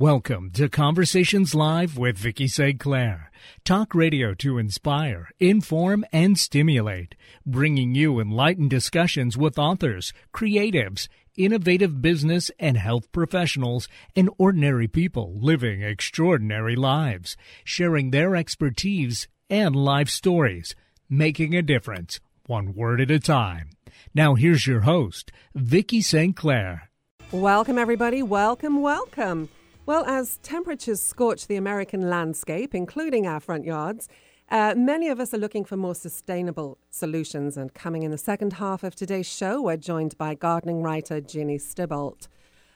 Welcome 0.00 0.50
to 0.52 0.70
Conversations 0.70 1.54
Live 1.54 1.98
with 1.98 2.16
Vicki 2.16 2.48
St. 2.48 2.80
Clair. 2.80 3.30
Talk 3.66 3.94
radio 3.94 4.32
to 4.36 4.56
inspire, 4.56 5.28
inform, 5.38 6.06
and 6.10 6.38
stimulate, 6.38 7.16
bringing 7.44 7.94
you 7.94 8.18
enlightened 8.18 8.70
discussions 8.70 9.36
with 9.36 9.58
authors, 9.58 10.14
creatives, 10.32 11.08
innovative 11.36 12.00
business 12.00 12.50
and 12.58 12.78
health 12.78 13.12
professionals, 13.12 13.88
and 14.16 14.30
ordinary 14.38 14.88
people 14.88 15.38
living 15.38 15.82
extraordinary 15.82 16.76
lives, 16.76 17.36
sharing 17.62 18.10
their 18.10 18.34
expertise 18.34 19.28
and 19.50 19.76
life 19.76 20.08
stories, 20.08 20.74
making 21.10 21.54
a 21.54 21.60
difference, 21.60 22.20
one 22.46 22.72
word 22.72 23.02
at 23.02 23.10
a 23.10 23.20
time. 23.20 23.68
Now 24.14 24.34
here's 24.34 24.66
your 24.66 24.80
host, 24.80 25.30
Vicki 25.54 26.00
St. 26.00 26.34
Clair. 26.34 26.88
Welcome, 27.32 27.76
everybody. 27.76 28.22
Welcome, 28.22 28.80
welcome. 28.80 29.50
Well, 29.86 30.04
as 30.04 30.38
temperatures 30.42 31.00
scorch 31.00 31.46
the 31.46 31.56
American 31.56 32.08
landscape, 32.08 32.74
including 32.74 33.26
our 33.26 33.40
front 33.40 33.64
yards, 33.64 34.08
uh, 34.50 34.74
many 34.76 35.08
of 35.08 35.18
us 35.18 35.32
are 35.32 35.38
looking 35.38 35.64
for 35.64 35.76
more 35.76 35.94
sustainable 35.94 36.78
solutions. 36.90 37.56
And 37.56 37.72
coming 37.72 38.02
in 38.02 38.10
the 38.10 38.18
second 38.18 38.54
half 38.54 38.84
of 38.84 38.94
today's 38.94 39.26
show, 39.26 39.62
we're 39.62 39.76
joined 39.76 40.18
by 40.18 40.34
gardening 40.34 40.82
writer 40.82 41.20
Ginny 41.20 41.58
Stibolt. 41.58 42.28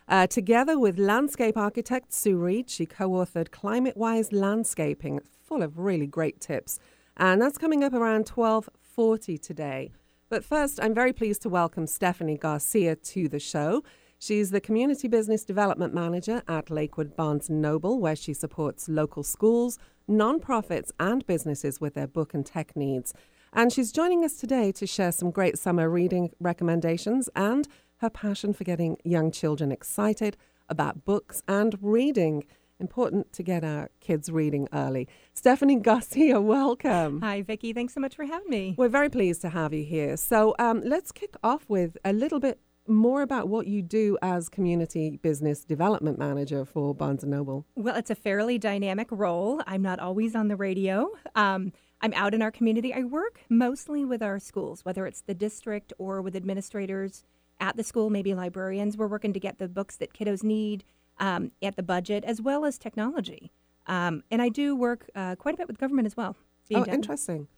Uh, 0.08 0.26
together 0.26 0.78
with 0.78 0.98
landscape 0.98 1.56
architect 1.56 2.12
Sue 2.12 2.36
Reed, 2.36 2.70
she 2.70 2.86
co 2.86 3.10
authored 3.10 3.50
Climate 3.50 3.96
Wise 3.96 4.32
Landscaping, 4.32 5.20
full 5.42 5.62
of 5.62 5.78
really 5.78 6.06
great 6.06 6.40
tips. 6.40 6.78
And 7.16 7.40
that's 7.40 7.58
coming 7.58 7.84
up 7.84 7.92
around 7.92 8.28
1240 8.28 9.38
today. 9.38 9.92
But 10.28 10.44
first, 10.44 10.80
I'm 10.82 10.94
very 10.94 11.12
pleased 11.12 11.42
to 11.42 11.48
welcome 11.48 11.86
Stephanie 11.86 12.38
Garcia 12.38 12.96
to 12.96 13.28
the 13.28 13.38
show. 13.38 13.82
She's 14.18 14.50
the 14.50 14.60
Community 14.60 15.08
Business 15.08 15.44
Development 15.44 15.92
Manager 15.92 16.42
at 16.48 16.70
Lakewood 16.70 17.14
Barnes 17.16 17.50
Noble, 17.50 17.98
where 17.98 18.16
she 18.16 18.32
supports 18.32 18.88
local 18.88 19.22
schools, 19.22 19.78
nonprofits, 20.08 20.90
and 20.98 21.26
businesses 21.26 21.80
with 21.80 21.94
their 21.94 22.06
book 22.06 22.34
and 22.34 22.46
tech 22.46 22.74
needs. 22.74 23.12
And 23.52 23.72
she's 23.72 23.92
joining 23.92 24.24
us 24.24 24.34
today 24.34 24.72
to 24.72 24.86
share 24.86 25.12
some 25.12 25.30
great 25.30 25.58
summer 25.58 25.88
reading 25.88 26.30
recommendations 26.40 27.28
and 27.36 27.68
her 27.98 28.10
passion 28.10 28.52
for 28.52 28.64
getting 28.64 28.96
young 29.04 29.30
children 29.30 29.70
excited 29.70 30.36
about 30.68 31.04
books 31.04 31.42
and 31.46 31.78
reading. 31.80 32.44
Important 32.80 33.32
to 33.32 33.42
get 33.42 33.62
our 33.62 33.90
kids 34.00 34.30
reading 34.30 34.68
early. 34.72 35.08
Stephanie 35.32 35.76
Garcia, 35.76 36.40
welcome. 36.56 37.20
Hi, 37.20 37.42
Vicki. 37.42 37.72
Thanks 37.72 37.94
so 37.94 38.00
much 38.00 38.16
for 38.16 38.24
having 38.24 38.50
me. 38.50 38.74
We're 38.76 38.88
very 38.88 39.08
pleased 39.08 39.40
to 39.42 39.50
have 39.50 39.72
you 39.72 39.84
here. 39.84 40.16
So 40.16 40.56
um, 40.58 40.80
let's 40.84 41.12
kick 41.12 41.36
off 41.44 41.64
with 41.68 41.96
a 42.04 42.12
little 42.12 42.40
bit 42.40 42.58
more 42.86 43.22
about 43.22 43.48
what 43.48 43.66
you 43.66 43.82
do 43.82 44.18
as 44.22 44.48
community 44.48 45.18
business 45.22 45.64
development 45.64 46.18
manager 46.18 46.64
for 46.64 46.94
Barnes 46.94 47.22
and 47.22 47.30
Noble. 47.32 47.66
Well, 47.74 47.96
it's 47.96 48.10
a 48.10 48.14
fairly 48.14 48.58
dynamic 48.58 49.08
role. 49.10 49.62
I'm 49.66 49.82
not 49.82 49.98
always 50.00 50.34
on 50.34 50.48
the 50.48 50.56
radio. 50.56 51.10
Um, 51.34 51.72
I'm 52.00 52.12
out 52.12 52.34
in 52.34 52.42
our 52.42 52.50
community. 52.50 52.92
I 52.92 53.04
work 53.04 53.40
mostly 53.48 54.04
with 54.04 54.22
our 54.22 54.38
schools, 54.38 54.84
whether 54.84 55.06
it's 55.06 55.22
the 55.22 55.34
district 55.34 55.92
or 55.98 56.20
with 56.20 56.36
administrators 56.36 57.24
at 57.60 57.76
the 57.76 57.84
school, 57.84 58.10
maybe 58.10 58.34
librarians. 58.34 58.96
We're 58.96 59.06
working 59.06 59.32
to 59.32 59.40
get 59.40 59.58
the 59.58 59.68
books 59.68 59.96
that 59.96 60.12
kiddos 60.12 60.42
need 60.42 60.84
um, 61.18 61.52
at 61.62 61.76
the 61.76 61.82
budget, 61.82 62.24
as 62.24 62.42
well 62.42 62.64
as 62.64 62.76
technology. 62.76 63.52
Um, 63.86 64.22
and 64.30 64.42
I 64.42 64.48
do 64.48 64.74
work 64.76 65.08
uh, 65.14 65.36
quite 65.36 65.54
a 65.54 65.58
bit 65.58 65.68
with 65.68 65.78
government 65.78 66.06
as 66.06 66.16
well. 66.16 66.36
Oh, 66.74 66.84
done. 66.84 66.94
interesting. 66.94 67.48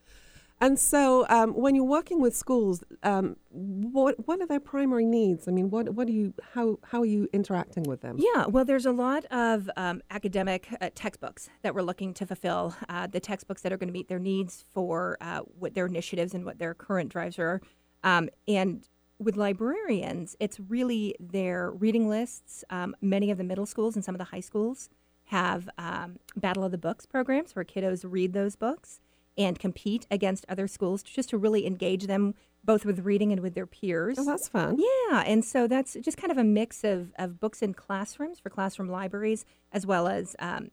And 0.59 0.79
so, 0.79 1.27
um, 1.29 1.53
when 1.53 1.75
you're 1.75 1.83
working 1.83 2.19
with 2.19 2.35
schools, 2.35 2.83
um, 3.03 3.35
what 3.51 4.27
what 4.27 4.41
are 4.41 4.47
their 4.47 4.59
primary 4.59 5.05
needs? 5.05 5.47
I 5.47 5.51
mean, 5.51 5.69
what 5.69 5.89
what 5.89 6.07
do 6.07 6.13
you 6.13 6.33
how 6.53 6.79
how 6.83 7.01
are 7.01 7.05
you 7.05 7.29
interacting 7.31 7.83
with 7.83 8.01
them? 8.01 8.17
Yeah, 8.17 8.47
well, 8.47 8.65
there's 8.65 8.87
a 8.87 8.91
lot 8.91 9.25
of 9.25 9.69
um, 9.77 10.01
academic 10.09 10.67
uh, 10.81 10.89
textbooks 10.95 11.49
that 11.61 11.75
we're 11.75 11.83
looking 11.83 12.11
to 12.15 12.25
fulfill. 12.25 12.75
Uh, 12.89 13.05
the 13.05 13.19
textbooks 13.19 13.61
that 13.61 13.71
are 13.71 13.77
going 13.77 13.89
to 13.89 13.93
meet 13.93 14.07
their 14.07 14.19
needs 14.19 14.65
for 14.73 15.17
uh, 15.21 15.41
what 15.59 15.75
their 15.75 15.85
initiatives 15.85 16.33
and 16.33 16.43
what 16.43 16.57
their 16.57 16.73
current 16.73 17.09
drives 17.09 17.37
are. 17.37 17.61
Um, 18.03 18.29
and 18.47 18.87
with 19.19 19.35
librarians, 19.35 20.35
it's 20.39 20.59
really 20.59 21.15
their 21.19 21.71
reading 21.71 22.09
lists. 22.09 22.63
Um, 22.71 22.95
many 23.01 23.29
of 23.29 23.37
the 23.37 23.43
middle 23.43 23.65
schools 23.67 23.95
and 23.95 24.03
some 24.03 24.15
of 24.15 24.19
the 24.19 24.25
high 24.25 24.39
schools 24.39 24.89
have 25.25 25.69
um, 25.77 26.17
Battle 26.35 26.63
of 26.63 26.71
the 26.71 26.77
Books 26.77 27.05
programs 27.05 27.55
where 27.55 27.65
kiddos 27.65 28.05
read 28.09 28.33
those 28.33 28.55
books 28.55 29.01
and 29.37 29.59
compete 29.59 30.07
against 30.09 30.45
other 30.49 30.67
schools 30.67 31.03
just 31.03 31.29
to 31.29 31.37
really 31.37 31.65
engage 31.65 32.07
them 32.07 32.33
both 32.63 32.83
with 32.85 32.99
reading 32.99 33.31
and 33.31 33.41
with 33.41 33.53
their 33.55 33.65
peers. 33.65 34.17
Oh, 34.19 34.25
that's 34.25 34.47
fun. 34.47 34.77
Yeah, 34.77 35.23
and 35.25 35.43
so 35.43 35.67
that's 35.67 35.95
just 36.01 36.17
kind 36.17 36.31
of 36.31 36.37
a 36.37 36.43
mix 36.43 36.83
of, 36.83 37.13
of 37.17 37.39
books 37.39 37.61
in 37.61 37.73
classrooms 37.73 38.39
for 38.39 38.49
classroom 38.49 38.89
libraries 38.89 39.45
as 39.71 39.85
well 39.85 40.07
as 40.07 40.35
um, 40.39 40.69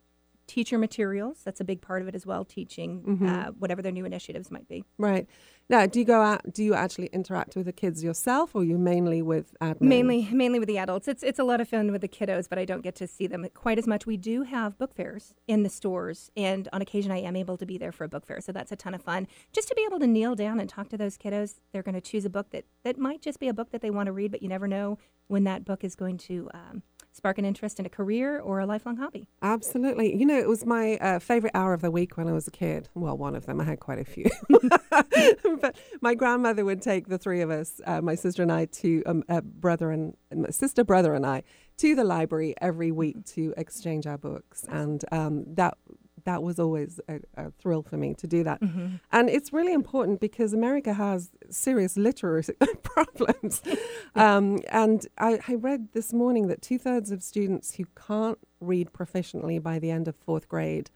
teacher 0.47 0.79
materials. 0.79 1.41
That's 1.45 1.61
a 1.61 1.65
big 1.65 1.81
part 1.81 2.03
of 2.03 2.09
it 2.09 2.15
as 2.15 2.27
well, 2.27 2.45
teaching 2.45 3.03
mm-hmm. 3.03 3.29
uh, 3.29 3.45
whatever 3.59 3.81
their 3.81 3.93
new 3.93 4.05
initiatives 4.05 4.51
might 4.51 4.69
be. 4.69 4.85
Right. 4.99 5.29
Now, 5.71 5.87
do 5.87 5.99
you 5.99 6.05
go 6.05 6.21
out? 6.21 6.53
Do 6.53 6.63
you 6.63 6.75
actually 6.75 7.07
interact 7.07 7.57
with 7.57 7.65
the 7.65 7.73
kids 7.73 8.05
yourself, 8.05 8.55
or 8.55 8.65
you 8.65 8.77
mainly 8.77 9.23
with 9.23 9.57
admin? 9.63 9.81
Mainly, 9.81 10.29
mainly 10.31 10.59
with 10.59 10.69
the 10.69 10.77
adults. 10.77 11.09
It's 11.09 11.23
it's 11.23 11.39
a 11.39 11.45
lot 11.45 11.61
of 11.61 11.69
fun 11.69 11.91
with 11.91 12.03
the 12.03 12.09
kiddos, 12.09 12.51
but 12.51 12.59
I 12.59 12.67
don't 12.67 12.83
get 12.83 12.95
to 12.97 13.07
see 13.07 13.27
them 13.27 13.47
quite 13.55 13.79
as 13.79 13.87
much. 13.87 14.05
We 14.05 14.19
do 14.19 14.43
have 14.43 14.77
book 14.77 14.95
fairs 14.95 15.33
in 15.49 15.63
the 15.63 15.71
stores, 15.71 16.31
and 16.37 16.69
on 16.75 16.83
occasion 16.83 17.11
I 17.11 17.21
am 17.21 17.35
able 17.35 17.57
to 17.57 17.65
be 17.65 17.79
there 17.79 17.93
for 17.93 18.05
a 18.05 18.09
book 18.09 18.27
fair, 18.27 18.43
so 18.43 18.53
that's 18.53 18.73
a 18.73 18.77
ton 18.77 18.93
of 18.93 19.03
fun. 19.03 19.27
Just 19.55 19.69
to 19.69 19.75
be 19.75 19.85
able 19.87 19.99
to 20.01 20.07
kneel 20.07 20.35
down 20.35 20.61
and 20.61 20.69
talk 20.69 20.91
to 20.91 20.99
those 20.99 21.17
kiddos, 21.17 21.61
they're 21.73 21.83
going 21.83 21.95
to 21.95 22.01
choose 22.01 22.27
a 22.27 22.31
book 22.31 22.51
that 22.51 22.67
that 22.83 22.99
might 22.99 23.23
just 23.23 23.41
be 23.41 23.49
a 23.49 23.55
book 23.55 23.71
that 23.71 23.81
they 23.81 23.91
want 23.91 24.07
to 24.07 24.13
read, 24.13 24.33
but 24.33 24.43
you 24.43 24.49
never 24.49 24.69
know 24.69 24.99
when 25.29 25.45
that 25.45 25.65
book 25.65 25.83
is 25.83 25.95
going 25.95 26.19
to 26.19 26.51
um, 26.53 26.83
spark 27.15 27.39
an 27.39 27.45
interest 27.45 27.79
in 27.79 27.87
a 27.87 27.89
career 27.89 28.41
or 28.41 28.59
a 28.59 28.67
lifelong 28.67 28.97
hobby. 28.97 29.29
Absolutely. 29.41 30.17
You 30.17 30.27
know, 30.27 30.37
it 30.37 30.49
was 30.49 30.67
my 30.67 30.97
uh, 30.97 31.21
favorite 31.21 31.53
hour 31.55 31.73
of 31.73 31.81
the 31.81 31.91
week 31.91 32.17
when 32.17 32.29
I 32.29 32.33
was 32.33 32.49
a 32.49 32.51
kid. 32.51 32.89
Well, 32.95 33.17
one 33.17 33.37
of 33.37 33.47
them. 33.47 33.61
I 33.61 33.65
had 33.65 33.79
quite 33.79 34.01
a 34.01 34.05
few. 34.05 34.27
but 35.61 35.77
my 36.01 36.15
grandmother 36.15 36.65
would 36.65 36.83
take 36.83 37.07
the 37.07 37.17
three 37.17 37.41
of 37.41 37.51
us, 37.51 37.81
uh, 37.87 38.01
my 38.01 38.17
sister 38.17 38.43
and 38.43 38.51
I, 38.51 38.65
to 38.67 39.03
um, 39.07 39.23
uh, 39.29 39.43
brother 39.43 39.93
and 39.93 40.17
sister, 40.51 40.83
brother 40.83 41.15
and 41.15 41.25
I, 41.25 41.45
to 41.77 41.95
the 41.95 42.05
library 42.05 42.55
every 42.61 42.91
week 42.91 43.25
to 43.27 43.55
exchange 43.57 44.07
our 44.07 44.19
books, 44.19 44.65
and 44.69 45.05
um, 45.13 45.45
that 45.55 45.79
that 46.25 46.43
was 46.43 46.59
always 46.59 47.01
a, 47.09 47.21
a, 47.37 47.51
thrill 47.53 47.83
for 47.83 47.97
me 47.97 48.15
to 48.15 48.27
do 48.27 48.43
that. 48.45 48.61
Mm-hmm. 48.61 48.97
And 49.13 49.29
it's 49.29 49.53
really 49.53 49.73
important 49.73 50.21
because 50.21 50.53
America 50.53 50.95
has 50.95 51.31
serious 51.51 51.97
literacy 51.97 52.55
problems. 52.83 53.63
um, 54.15 54.61
and 54.69 55.07
I, 55.19 55.39
I, 55.49 55.55
read 55.55 55.89
this 55.93 56.13
morning 56.13 56.49
that 56.49 56.63
two 56.63 56.79
thirds 56.79 57.11
of 57.11 57.23
students 57.23 57.75
who 57.75 57.85
can't 57.95 58.39
read 58.61 58.93
proficiently 58.93 59.63
by 59.63 59.79
the 59.79 59.91
end 59.91 60.09
of 60.09 60.17
fourth 60.17 60.49
grade 60.49 60.91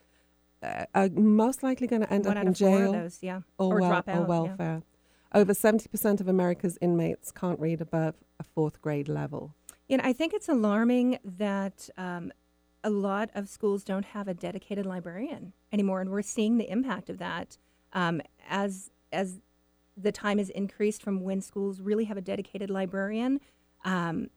uh, 0.62 0.86
are 0.94 1.08
most 1.10 1.62
likely 1.62 1.86
going 1.86 2.02
to 2.02 2.12
end 2.12 2.26
One 2.26 2.36
up 2.36 2.46
in 2.46 2.54
jail 2.54 2.92
those, 2.92 3.18
yeah. 3.20 3.40
or, 3.58 3.76
or, 3.76 3.80
well, 3.80 3.92
out, 3.92 4.08
or 4.08 4.22
welfare. 4.22 4.82
Yeah. 4.82 5.40
Over 5.40 5.52
70% 5.52 6.20
of 6.20 6.28
America's 6.28 6.78
inmates 6.80 7.30
can't 7.30 7.60
read 7.60 7.80
above 7.80 8.14
a 8.40 8.44
fourth 8.44 8.80
grade 8.80 9.08
level. 9.08 9.54
And 9.90 10.02
I 10.02 10.12
think 10.12 10.34
it's 10.34 10.48
alarming 10.48 11.18
that 11.24 11.88
um, 11.96 12.32
a 12.88 12.90
lot 12.90 13.28
of 13.34 13.50
schools 13.50 13.84
don't 13.84 14.06
have 14.06 14.28
a 14.28 14.34
dedicated 14.34 14.86
librarian 14.86 15.52
anymore, 15.70 16.00
and 16.00 16.08
we're 16.10 16.22
seeing 16.22 16.56
the 16.56 16.70
impact 16.70 17.10
of 17.10 17.18
that 17.18 17.58
um, 17.92 18.22
as 18.48 18.90
as 19.12 19.40
the 19.94 20.10
time 20.10 20.38
has 20.38 20.48
increased 20.48 21.02
from 21.02 21.20
when 21.20 21.42
schools 21.42 21.82
really 21.82 22.04
have 22.04 22.16
a 22.16 22.22
dedicated 22.22 22.70
librarian, 22.70 23.40
um, 23.84 24.30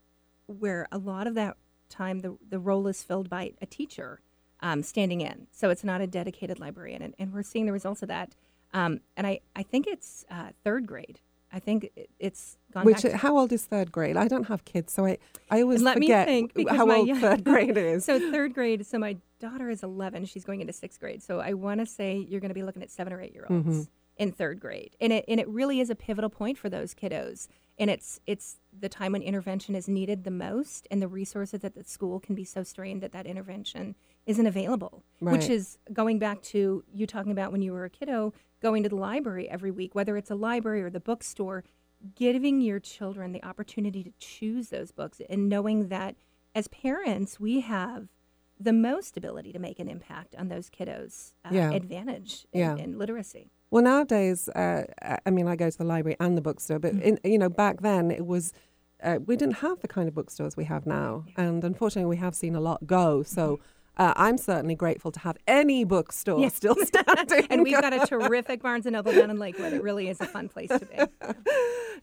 where 0.48 0.86
a 0.92 0.98
lot 0.98 1.28
of 1.28 1.34
that 1.36 1.56
time 1.88 2.20
the 2.20 2.38
the 2.50 2.60
role 2.60 2.88
is 2.88 3.02
filled 3.04 3.30
by 3.30 3.54
a 3.62 3.66
teacher 3.66 4.20
um, 4.60 4.84
standing 4.84 5.22
in, 5.22 5.48
so 5.52 5.70
it's 5.70 5.86
not 5.86 6.02
a 6.02 6.08
dedicated 6.08 6.60
librarian, 6.60 7.02
and, 7.02 7.16
and 7.18 7.34
we're 7.34 7.44
seeing 7.44 7.66
the 7.66 7.72
results 7.72 8.02
of 8.02 8.10
that. 8.10 8.36
Um, 8.74 9.00
and 9.16 9.26
I 9.26 9.40
I 9.56 9.64
think 9.64 9.88
it's 9.88 10.26
uh, 10.30 10.50
third 10.66 10.86
grade 10.86 11.22
I 11.54 11.60
think 11.60 11.90
it's 12.20 12.58
gone. 12.74 12.86
Which 12.86 13.02
how 13.02 13.38
old 13.38 13.52
is 13.52 13.66
third 13.66 13.92
grade? 13.92 14.16
I 14.18 14.28
don't 14.28 14.48
have 14.48 14.64
kids, 14.66 14.94
so 14.94 15.06
I 15.06 15.18
I 15.50 15.62
always 15.62 15.82
Let 15.82 15.96
forget 15.96 16.28
me 16.28 16.48
think 16.48 16.70
how 16.70 16.90
old 16.90 17.08
young, 17.08 17.20
third 17.22 17.44
grade 17.44 17.78
is. 17.78 18.06
so 18.06 18.20
third 18.32 18.54
grade. 18.54 18.86
So 18.86 18.98
my 18.98 19.18
daughter 19.40 19.70
is 19.70 19.84
11. 19.84 20.26
She's 20.26 20.46
going 20.46 20.62
into 20.62 20.74
sixth 20.74 21.00
grade. 21.00 21.22
So 21.22 21.40
I 21.40 21.54
want 21.54 21.80
to 21.80 21.86
say 21.86 22.26
you're 22.30 22.40
going 22.40 22.50
to 22.50 22.56
be 22.56 22.64
looking 22.64 22.84
at 22.84 22.92
seven 22.92 23.12
or 23.12 23.22
eight 23.22 23.34
year 23.34 23.46
olds 23.50 23.68
mm-hmm. 23.68 23.82
in 24.18 24.32
third 24.32 24.60
grade, 24.60 24.96
and 25.02 25.12
it 25.12 25.26
and 25.28 25.40
it 25.40 25.48
really 25.50 25.80
is 25.80 25.90
a 25.90 25.96
pivotal 25.96 26.30
point 26.30 26.58
for 26.58 26.70
those 26.70 26.94
kiddos. 26.94 27.48
And 27.78 27.90
it's 27.90 28.20
it's 28.26 28.58
the 28.78 28.90
time 28.90 29.12
when 29.12 29.22
intervention 29.22 29.76
is 29.76 29.90
needed 29.90 30.24
the 30.24 30.32
most, 30.32 30.88
and 30.90 31.02
the 31.02 31.08
resources 31.08 31.62
that 31.62 31.76
the 31.76 31.84
school 31.84 32.20
can 32.20 32.36
be 32.36 32.46
so 32.46 32.64
strained 32.64 33.02
that 33.02 33.12
that 33.12 33.26
intervention 33.26 33.96
isn't 34.26 34.46
available. 34.46 35.04
Right. 35.20 35.34
Which 35.34 35.50
is 35.50 35.78
going 35.92 36.20
back 36.20 36.42
to 36.44 36.84
you 36.94 37.08
talking 37.08 37.32
about 37.32 37.52
when 37.52 37.62
you 37.62 37.74
were 37.74 37.86
a 37.86 37.90
kiddo 37.90 38.34
going 38.62 38.84
to 38.84 38.90
the 38.90 38.96
library 38.96 39.50
every 39.50 39.72
week, 39.72 39.96
whether 39.96 40.18
it's 40.18 40.30
a 40.30 40.36
library 40.36 40.82
or 40.84 40.90
the 40.90 41.00
bookstore, 41.00 41.64
giving 42.16 42.62
your 42.62 42.80
children 42.80 43.32
the 43.32 43.44
opportunity 43.44 44.04
to 44.04 44.12
choose 44.20 44.70
those 44.70 44.92
books 44.92 45.22
and 45.30 45.50
knowing 45.50 45.90
that 45.90 46.16
as 46.54 46.68
parents, 46.68 47.40
we 47.40 47.62
have 47.62 48.08
the 48.60 48.74
most 48.74 49.18
ability 49.18 49.52
to 49.52 49.60
make 49.60 49.80
an 49.80 49.88
impact 49.88 50.36
on 50.36 50.50
those 50.50 50.70
kiddos' 50.70 51.34
uh, 51.46 51.50
yeah. 51.52 51.72
advantage 51.72 52.46
in, 52.54 52.60
yeah. 52.60 52.76
in, 52.76 52.98
literacy. 52.98 53.50
Well, 53.72 53.84
nowadays, 53.84 54.50
uh, 54.50 54.84
I 55.26 55.30
mean, 55.32 55.48
I 55.48 55.56
go 55.56 55.70
to 55.70 55.78
the 55.78 55.84
library 55.84 56.18
and 56.20 56.38
the 56.38 56.42
bookstore, 56.42 56.78
but 56.78 56.94
mm-hmm. 56.94 57.18
in, 57.24 57.32
you 57.32 57.40
know, 57.40 57.50
back 57.50 57.82
then 57.82 58.12
it 58.12 58.26
was 58.26 58.54
uh, 59.02 59.18
we 59.26 59.36
didn't 59.36 59.56
have 59.56 59.80
the 59.80 59.88
kind 59.88 60.08
of 60.08 60.14
bookstores 60.14 60.56
we 60.56 60.66
have 60.66 60.86
now, 60.86 61.26
and 61.36 61.64
unfortunately, 61.64 62.08
we 62.08 62.18
have 62.18 62.36
seen 62.36 62.56
a 62.56 62.62
lot 62.62 62.86
go. 62.86 63.24
So. 63.24 63.60
Uh, 63.98 64.14
I'm 64.16 64.38
certainly 64.38 64.76
grateful 64.76 65.12
to 65.12 65.20
have 65.20 65.38
any 65.48 65.84
bookstore 65.84 66.40
Yes. 66.40 66.56
still 66.56 66.76
standing. 66.76 67.46
and 67.50 67.62
we've 67.62 67.80
got 67.80 67.94
a 67.94 68.06
terrific 68.08 68.62
Barnes 68.62 68.86
and 68.86 68.94
Noble 68.94 69.12
down 69.12 69.30
in 69.30 69.38
Lakewood. 69.38 69.74
It 69.74 69.84
really 69.84 70.08
is 70.10 70.20
a 70.22 70.26
fun 70.26 70.48
place 70.50 70.70
to 70.70 70.80
be. 70.80 70.98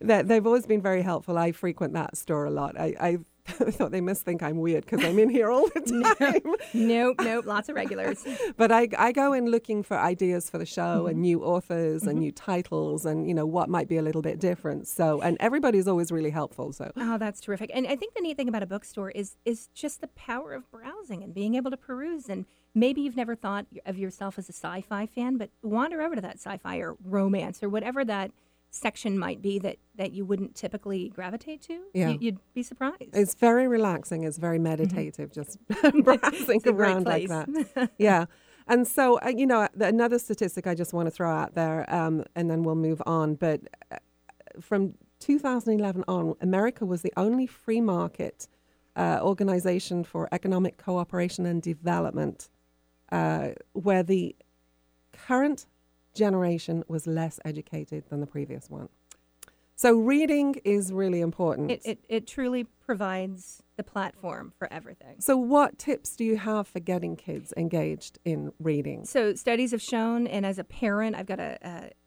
They- 0.01 0.23
They've 0.23 0.47
always 0.47 0.67
been 0.67 0.83
very 0.83 1.03
helpful. 1.03 1.37
I 1.39 1.51
frequent 1.53 1.95
that 1.95 2.17
store 2.17 2.45
a 2.45 2.51
lot. 2.51 2.79
I, 2.79 2.95
I 3.01 3.19
thought 3.71 3.91
they 3.91 4.01
must 4.01 4.23
think 4.23 4.43
I'm 4.43 4.59
weird 4.59 4.85
because 4.87 5.05
I'm 5.05 5.19
in 5.19 5.29
here 5.31 5.51
all 5.51 5.69
the 5.69 5.81
time. 6.19 6.55
nope, 6.75 7.17
nope, 7.23 7.47
lots 7.47 7.69
of 7.69 7.77
regulars. 7.77 8.25
but 8.57 8.71
I, 8.73 8.89
I 8.99 9.13
go 9.13 9.33
in 9.33 9.47
looking 9.51 9.83
for 9.83 9.97
ideas 9.99 10.49
for 10.51 10.59
the 10.59 10.67
show 10.67 10.79
Mm-hmm. 10.79 11.09
and 11.09 11.21
new 11.23 11.45
authors 11.45 12.03
and 12.05 12.19
new 12.21 12.33
titles 12.33 13.05
and 13.05 13.27
you 13.29 13.35
know 13.35 13.47
what 13.47 13.69
might 13.69 13.89
be 13.89 13.97
a 13.97 14.03
little 14.03 14.23
bit 14.23 14.39
different. 14.39 14.87
So 14.89 15.21
and 15.21 15.37
everybody's 15.41 15.87
always 15.89 16.11
really 16.13 16.31
helpful. 16.31 16.73
So 16.73 16.91
Oh, 16.97 17.19
that's 17.19 17.41
terrific. 17.41 17.71
And 17.75 17.87
I 17.87 17.97
think 17.97 18.15
the 18.15 18.21
neat 18.21 18.37
thing 18.37 18.49
about 18.49 18.63
a 18.63 18.67
bookstore 18.67 19.11
is 19.11 19.37
is 19.45 19.69
just 19.75 20.01
the 20.01 20.09
power 20.09 20.53
of 20.55 20.71
browsing 20.71 21.23
and 21.23 21.35
being 21.35 21.55
able 21.55 21.71
to 21.71 21.77
peruse. 21.77 22.29
And 22.29 22.47
maybe 22.75 23.01
you've 23.01 23.17
never 23.17 23.35
thought 23.35 23.67
of 23.87 23.99
yourself 23.99 24.39
as 24.39 24.49
a 24.49 24.53
sci-fi 24.53 25.07
fan, 25.07 25.37
but 25.37 25.51
wander 25.63 26.01
over 26.03 26.15
to 26.15 26.21
that 26.21 26.37
sci-fi 26.39 26.77
or 26.79 26.97
romance 27.05 27.63
or 27.63 27.69
whatever 27.69 28.05
that 28.05 28.31
section 28.71 29.19
might 29.19 29.41
be 29.41 29.59
that 29.59 29.79
that 29.97 30.13
you 30.13 30.25
wouldn't 30.25 30.55
typically 30.55 31.09
gravitate 31.09 31.63
to. 31.63 31.81
Yeah. 31.95 32.11
You, 32.11 32.33
would 32.33 32.55
be 32.55 32.63
surprised. 32.63 33.11
it's 33.15 33.35
very 33.35 33.67
relaxing. 33.67 34.25
It's 34.25 34.39
very 34.39 34.59
meditative. 34.59 35.33
Just 35.33 35.59
browsing 35.69 36.61
Mm-hmm. 36.61 36.69
A 36.69 36.73
great 36.73 36.91
around 36.91 37.07
like 37.07 37.29
that. 37.29 37.91
yeah. 37.99 38.27
And 38.67 38.87
so, 38.87 39.19
uh, 39.21 39.29
you 39.29 39.47
know, 39.47 39.67
another 39.81 40.19
statistic 40.19 40.67
I 40.67 40.75
just 40.75 40.93
want 40.93 41.07
to 41.07 41.11
throw 41.11 41.31
out 41.31 41.55
there, 41.55 41.93
um, 41.93 42.25
and 42.37 42.51
then 42.51 42.63
we'll 42.63 42.75
move 42.75 43.01
on. 43.07 43.35
But 43.35 43.63
uh, 43.91 43.97
from 44.61 44.95
2011 45.21 46.05
on, 46.07 46.35
America 46.41 46.85
was 46.85 47.03
the 47.03 47.13
only 47.17 47.47
free 47.47 47.81
market 47.81 48.47
uh, 48.97 49.21
organization 49.23 50.05
for 50.05 50.29
economic 50.33 50.77
cooperation 50.77 51.47
and 51.47 51.63
development 51.63 52.51
uh, 53.11 53.51
where 53.73 54.03
the 54.03 54.37
current 55.13 55.67
generation 56.19 56.85
was 56.89 57.07
less 57.07 57.41
educated 57.45 58.05
than 58.11 58.21
the 58.21 58.27
previous 58.27 58.69
one. 58.69 58.89
So, 59.77 59.97
reading 59.97 60.57
is 60.65 60.93
really 60.93 61.21
important. 61.21 61.71
It, 61.71 61.83
it 61.85 61.99
it 62.09 62.27
truly 62.27 62.65
provides 62.65 63.63
the 63.77 63.85
platform 63.85 64.53
for 64.59 64.71
everything. 64.73 65.21
so, 65.21 65.37
what 65.37 65.79
tips 65.79 66.17
do 66.17 66.25
you 66.25 66.37
have 66.37 66.67
for 66.67 66.81
getting 66.81 67.15
kids 67.15 67.55
engaged 67.57 68.19
in 68.25 68.53
reading? 68.59 69.05
So 69.05 69.37
studies 69.37 69.71
have 69.71 69.81
shown, 69.81 70.27
and 70.27 70.45
as 70.45 70.59
a 70.59 70.65
parent, 70.65 71.15
I've 71.15 71.27
got 71.27 71.39
a, 71.39 71.59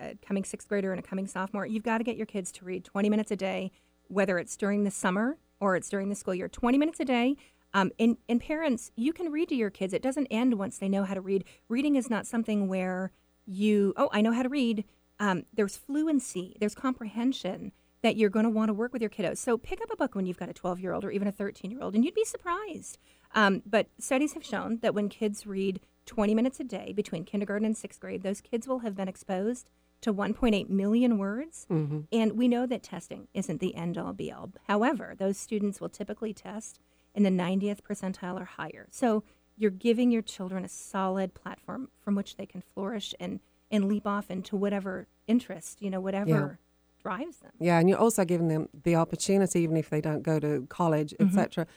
a, 0.02 0.06
a 0.06 0.16
coming 0.16 0.44
sixth 0.44 0.68
grader 0.68 0.92
and 0.92 1.00
a 1.00 1.04
coming 1.04 1.28
sophomore. 1.28 1.66
You've 1.66 1.84
got 1.84 2.00
to 2.00 2.04
get 2.04 2.18
your 2.18 2.26
kids 2.26 2.52
to 2.54 2.66
read 2.66 2.84
20 2.84 3.10
minutes 3.10 3.32
a 3.32 3.38
day, 3.38 3.72
whether 4.10 4.38
it's 4.38 4.58
during 4.58 4.84
the 4.84 4.92
summer 4.92 5.38
or 5.62 5.78
it's 5.78 5.88
during 5.88 6.10
the 6.10 6.16
school 6.16 6.36
year. 6.36 6.50
20 6.50 6.78
minutes 6.78 7.00
a 7.00 7.06
day. 7.06 7.38
Um, 7.74 7.92
and, 7.98 8.18
and 8.28 8.42
parents, 8.42 8.92
you 8.98 9.14
can 9.14 9.32
read 9.32 9.48
to 9.48 9.56
your 9.56 9.70
kids. 9.70 9.94
It 9.94 10.02
doesn't 10.02 10.28
end 10.28 10.56
once 10.60 10.78
they 10.78 10.90
know 10.90 11.06
how 11.06 11.14
to 11.14 11.22
read. 11.22 11.46
Reading 11.70 11.96
is 11.96 12.10
not 12.10 12.28
something 12.28 12.68
where 12.68 13.14
you, 13.46 13.94
oh, 13.98 14.10
I 14.12 14.22
know 14.22 14.32
how 14.32 14.44
to 14.44 14.50
read. 14.50 14.86
Um, 15.20 15.44
there's 15.54 15.78
fluency, 15.78 16.56
there's 16.60 16.76
comprehension 16.76 17.72
that 18.02 18.16
you're 18.18 18.30
going 18.30 18.46
to 18.46 18.50
want 18.50 18.70
to 18.70 18.74
work 18.74 18.94
with 18.94 19.02
your 19.02 19.12
kiddos. 19.12 19.38
So 19.38 19.58
pick 19.58 19.82
up 19.82 19.92
a 19.92 19.96
book 19.96 20.16
when 20.16 20.26
you've 20.26 20.40
got 20.40 20.50
a 20.50 20.54
12 20.54 20.80
year 20.80 20.94
old 20.94 21.06
or 21.06 21.12
even 21.12 21.28
a 21.28 21.32
13 21.32 21.70
year 21.70 21.82
old, 21.82 21.96
and 21.96 22.04
you'd 22.04 22.16
be 22.16 22.26
surprised. 22.26 22.98
Um, 23.36 23.62
but 23.66 23.88
studies 24.00 24.34
have 24.34 24.44
shown 24.44 24.80
that 24.82 24.96
when 24.96 25.10
kids 25.10 25.46
read 25.46 25.80
20 26.08 26.34
minutes 26.34 26.60
a 26.60 26.64
day 26.64 26.94
between 26.94 27.24
kindergarten 27.24 27.66
and 27.66 27.78
sixth 27.78 28.00
grade, 28.00 28.24
those 28.24 28.42
kids 28.42 28.68
will 28.68 28.80
have 28.80 28.96
been 28.96 29.08
exposed 29.08 29.70
to 30.02 30.14
1.8 30.14 30.68
million 30.70 31.18
words. 31.20 31.68
And 32.12 32.34
we 32.34 32.48
know 32.48 32.66
that 32.66 32.82
testing 32.82 33.28
isn't 33.34 33.60
the 33.60 33.76
end 33.76 33.98
all 33.98 34.14
be 34.14 34.32
all. 34.32 34.50
However, 34.68 35.14
those 35.18 35.38
students 35.38 35.80
will 35.80 35.90
typically 35.90 36.34
test 36.34 36.80
in 37.14 37.22
the 37.24 37.30
90th 37.30 37.82
percentile 37.82 38.42
or 38.42 38.46
higher. 38.46 38.88
So 38.90 39.24
you're 39.62 39.72
giving 39.72 40.12
your 40.12 40.22
children 40.24 40.66
a 40.66 40.68
solid 40.70 41.34
platform 41.34 41.90
from 42.04 42.16
which 42.16 42.36
they 42.38 42.46
can 42.46 42.62
flourish 42.74 43.14
and, 43.20 43.40
and 43.70 43.88
leap 43.88 44.08
off 44.08 44.32
into 44.32 44.56
whatever 44.56 45.08
interest, 45.28 45.82
you 45.82 45.90
know, 45.90 46.00
whatever 46.00 46.60
drives 47.02 47.38
them. 47.38 47.52
Yeah, 47.60 47.80
and 47.80 47.88
you're 47.90 47.98
also 48.00 48.26
giving 48.26 48.48
them 48.48 48.70
the 48.84 48.96
opportunity, 48.96 49.62
even 49.62 49.78
if 49.78 49.90
they 49.90 50.02
don't 50.02 50.24
go 50.24 50.40
to 50.40 50.66
college, 50.70 51.14
Mm-hmm. 51.20 51.38
etc., 51.40 51.68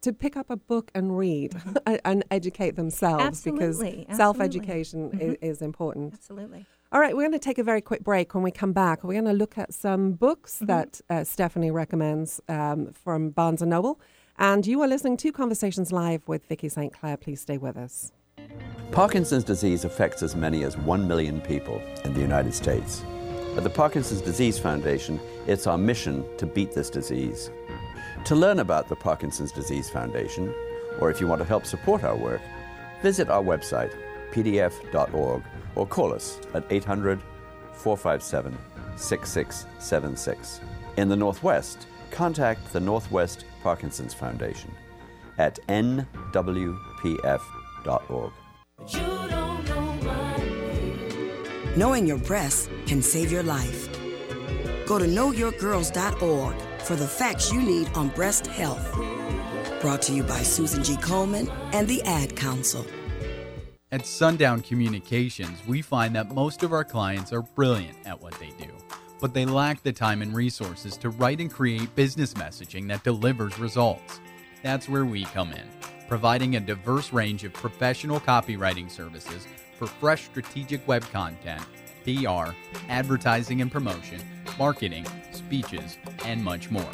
to 0.00 0.10
pick 0.10 0.38
up 0.38 0.48
a 0.48 0.56
book 0.56 0.90
and 0.94 1.18
read 1.18 1.54
and, 1.86 2.00
and 2.06 2.24
educate 2.30 2.76
themselves 2.76 3.42
because 3.42 3.78
Absolutely, 3.78 4.06
self 4.16 4.40
education 4.40 5.10
absolutely. 5.12 5.36
is, 5.46 5.58
is 5.58 5.62
important. 5.62 6.14
Absolutely. 6.14 6.64
All 6.92 7.00
right, 7.00 7.14
we're 7.14 7.22
going 7.28 7.32
to 7.32 7.38
take 7.38 7.58
a 7.58 7.62
very 7.64 7.82
quick 7.82 8.02
break. 8.02 8.34
When 8.34 8.42
we 8.42 8.50
come 8.50 8.72
back, 8.72 9.04
we're 9.04 9.12
going 9.20 9.24
to 9.26 9.32
look 9.34 9.58
at 9.58 9.74
some 9.74 10.12
books 10.12 10.54
Mm-hmm. 10.56 10.66
that 10.66 11.00
uh, 11.10 11.24
Stephanie 11.24 11.70
recommends 11.70 12.40
um, 12.48 12.92
from 12.94 13.28
Barnes 13.30 13.60
and 13.60 13.70
Noble. 13.70 14.00
And 14.38 14.66
you 14.66 14.82
are 14.82 14.88
listening 14.88 15.16
to 15.18 15.32
Conversations 15.32 15.92
Live 15.92 16.20
with 16.28 16.44
Vicki 16.46 16.68
St. 16.68 16.92
Clair. 16.92 17.16
Please 17.16 17.40
stay 17.40 17.56
with 17.56 17.76
us. 17.76 18.12
Parkinson's 18.92 19.44
disease 19.44 19.84
affects 19.86 20.22
as 20.22 20.36
many 20.36 20.62
as 20.62 20.76
1 20.76 21.08
million 21.08 21.40
people 21.40 21.80
in 22.04 22.12
the 22.12 22.20
United 22.20 22.52
States. 22.52 23.02
At 23.56 23.64
the 23.64 23.70
Parkinson's 23.70 24.20
Disease 24.20 24.58
Foundation, 24.58 25.18
it's 25.46 25.66
our 25.66 25.78
mission 25.78 26.22
to 26.36 26.44
beat 26.44 26.72
this 26.72 26.90
disease. 26.90 27.50
To 28.26 28.34
learn 28.34 28.58
about 28.58 28.90
the 28.90 28.96
Parkinson's 28.96 29.52
Disease 29.52 29.88
Foundation, 29.88 30.54
or 31.00 31.10
if 31.10 31.18
you 31.18 31.26
want 31.26 31.40
to 31.40 31.48
help 31.48 31.64
support 31.64 32.04
our 32.04 32.16
work, 32.16 32.42
visit 33.00 33.30
our 33.30 33.42
website, 33.42 33.92
pdf.org, 34.32 35.42
or 35.74 35.86
call 35.86 36.12
us 36.12 36.38
at 36.52 36.64
800 36.68 37.22
457 37.72 38.56
6676. 38.96 40.60
In 40.98 41.08
the 41.08 41.16
Northwest, 41.16 41.86
contact 42.10 42.72
the 42.74 42.80
Northwest 42.80 43.46
Parkinson's 43.66 44.14
Foundation 44.14 44.70
at 45.38 45.58
nwpf.org. 45.66 46.32
Knowing 51.76 52.06
your 52.06 52.18
breasts 52.18 52.68
can 52.86 53.02
save 53.02 53.32
your 53.32 53.42
life. 53.42 53.88
Go 54.86 55.00
to 55.00 55.04
knowyourgirls.org 55.04 56.54
for 56.82 56.94
the 56.94 57.08
facts 57.08 57.52
you 57.52 57.60
need 57.60 57.88
on 57.96 58.10
breast 58.10 58.46
health. 58.46 58.88
Brought 59.80 60.02
to 60.02 60.12
you 60.12 60.22
by 60.22 60.42
Susan 60.44 60.84
G. 60.84 60.94
Komen 60.94 61.50
and 61.72 61.88
the 61.88 62.00
Ad 62.02 62.36
Council. 62.36 62.86
At 63.90 64.06
Sundown 64.06 64.60
Communications, 64.60 65.58
we 65.66 65.82
find 65.82 66.14
that 66.14 66.32
most 66.32 66.62
of 66.62 66.72
our 66.72 66.84
clients 66.84 67.32
are 67.32 67.42
brilliant 67.42 67.98
at 68.06 68.22
what 68.22 68.34
they 68.38 68.50
do, 68.64 68.70
but 69.20 69.34
they 69.34 69.44
lack 69.44 69.82
the 69.82 69.92
time 69.92 70.22
and 70.22 70.34
resources 70.34 70.96
to 70.98 71.10
write 71.10 71.40
and 71.40 71.52
create 71.52 71.94
business 71.94 72.34
messaging 72.34 72.88
that 72.88 73.04
delivers 73.04 73.58
results. 73.58 74.20
That's 74.62 74.88
where 74.88 75.04
we 75.04 75.24
come 75.24 75.52
in, 75.52 75.68
providing 76.08 76.56
a 76.56 76.60
diverse 76.60 77.12
range 77.12 77.44
of 77.44 77.52
professional 77.52 78.20
copywriting 78.20 78.90
services 78.90 79.46
for 79.78 79.86
fresh 79.86 80.24
strategic 80.24 80.86
web 80.88 81.02
content, 81.12 81.62
PR, 82.04 82.52
advertising 82.88 83.60
and 83.60 83.70
promotion, 83.70 84.20
marketing, 84.58 85.06
speeches, 85.32 85.98
and 86.24 86.42
much 86.42 86.70
more. 86.70 86.84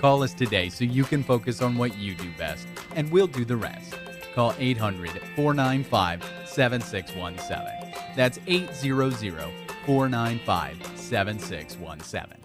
Call 0.00 0.22
us 0.22 0.34
today 0.34 0.68
so 0.68 0.84
you 0.84 1.04
can 1.04 1.22
focus 1.22 1.60
on 1.60 1.76
what 1.76 1.96
you 1.98 2.14
do 2.14 2.30
best, 2.38 2.66
and 2.94 3.10
we'll 3.10 3.26
do 3.26 3.44
the 3.44 3.56
rest. 3.56 3.94
Call 4.34 4.54
800 4.58 5.10
495 5.34 6.22
7617. 6.46 7.92
That's 8.14 8.38
800 8.46 9.67
495 9.88 10.98
7617. 10.98 12.44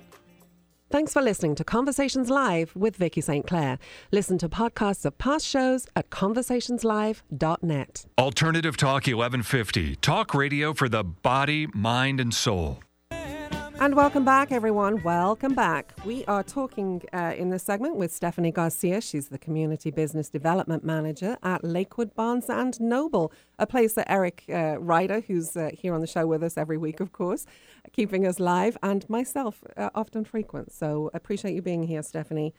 Thanks 0.90 1.12
for 1.12 1.22
listening 1.22 1.56
to 1.56 1.66
Conversations 1.66 2.30
Live 2.30 2.74
with 2.74 2.96
Vicki 2.96 3.20
St. 3.20 3.46
Clair. 3.46 3.80
Listen 4.14 4.38
to 4.38 4.48
podcasts 4.48 5.04
of 5.04 5.18
past 5.18 5.46
shows 5.46 5.88
at 5.94 6.10
conversationslive.net. 6.10 8.06
Alternative 8.18 8.78
Talk 8.78 9.08
1150. 9.08 9.96
Talk 9.98 10.34
radio 10.34 10.72
for 10.72 10.88
the 10.88 11.04
body, 11.04 11.68
mind, 11.74 12.22
and 12.22 12.34
soul. 12.34 12.80
And 13.84 13.96
welcome 13.96 14.24
back, 14.24 14.54
everyone. 14.54 15.04
Welcome 15.04 15.56
back. 15.56 15.94
We 16.06 16.24
are 16.24 16.42
talking 16.42 17.02
uh, 17.12 17.34
in 17.36 17.50
this 17.50 17.64
segment 17.64 17.98
with 17.98 18.14
Stephanie 18.14 18.50
Garcia. 18.50 19.02
She's 19.02 19.28
the 19.28 19.38
Community 19.38 19.92
Business 19.92 20.30
Development 20.30 20.86
Manager 20.86 21.38
at 21.44 21.66
Lakewood 21.66 22.16
Barnes 22.16 22.50
and 22.50 22.80
Noble, 22.80 23.34
a 23.60 23.68
place 23.68 23.96
that 23.96 24.10
Eric 24.10 24.46
uh, 24.48 24.80
Ryder, 24.80 25.20
who's 25.20 25.58
uh, 25.58 25.72
here 25.74 25.94
on 25.94 26.00
the 26.00 26.08
show 26.08 26.26
with 26.26 26.44
us 26.44 26.58
every 26.58 26.78
week, 26.78 27.02
of 27.02 27.12
course, 27.12 27.46
keeping 27.92 28.26
us 28.26 28.40
live, 28.40 28.78
and 28.82 29.10
myself 29.10 29.62
uh, 29.76 29.90
often 29.94 30.24
frequent. 30.24 30.72
So 30.72 31.12
appreciate 31.14 31.54
you 31.54 31.62
being 31.62 31.84
here, 31.84 32.04
Stephanie. 32.04 32.54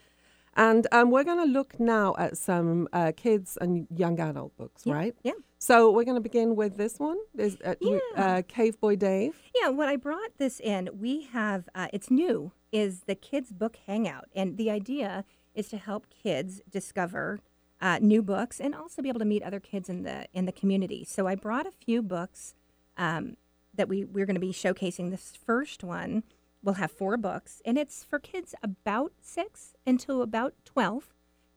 And 0.56 0.86
um, 0.92 1.10
we're 1.10 1.24
going 1.24 1.38
to 1.38 1.50
look 1.50 1.80
now 1.80 2.14
at 2.18 2.36
some 2.36 2.86
uh, 2.92 3.12
kids 3.16 3.56
and 3.62 3.86
young 3.88 4.20
adult 4.20 4.54
books, 4.58 4.86
right? 4.86 5.16
Yeah. 5.22 5.32
So 5.64 5.90
we're 5.90 6.04
going 6.04 6.16
to 6.16 6.20
begin 6.20 6.56
with 6.56 6.76
this 6.76 6.98
one. 6.98 7.16
Is 7.38 7.56
uh, 7.64 7.74
Yeah. 7.80 7.98
uh, 8.16 8.42
Cave 8.46 8.78
Boy 8.78 8.96
Dave? 8.96 9.34
Yeah, 9.58 9.70
when 9.70 9.88
I 9.88 9.96
brought 9.96 10.36
this 10.36 10.60
in, 10.60 10.90
we 11.00 11.22
have 11.32 11.70
uh, 11.74 11.88
it's 11.90 12.10
new 12.10 12.52
is 12.70 13.04
the 13.06 13.14
kids 13.14 13.50
book 13.50 13.78
hangout, 13.86 14.26
and 14.34 14.58
the 14.58 14.70
idea 14.70 15.24
is 15.54 15.68
to 15.68 15.78
help 15.78 16.06
kids 16.10 16.60
discover 16.70 17.40
uh, 17.80 17.98
new 18.02 18.20
books 18.20 18.60
and 18.60 18.74
also 18.74 19.00
be 19.00 19.08
able 19.08 19.20
to 19.20 19.24
meet 19.24 19.42
other 19.42 19.58
kids 19.58 19.88
in 19.88 20.02
the 20.02 20.26
in 20.34 20.44
the 20.44 20.52
community. 20.52 21.02
So 21.02 21.26
I 21.26 21.34
brought 21.34 21.66
a 21.66 21.72
few 21.72 22.02
books 22.02 22.54
um, 22.98 23.38
that 23.72 23.88
we 23.88 24.04
we're 24.04 24.26
going 24.26 24.36
to 24.36 24.40
be 24.40 24.52
showcasing. 24.52 25.10
This 25.10 25.32
first 25.46 25.82
one 25.82 26.24
we'll 26.62 26.74
have 26.74 26.90
four 26.90 27.16
books, 27.16 27.62
and 27.64 27.78
it's 27.78 28.04
for 28.04 28.18
kids 28.18 28.54
about 28.62 29.12
six 29.22 29.72
until 29.86 30.20
about 30.20 30.52
12. 30.66 31.08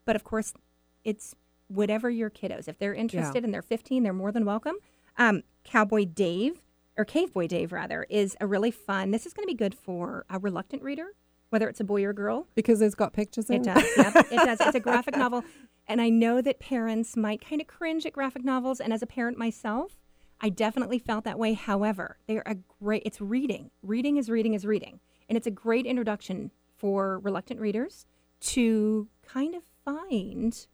But 0.06 0.16
of 0.16 0.24
course, 0.24 0.54
it's 1.04 1.34
whatever 1.68 2.10
your 2.10 2.30
kiddos. 2.30 2.68
If 2.68 2.78
they're 2.78 2.94
interested 2.94 3.44
and 3.44 3.52
they're 3.54 3.62
15, 3.62 4.02
they're 4.02 4.12
more 4.12 4.32
than 4.32 4.44
welcome. 4.44 4.76
Um, 5.16 5.42
Cowboy 5.64 6.04
Dave, 6.06 6.62
or 6.96 7.04
Cave 7.04 7.32
Boy 7.32 7.46
Dave, 7.46 7.72
rather, 7.72 8.06
is 8.08 8.36
a 8.40 8.46
really 8.46 8.70
fun. 8.70 9.10
This 9.10 9.26
is 9.26 9.32
going 9.32 9.44
to 9.46 9.52
be 9.52 9.56
good 9.56 9.74
for 9.74 10.24
a 10.30 10.38
reluctant 10.38 10.82
reader, 10.82 11.08
whether 11.50 11.68
it's 11.68 11.80
a 11.80 11.84
boy 11.84 12.04
or 12.04 12.12
girl. 12.12 12.46
Because 12.54 12.80
it's 12.80 12.94
got 12.94 13.12
pictures 13.12 13.50
in 13.50 13.56
It 13.56 13.64
does. 13.64 13.84
yep, 13.96 14.14
it 14.30 14.36
does. 14.36 14.60
It's 14.60 14.74
a 14.74 14.80
graphic 14.88 15.16
novel. 15.16 15.44
And 15.86 16.00
I 16.00 16.08
know 16.08 16.40
that 16.40 16.60
parents 16.60 17.16
might 17.16 17.44
kind 17.46 17.60
of 17.60 17.66
cringe 17.66 18.04
at 18.06 18.12
graphic 18.12 18.44
novels. 18.44 18.80
And 18.80 18.92
as 18.92 19.02
a 19.02 19.06
parent 19.06 19.38
myself, 19.38 19.98
I 20.40 20.50
definitely 20.50 20.98
felt 20.98 21.24
that 21.24 21.38
way. 21.38 21.54
However, 21.54 22.18
they're 22.26 22.44
a 22.46 22.56
great, 22.82 23.02
it's 23.04 23.20
reading. 23.20 23.70
Reading 23.82 24.16
is 24.16 24.28
reading 24.30 24.54
is 24.54 24.64
reading. 24.64 25.00
And 25.28 25.36
it's 25.36 25.46
a 25.46 25.50
great 25.50 25.84
introduction 25.86 26.50
for 26.76 27.18
reluctant 27.20 27.60
readers 27.60 28.06
to 28.40 29.08
kind 29.26 29.54
of 29.54 29.62
find, 29.84 30.66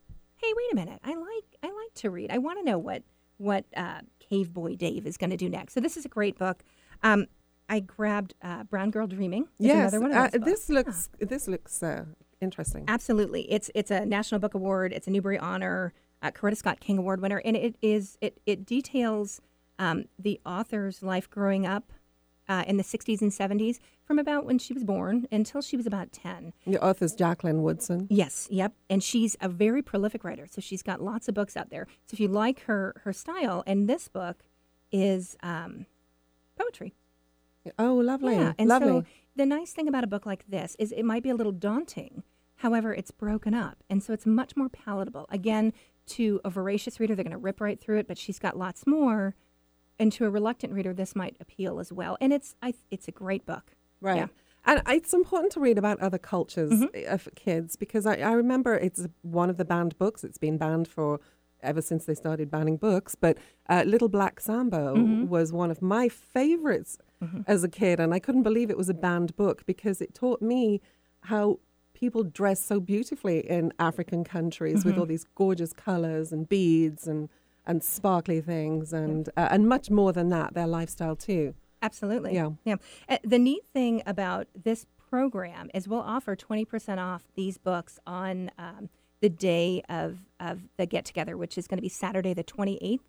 hey, 0.45 0.53
wait 0.57 0.73
a 0.73 0.77
minute, 0.77 1.01
I 1.05 1.15
like, 1.15 1.57
I 1.63 1.67
like 1.67 1.95
to 1.97 2.11
read. 2.11 2.31
I 2.31 2.39
want 2.39 2.59
to 2.59 2.65
know 2.65 2.79
what, 2.79 3.03
what 3.39 3.65
uh, 3.77 4.01
Cave 4.21 4.53
Boy 4.53 4.75
Dave 4.75 5.07
is 5.07 5.17
going 5.17 5.31
to 5.31 5.37
do 5.37 5.49
next. 5.49 5.75
So 5.75 5.81
this 5.81 5.97
is 5.97 6.05
a 6.05 6.09
great 6.09 6.39
book. 6.39 6.63
Um, 7.03 7.27
I 7.69 7.81
grabbed 7.81 8.35
uh, 8.43 8.65
Brown 8.65 8.91
Girl 8.91 9.07
Dreaming. 9.07 9.49
Yes, 9.59 9.93
another 9.93 10.01
one 10.01 10.13
of 10.13 10.35
uh, 10.35 10.45
this 10.45 10.69
looks 10.69 11.09
this 11.19 11.49
looks 11.49 11.83
uh, 11.83 12.05
interesting. 12.43 12.85
Absolutely, 12.89 13.51
it's 13.51 13.71
it's 13.75 13.91
a 13.91 14.05
National 14.05 14.39
Book 14.39 14.53
Award. 14.53 14.93
It's 14.93 15.07
a 15.07 15.11
Newbery 15.11 15.39
Honor, 15.39 15.95
uh, 16.23 16.31
Coretta 16.31 16.59
Scott 16.59 16.81
King 16.81 16.99
Award 16.99 17.23
winner, 17.23 17.41
and 17.43 17.57
it 17.57 17.77
is 17.81 18.19
it 18.21 18.39
it 18.45 18.67
details 18.67 19.41
um, 19.79 20.05
the 20.19 20.41
author's 20.45 21.03
life 21.03 21.31
growing 21.31 21.67
up 21.67 21.91
uh, 22.49 22.65
in 22.67 22.77
the 22.77 22.83
'60s 22.83 23.21
and 23.23 23.31
'70s, 23.33 23.79
from 24.05 24.19
about 24.19 24.45
when 24.45 24.59
she 24.59 24.73
was 24.75 24.85
born 24.85 25.27
until 25.33 25.63
she 25.63 25.77
was 25.77 25.87
about 25.87 26.13
10. 26.13 26.53
The 26.67 26.83
author's 26.85 27.15
Jacqueline 27.15 27.63
Woodson. 27.63 28.07
Yes, 28.11 28.47
yep, 28.51 28.73
and 28.91 29.03
she's 29.03 29.37
a 29.41 29.49
very 29.49 29.83
prolific 29.83 30.25
writer, 30.25 30.47
so 30.51 30.61
she's 30.61 30.83
got 30.83 31.03
lots 31.03 31.29
of 31.29 31.35
books 31.35 31.57
out 31.57 31.71
there. 31.71 31.87
So 32.07 32.15
if 32.15 32.21
you 32.21 32.29
like 32.29 32.63
her 32.65 32.95
her 33.05 33.13
style, 33.13 33.63
and 33.67 33.89
this 33.89 34.09
book 34.09 34.43
is 34.93 35.37
um, 35.43 35.87
poetry. 36.59 36.95
Oh, 37.79 37.95
lovely, 37.95 38.35
Yeah, 38.35 38.53
and 38.59 38.69
lovely. 38.69 38.89
so 38.89 39.05
the 39.37 39.47
nice 39.47 39.73
thing 39.73 39.89
about 39.89 40.05
a 40.05 40.07
book 40.07 40.27
like 40.27 40.45
this 40.49 40.77
is 40.79 40.93
it 40.93 41.05
might 41.05 41.23
be 41.23 41.31
a 41.31 41.35
little 41.35 41.53
daunting. 41.53 42.23
However, 42.57 42.93
it's 42.95 43.11
broken 43.11 43.55
up, 43.55 43.83
and 43.91 44.03
so 44.03 44.13
it's 44.13 44.27
much 44.27 44.55
more 44.57 44.69
palatable. 44.69 45.27
Again, 45.31 45.73
to 46.09 46.41
a 46.45 46.51
voracious 46.51 47.01
reader, 47.01 47.15
they're 47.15 47.25
going 47.25 47.33
to 47.33 47.39
rip 47.39 47.61
right 47.61 47.81
through 47.81 47.99
it, 47.99 48.07
but 48.07 48.19
she's 48.19 48.39
got 48.39 48.59
lots 48.59 48.87
more. 48.87 49.35
And 49.99 50.11
to 50.13 50.25
a 50.25 50.31
reluctant 50.31 50.73
reader, 50.73 50.93
this 50.93 51.15
might 51.15 51.37
appeal 51.41 51.79
as 51.79 51.93
well. 51.93 52.17
And 52.21 52.33
it's 52.33 52.55
I, 52.63 52.75
it's 52.91 53.09
a 53.09 53.13
great 53.13 53.47
book. 53.47 53.73
Right. 54.01 54.17
Yeah. 54.17 54.27
And 54.67 54.83
it's 54.89 55.13
important 55.13 55.53
to 55.53 55.61
read 55.61 55.79
about 55.79 56.01
other 56.01 56.19
cultures 56.19 56.73
Mm-hmm. 56.73 57.13
of 57.15 57.29
kids 57.37 57.77
because 57.77 58.07
I, 58.07 58.17
I 58.17 58.33
remember 58.33 58.75
it's 58.75 59.07
one 59.23 59.51
of 59.51 59.57
the 59.59 59.65
banned 59.65 59.97
books. 59.99 60.25
It's 60.25 60.39
been 60.39 60.57
banned 60.59 60.89
for 60.89 61.21
ever 61.63 61.81
since 61.81 62.05
they 62.07 62.15
started 62.15 62.51
banning 62.51 62.77
books. 62.77 63.15
But 63.15 63.39
uh, 63.69 63.85
Little 63.87 64.09
Black 64.09 64.41
Sambo 64.41 64.95
Mm-hmm. 64.97 65.29
was 65.29 65.53
one 65.53 65.71
of 65.71 65.81
my 65.83 66.09
favorites 66.09 66.99
as 67.47 67.65
a 67.65 67.69
kid. 67.69 68.01
And 68.01 68.13
I 68.13 68.19
couldn't 68.19 68.43
believe 68.43 68.69
it 68.71 68.77
was 68.77 68.91
a 68.91 68.95
banned 68.95 69.35
book 69.37 69.65
because 69.65 70.03
it 70.03 70.15
taught 70.15 70.43
me 70.43 70.81
how 71.23 71.59
people 71.95 72.23
dress 72.23 72.61
so 72.63 72.81
beautifully 72.81 73.39
in 73.49 73.73
African 73.79 74.25
countries 74.25 74.81
Mm-hmm. 74.81 74.89
with 74.91 74.99
all 74.99 75.07
these 75.07 75.25
gorgeous 75.35 75.73
colors 75.73 76.33
and 76.33 76.47
beads 76.49 77.07
and, 77.07 77.29
and 77.67 77.83
sparkly 77.83 78.41
things 78.41 78.93
and, 78.93 79.29
uh, 79.37 79.49
and 79.51 79.69
much 79.69 79.91
more 79.91 80.13
than 80.13 80.29
that, 80.31 80.55
their 80.55 80.67
lifestyle 80.67 81.17
too. 81.17 81.55
Absolutely. 81.83 82.35
Yeah. 82.35 82.51
Yeah. 82.65 82.77
Uh, 83.09 83.19
the 83.23 83.39
neat 83.39 83.67
thing 83.67 84.03
about 84.07 84.49
this 84.55 84.87
program 85.11 85.71
is 85.75 85.87
we'll 85.87 86.01
offer 86.01 86.35
20% 86.35 86.99
off 86.99 87.23
these 87.35 87.59
books 87.59 87.99
on 88.07 88.51
um, 88.59 88.89
the 89.21 89.29
day 89.29 89.83
of, 89.89 90.19
of 90.41 90.63
the 90.77 90.87
get 90.87 91.05
together, 91.05 91.37
which 91.37 91.57
is 91.57 91.67
going 91.67 91.79
to 91.79 91.83
be 91.83 91.89
Saturday, 91.89 92.35
the 92.35 92.45
28th 92.45 93.01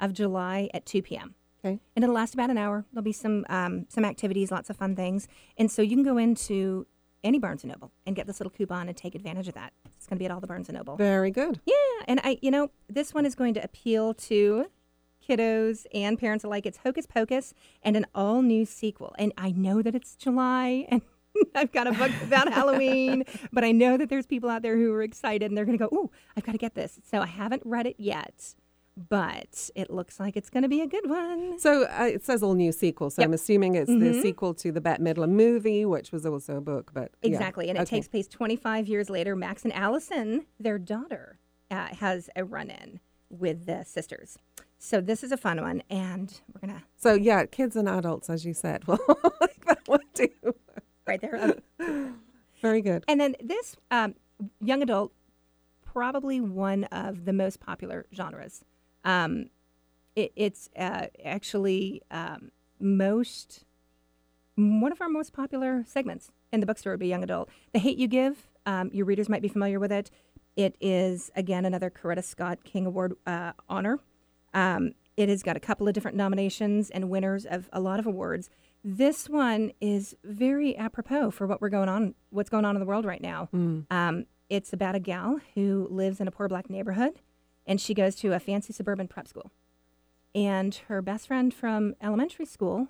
of 0.00 0.12
July 0.12 0.68
at 0.74 0.84
2 0.84 1.02
p.m. 1.02 1.34
Okay. 1.64 1.80
And 1.96 2.04
it'll 2.04 2.14
last 2.14 2.34
about 2.34 2.50
an 2.50 2.58
hour. 2.58 2.84
There'll 2.92 3.02
be 3.02 3.12
some 3.12 3.44
um, 3.48 3.86
some 3.88 4.04
activities, 4.04 4.50
lots 4.52 4.70
of 4.70 4.76
fun 4.76 4.94
things. 4.94 5.26
And 5.56 5.70
so 5.70 5.82
you 5.82 5.96
can 5.96 6.04
go 6.04 6.16
into 6.16 6.86
any 7.24 7.38
Barnes 7.38 7.64
& 7.64 7.64
Noble 7.64 7.90
and 8.06 8.14
get 8.14 8.26
this 8.26 8.40
little 8.40 8.50
coupon 8.50 8.88
and 8.88 8.96
take 8.96 9.14
advantage 9.14 9.48
of 9.48 9.54
that. 9.54 9.72
It's 9.96 10.06
going 10.06 10.16
to 10.16 10.20
be 10.20 10.24
at 10.26 10.30
all 10.30 10.40
the 10.40 10.46
Barnes 10.46 10.68
& 10.68 10.72
Noble. 10.72 10.96
Very 10.96 11.30
good. 11.30 11.60
Yeah, 11.66 11.74
and 12.06 12.20
I, 12.22 12.38
you 12.42 12.50
know, 12.50 12.70
this 12.88 13.12
one 13.12 13.26
is 13.26 13.34
going 13.34 13.54
to 13.54 13.62
appeal 13.62 14.14
to 14.14 14.66
kiddos 15.28 15.86
and 15.92 16.18
parents 16.18 16.44
alike. 16.44 16.66
It's 16.66 16.78
Hocus 16.78 17.06
Pocus 17.06 17.54
and 17.82 17.96
an 17.96 18.06
all 18.14 18.42
new 18.42 18.64
sequel. 18.64 19.14
And 19.18 19.32
I 19.36 19.50
know 19.50 19.82
that 19.82 19.94
it's 19.94 20.14
July 20.14 20.86
and 20.88 21.02
I've 21.54 21.72
got 21.72 21.86
a 21.86 21.92
book 21.92 22.10
about 22.22 22.52
Halloween, 22.52 23.24
but 23.52 23.64
I 23.64 23.72
know 23.72 23.96
that 23.96 24.08
there's 24.08 24.26
people 24.26 24.48
out 24.48 24.62
there 24.62 24.76
who 24.76 24.92
are 24.92 25.02
excited 25.02 25.50
and 25.50 25.56
they're 25.56 25.64
going 25.64 25.78
to 25.78 25.88
go, 25.88 25.94
"Ooh, 25.94 26.10
I've 26.36 26.44
got 26.44 26.52
to 26.52 26.58
get 26.58 26.74
this." 26.74 27.00
So 27.08 27.20
I 27.20 27.26
haven't 27.26 27.62
read 27.64 27.86
it 27.86 27.96
yet, 27.98 28.54
but 29.08 29.70
it 29.76 29.90
looks 29.90 30.18
like 30.18 30.36
it's 30.36 30.50
going 30.50 30.62
to 30.64 30.68
be 30.68 30.80
a 30.80 30.86
good 30.86 31.08
one. 31.08 31.58
So 31.60 31.84
uh, 31.84 32.04
it 32.12 32.24
says 32.24 32.42
all 32.42 32.54
new 32.54 32.72
sequel. 32.72 33.10
So 33.10 33.22
Yep. 33.22 33.28
I'm 33.28 33.34
assuming 33.34 33.74
it's 33.76 33.88
the 33.90 33.94
Mhm. 34.12 34.22
sequel 34.22 34.54
to 34.54 34.72
the 34.72 34.80
Bette 34.80 35.02
Midler 35.02 35.28
movie, 35.28 35.84
which 35.84 36.10
was 36.10 36.26
also 36.26 36.56
a 36.56 36.60
book. 36.60 36.90
But 36.92 37.12
yeah. 37.22 37.28
Exactly, 37.30 37.68
and 37.68 37.78
it 37.78 37.82
Okay. 37.82 37.96
takes 37.96 38.08
place 38.08 38.26
25 38.26 38.88
years 38.88 39.08
later. 39.08 39.36
Max 39.36 39.62
and 39.64 39.72
Allison, 39.72 40.46
their 40.58 40.78
daughter, 40.78 41.38
uh, 41.70 41.88
has 41.96 42.28
a 42.34 42.44
run-in 42.44 42.98
with 43.30 43.66
the 43.66 43.84
sisters. 43.84 44.38
So 44.78 45.00
this 45.00 45.22
is 45.22 45.32
a 45.32 45.36
fun 45.36 45.60
one, 45.60 45.82
and 45.90 46.40
we're 46.52 46.60
gonna 46.66 46.82
So 46.96 47.14
yeah, 47.14 47.44
kids 47.46 47.76
and 47.76 47.88
adults, 47.88 48.28
as 48.30 48.44
you 48.44 48.54
said, 48.54 48.84
will 48.88 48.98
like 49.40 49.64
that 49.66 49.86
one 49.86 50.00
too. 50.14 50.30
right 51.06 51.20
there. 51.20 51.54
Um, 51.78 52.20
Very 52.62 52.80
good. 52.82 53.04
and 53.06 53.20
then 53.20 53.36
this 53.42 53.76
um, 53.92 54.14
young 54.60 54.82
adult, 54.82 55.12
probably 55.84 56.40
one 56.40 56.84
of 56.84 57.24
the 57.24 57.32
most 57.32 57.60
popular 57.60 58.06
genres. 58.14 58.64
Um, 59.04 59.50
it, 60.16 60.32
it's 60.36 60.68
uh, 60.76 61.06
actually 61.24 62.02
um, 62.10 62.50
most 62.80 63.64
one 64.56 64.90
of 64.90 65.00
our 65.00 65.08
most 65.08 65.32
popular 65.32 65.84
segments 65.86 66.32
in 66.52 66.58
the 66.58 66.66
bookstore 66.66 66.92
would 66.92 67.00
be 67.00 67.06
young 67.06 67.22
adult. 67.22 67.48
The 67.72 67.78
Hate 67.78 67.96
You 67.96 68.08
Give. 68.08 68.48
Um, 68.66 68.90
your 68.92 69.06
readers 69.06 69.28
might 69.28 69.40
be 69.40 69.48
familiar 69.48 69.78
with 69.78 69.92
it. 69.92 70.10
It 70.56 70.76
is 70.80 71.30
again 71.36 71.64
another 71.64 71.90
Coretta 71.90 72.24
Scott 72.24 72.64
King 72.64 72.84
Award 72.86 73.14
uh, 73.26 73.52
honor. 73.68 74.00
Um, 74.52 74.94
it 75.16 75.28
has 75.28 75.42
got 75.42 75.56
a 75.56 75.60
couple 75.60 75.86
of 75.86 75.94
different 75.94 76.16
nominations 76.16 76.90
and 76.90 77.08
winners 77.08 77.44
of 77.44 77.68
a 77.72 77.80
lot 77.80 78.00
of 78.00 78.06
awards. 78.06 78.50
This 78.84 79.28
one 79.28 79.72
is 79.80 80.16
very 80.24 80.76
apropos 80.76 81.30
for 81.30 81.46
what 81.46 81.60
we're 81.60 81.68
going 81.68 81.88
on, 81.88 82.14
what's 82.30 82.50
going 82.50 82.64
on 82.64 82.74
in 82.76 82.80
the 82.80 82.86
world 82.86 83.04
right 83.04 83.20
now. 83.20 83.48
Um, 83.90 84.26
it's 84.48 84.72
about 84.72 84.94
a 84.94 85.00
gal 85.00 85.40
who 85.54 85.86
lives 85.90 86.20
in 86.20 86.28
a 86.28 86.30
poor 86.30 86.48
black 86.48 86.70
neighborhood, 86.70 87.20
and 87.68 87.80
she 87.80 87.94
goes 87.94 88.16
to 88.16 88.32
a 88.32 88.40
fancy 88.40 88.72
suburban 88.72 89.06
prep 89.06 89.28
school. 89.28 89.52
And 90.34 90.74
her 90.88 91.00
best 91.02 91.28
friend 91.28 91.52
from 91.52 91.94
elementary 92.02 92.46
school 92.46 92.88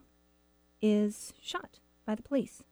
is 0.80 1.34
shot 1.42 1.80
by 2.06 2.14
the 2.14 2.22
police. 2.22 2.62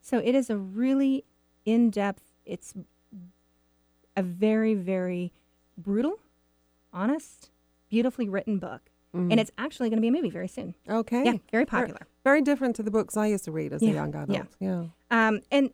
So 0.00 0.18
it 0.18 0.34
is 0.34 0.50
a 0.50 0.56
really 0.58 1.24
in 1.64 1.90
depth, 1.90 2.22
it's 2.44 2.74
a 4.16 4.22
very, 4.22 4.74
very 4.74 5.32
brutal, 5.78 6.18
honest, 6.92 7.50
beautifully 7.88 8.28
written 8.28 8.58
book. 8.58 8.82
And 9.14 9.38
it's 9.38 9.50
actually 9.58 9.90
going 9.90 9.98
to 9.98 10.00
be 10.00 10.08
a 10.08 10.12
movie 10.12 10.30
very 10.30 10.48
soon. 10.48 10.74
Okay. 10.88 11.22
Yeah, 11.24 11.34
very 11.50 11.66
popular. 11.66 12.00
Very 12.24 12.40
different 12.40 12.76
to 12.76 12.82
the 12.82 12.90
books 12.90 13.14
I 13.14 13.26
used 13.26 13.44
to 13.44 13.52
read 13.52 13.74
as 13.74 13.82
a 13.82 13.86
young 13.86 14.14
adult. 14.14 14.48
yeah. 14.58 14.84
Yeah. 15.10 15.28
Um, 15.28 15.40
and 15.50 15.70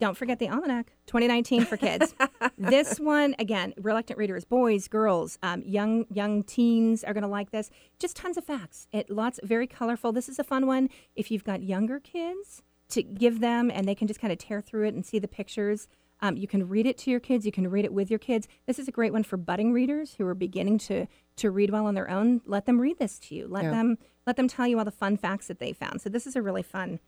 don't 0.00 0.16
forget 0.16 0.38
the 0.38 0.48
almanac 0.48 0.92
2019 1.06 1.66
for 1.66 1.76
kids. 1.76 2.14
this 2.58 2.98
one 2.98 3.34
again, 3.38 3.74
reluctant 3.76 4.18
readers, 4.18 4.44
boys, 4.44 4.88
girls, 4.88 5.38
um, 5.42 5.62
young 5.64 6.06
young 6.10 6.42
teens 6.42 7.04
are 7.04 7.12
going 7.12 7.22
to 7.22 7.28
like 7.28 7.50
this. 7.50 7.70
Just 7.98 8.16
tons 8.16 8.36
of 8.36 8.44
facts. 8.44 8.88
It 8.92 9.10
lots 9.10 9.38
very 9.42 9.66
colorful. 9.66 10.10
This 10.12 10.28
is 10.28 10.38
a 10.38 10.44
fun 10.44 10.66
one 10.66 10.88
if 11.14 11.30
you've 11.30 11.44
got 11.44 11.62
younger 11.62 12.00
kids 12.00 12.62
to 12.88 13.02
give 13.02 13.40
them 13.40 13.70
and 13.70 13.86
they 13.86 13.94
can 13.94 14.08
just 14.08 14.20
kind 14.20 14.32
of 14.32 14.38
tear 14.38 14.60
through 14.60 14.86
it 14.88 14.94
and 14.94 15.04
see 15.06 15.18
the 15.18 15.28
pictures. 15.28 15.86
Um, 16.22 16.36
you 16.36 16.46
can 16.48 16.68
read 16.68 16.86
it 16.86 16.98
to 16.98 17.10
your 17.10 17.20
kids. 17.20 17.46
You 17.46 17.52
can 17.52 17.68
read 17.70 17.84
it 17.84 17.92
with 17.94 18.10
your 18.10 18.18
kids. 18.18 18.46
This 18.66 18.78
is 18.78 18.88
a 18.88 18.92
great 18.92 19.12
one 19.12 19.22
for 19.22 19.36
budding 19.36 19.72
readers 19.72 20.14
who 20.14 20.26
are 20.26 20.34
beginning 20.34 20.78
to 20.78 21.06
to 21.36 21.50
read 21.50 21.70
well 21.70 21.86
on 21.86 21.94
their 21.94 22.10
own. 22.10 22.40
Let 22.44 22.66
them 22.66 22.80
read 22.80 22.98
this 22.98 23.18
to 23.20 23.34
you. 23.34 23.46
Let 23.48 23.64
Yeah. 23.64 23.70
them 23.70 23.98
let 24.26 24.36
them 24.36 24.48
tell 24.48 24.66
you 24.66 24.78
all 24.78 24.84
the 24.84 24.90
fun 24.90 25.16
facts 25.16 25.46
that 25.48 25.58
they 25.58 25.72
found. 25.72 26.00
So 26.02 26.08
this 26.10 26.26
is 26.26 26.36
a 26.36 26.42
really 26.42 26.62
fun 26.62 27.00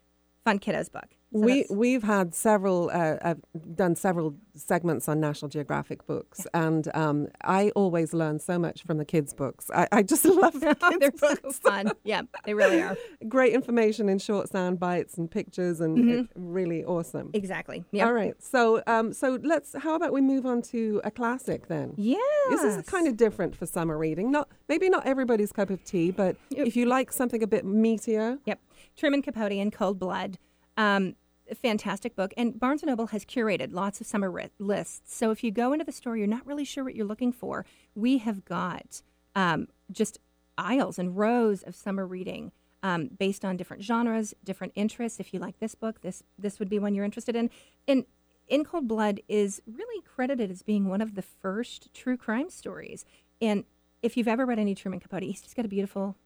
fun 0.45 0.59
kiddos 0.59 0.91
book. 0.91 1.07
So 1.35 1.41
we 1.41 1.65
we've 1.71 2.03
had 2.03 2.35
several 2.35 2.91
uh, 2.91 3.17
uh, 3.23 3.35
done 3.75 3.97
several 3.97 4.35
segments 4.55 5.09
on 5.09 5.19
National 5.19 5.49
Geographic 5.49 6.07
books, 6.07 6.47
and 6.53 6.95
um, 6.95 7.29
I 7.43 7.71
always 7.71 8.13
learn 8.13 8.39
so 8.39 8.59
much 8.59 8.83
from 8.83 8.99
the 8.99 9.07
kids' 9.07 9.33
books. 9.33 9.71
I, 9.75 9.89
I 9.91 10.03
just 10.03 10.25
love 10.43 10.53
the 10.61 10.75
kids' 10.75 10.99
they're 11.01 11.13
so 11.17 11.35
books. 11.43 11.59
fun. 11.61 11.93
Yeah, 12.05 12.23
they 12.45 12.53
really 12.53 12.83
are. 12.83 12.99
Great 13.29 13.55
information 13.55 14.11
in 14.11 14.19
short 14.19 14.51
sound 14.51 14.79
bites 14.79 15.17
and 15.17 15.31
pictures, 15.31 15.81
and 15.81 15.97
Mm-hmm. 15.97 16.23
really 16.53 16.85
awesome. 16.85 17.31
Exactly. 17.33 17.83
Yeah. 17.93 18.05
All 18.07 18.13
right, 18.13 18.35
so 18.43 18.83
um, 18.87 19.15
so 19.15 19.39
let's. 19.43 19.75
How 19.79 19.95
about 19.95 20.13
we 20.13 20.21
move 20.21 20.45
on 20.45 20.61
to 20.73 21.01
a 21.03 21.11
classic 21.11 21.69
then? 21.69 21.95
Yeah. 21.97 22.17
This 22.51 22.63
is 22.63 22.83
kind 22.85 23.07
of 23.09 23.17
different 23.17 23.57
for 23.57 23.65
summer 23.65 23.97
reading. 23.97 24.31
Not 24.31 24.51
maybe 24.69 24.91
not 24.91 25.07
everybody's 25.07 25.51
cup 25.51 25.71
of 25.71 25.83
tea, 25.83 26.11
but 26.11 26.37
Yep. 26.51 26.67
if 26.67 26.77
you 26.77 26.85
like 26.85 27.11
something 27.11 27.43
a 27.43 27.47
bit 27.47 27.65
meatier, 27.65 28.39
Yep. 28.45 28.61
Truman 28.97 29.23
Capote 29.23 29.53
in 29.53 29.71
Cold 29.71 29.99
Blood. 29.99 30.39
Um, 30.77 31.17
fantastic 31.55 32.15
book. 32.17 32.33
And 32.37 32.59
Barnes 32.59 32.83
& 32.83 32.85
Noble 32.85 33.09
has 33.09 33.25
curated 33.25 33.73
lots 33.73 34.01
of 34.01 34.07
summer 34.07 34.31
ri- 34.31 34.51
lists. 34.59 35.15
So 35.15 35.31
if 35.31 35.45
you 35.45 35.51
go 35.51 35.73
into 35.73 35.85
the 35.85 35.93
store, 35.93 36.17
you're 36.17 36.27
not 36.27 36.47
really 36.47 36.65
sure 36.65 36.85
what 36.85 36.95
you're 36.95 37.07
looking 37.07 37.33
for. 37.33 37.67
We 37.95 38.19
have 38.19 38.45
got 38.45 39.03
um, 39.35 39.69
just 39.91 40.19
aisles 40.57 40.99
and 40.99 41.17
rows 41.17 41.63
of 41.63 41.75
summer 41.75 42.07
reading 42.07 42.53
um, 42.83 43.11
based 43.19 43.45
on 43.45 43.57
different 43.57 43.83
genres, 43.83 44.35
different 44.45 44.73
interests. 44.77 45.21
If 45.21 45.33
you 45.33 45.41
like 45.41 45.59
this 45.59 45.75
book, 45.75 46.01
this 46.01 46.23
this 46.39 46.59
would 46.59 46.69
be 46.69 46.79
one 46.79 46.95
you're 46.95 47.05
interested 47.05 47.37
in. 47.37 47.51
And 47.87 48.05
In 48.49 48.65
Cold 48.65 48.89
Blood 48.89 49.21
is 49.29 49.63
really 49.67 50.03
credited 50.03 50.51
as 50.51 50.63
being 50.63 50.89
one 50.89 51.01
of 51.01 51.15
the 51.15 51.23
first 51.23 51.93
true 51.95 52.17
crime 52.17 52.51
stories. 52.51 53.05
And 53.41 53.65
if 54.03 54.17
you've 54.17 54.29
ever 54.29 54.45
read 54.45 54.59
any 54.59 54.75
Truman 54.75 55.01
Capote, 55.01 55.23
he's 55.23 55.41
just 55.41 55.55
got 55.55 55.65
a 55.65 55.69
beautiful, 55.69 56.17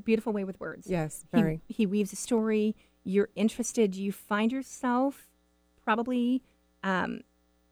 beautiful 0.00 0.32
way 0.32 0.44
with 0.44 0.58
words. 0.60 0.86
Yes, 0.88 1.24
He- 1.32 1.40
very. 1.40 1.60
He, 1.68 1.86
weaves 1.86 2.12
a 2.12 2.16
story. 2.16 2.74
You're 3.04 3.28
interested. 3.34 3.94
You 3.94 4.12
find 4.12 4.52
yourself 4.52 5.28
probably 5.82 6.42
um, 6.82 7.20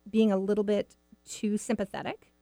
being 0.08 0.30
a 0.30 0.36
little 0.36 0.64
bit 0.64 0.96
too 1.24 1.56
sympathetic 1.56 2.32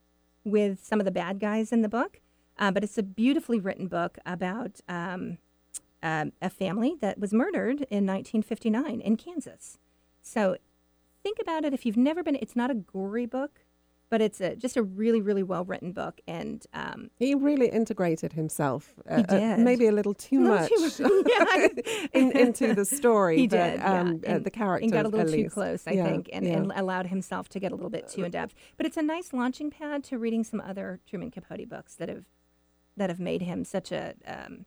with 0.45 0.85
some 0.85 1.01
of 1.01 1.05
the 1.05 1.11
bad 1.11 1.39
guys 1.39 1.73
in 1.73 1.83
the 1.83 1.89
book. 1.89 2.21
Uh, 2.59 2.71
but 2.71 2.85
it's 2.85 2.99
a 2.99 3.03
beautifully 3.03 3.59
written 3.59 3.87
book 3.87 4.19
about 4.27 4.81
um, 4.89 5.39
um, 6.03 6.33
a 6.43 6.51
family 6.51 6.97
that 7.01 7.19
was 7.19 7.33
murdered 7.33 7.83
in 7.91 8.07
1959 8.07 9.01
in 9.01 9.17
Kansas. 9.17 9.79
So 10.23 10.57
think 11.23 11.39
about 11.41 11.65
it. 11.65 11.73
If 11.73 11.87
you've 11.87 11.97
never 11.97 12.23
been, 12.23 12.37
it's 12.37 12.57
not 12.57 12.71
a 12.71 12.75
gory 12.75 13.27
book, 13.27 13.61
but 14.11 14.21
it's 14.21 14.40
a, 14.40 14.57
just 14.57 14.76
a 14.76 14.83
really, 14.83 15.21
really 15.21 15.43
well 15.45 15.64
written 15.64 15.93
book. 15.93 16.21
And 16.26 16.67
um, 16.75 17.11
He 17.17 17.35
really 17.35 17.69
integrated 17.69 18.33
himself, 18.33 18.93
uh, 19.09 19.19
He 19.19 19.23
uh, 19.25 19.26
did. 19.38 19.59
maybe 19.61 19.87
a 19.87 19.93
little 19.93 20.14
too 20.14 20.40
A 20.40 20.50
little 20.50 20.57
much, 20.59 20.97
too 20.97 21.25
much, 21.26 22.09
in, 22.12 22.33
into 22.37 22.75
the 22.75 22.85
story. 22.85 23.38
he 23.38 23.47
but, 23.47 23.57
did, 23.57 23.79
yeah. 23.81 24.00
um, 24.00 24.21
uh, 24.26 24.31
and, 24.33 24.45
the 24.45 24.50
character 24.50 24.83
and 24.85 24.93
got 24.93 25.07
a 25.07 25.09
little 25.09 25.33
too 25.33 25.49
close, 25.49 25.85
I 25.87 25.93
Yeah, 25.93 26.05
think, 26.05 26.29
and, 26.33 26.45
yeah. 26.45 26.55
and 26.55 26.73
allowed 26.75 27.07
himself 27.07 27.49
to 27.50 27.61
get 27.61 27.71
a 27.73 27.75
little 27.76 27.90
bit 27.90 28.09
too 28.09 28.25
in 28.25 28.31
depth. 28.33 28.55
But 28.76 28.85
it's 28.87 28.97
a 28.97 29.02
nice 29.02 29.33
launching 29.33 29.71
pad 29.71 30.02
to 30.05 30.19
reading 30.19 30.43
some 30.45 30.61
other 30.61 31.00
Truman 31.09 31.31
Capote 31.31 31.69
books 31.69 31.95
that 31.95 32.09
have 32.09 32.25
that 32.97 33.09
have 33.09 33.21
made 33.21 33.40
him 33.43 33.64
such 33.64 33.93
a 33.93 34.14
um, 34.26 34.67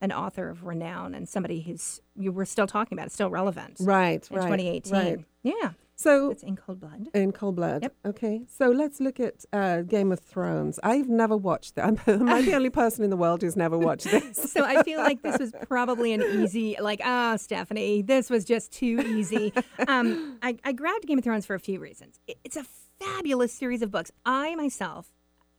an 0.00 0.12
author 0.12 0.50
of 0.50 0.64
renown 0.64 1.14
and 1.14 1.26
somebody 1.28 1.62
who's 1.62 2.00
you 2.14 2.30
we're 2.30 2.44
still 2.44 2.66
talking 2.66 2.96
about, 2.96 3.06
it's 3.06 3.14
still 3.14 3.30
relevant 3.30 3.78
right, 3.80 4.28
in 4.30 4.36
right, 4.36 4.42
2018. 4.44 4.92
right. 4.92 5.24
Yeah, 5.42 5.70
So 5.96 6.30
it's 6.30 6.42
in 6.42 6.56
cold 6.56 6.80
blood. 6.80 7.06
In 7.14 7.30
Cold 7.32 7.56
Blood. 7.56 7.82
Yep. 7.82 7.94
Okay. 8.06 8.42
So 8.48 8.70
let's 8.70 9.00
look 9.00 9.20
at 9.20 9.44
uh, 9.52 9.82
Game 9.82 10.10
of 10.10 10.18
Thrones. 10.20 10.80
I've 10.82 11.08
never 11.08 11.36
watched 11.36 11.76
that. 11.76 11.84
I'm, 11.86 12.00
I'm 12.28 12.44
the 12.44 12.54
only 12.56 12.70
person 12.70 13.04
in 13.04 13.10
the 13.10 13.16
world 13.16 13.42
who's 13.42 13.56
never 13.56 13.78
watched 13.78 14.10
this. 14.10 14.52
So 14.52 14.64
I 14.64 14.82
feel 14.82 14.98
like 15.00 15.22
this 15.22 15.38
was 15.38 15.52
probably 15.68 16.12
an 16.12 16.22
easy, 16.22 16.76
like, 16.80 17.00
ah, 17.04 17.36
Stephanie, 17.36 18.02
this 18.02 18.28
was 18.28 18.44
just 18.44 18.72
too 18.72 19.00
easy. 19.06 19.52
Um, 19.86 20.38
I, 20.42 20.56
I 20.64 20.72
grabbed 20.72 21.06
Game 21.06 21.18
of 21.18 21.24
Thrones 21.24 21.46
for 21.46 21.54
a 21.54 21.60
few 21.60 21.78
reasons. 21.78 22.18
It- 22.26 22.38
It's 22.44 22.56
a 22.56 22.64
fabulous 22.98 23.52
series 23.52 23.80
of 23.82 23.90
books. 23.90 24.10
I 24.26 24.54
myself, 24.56 25.12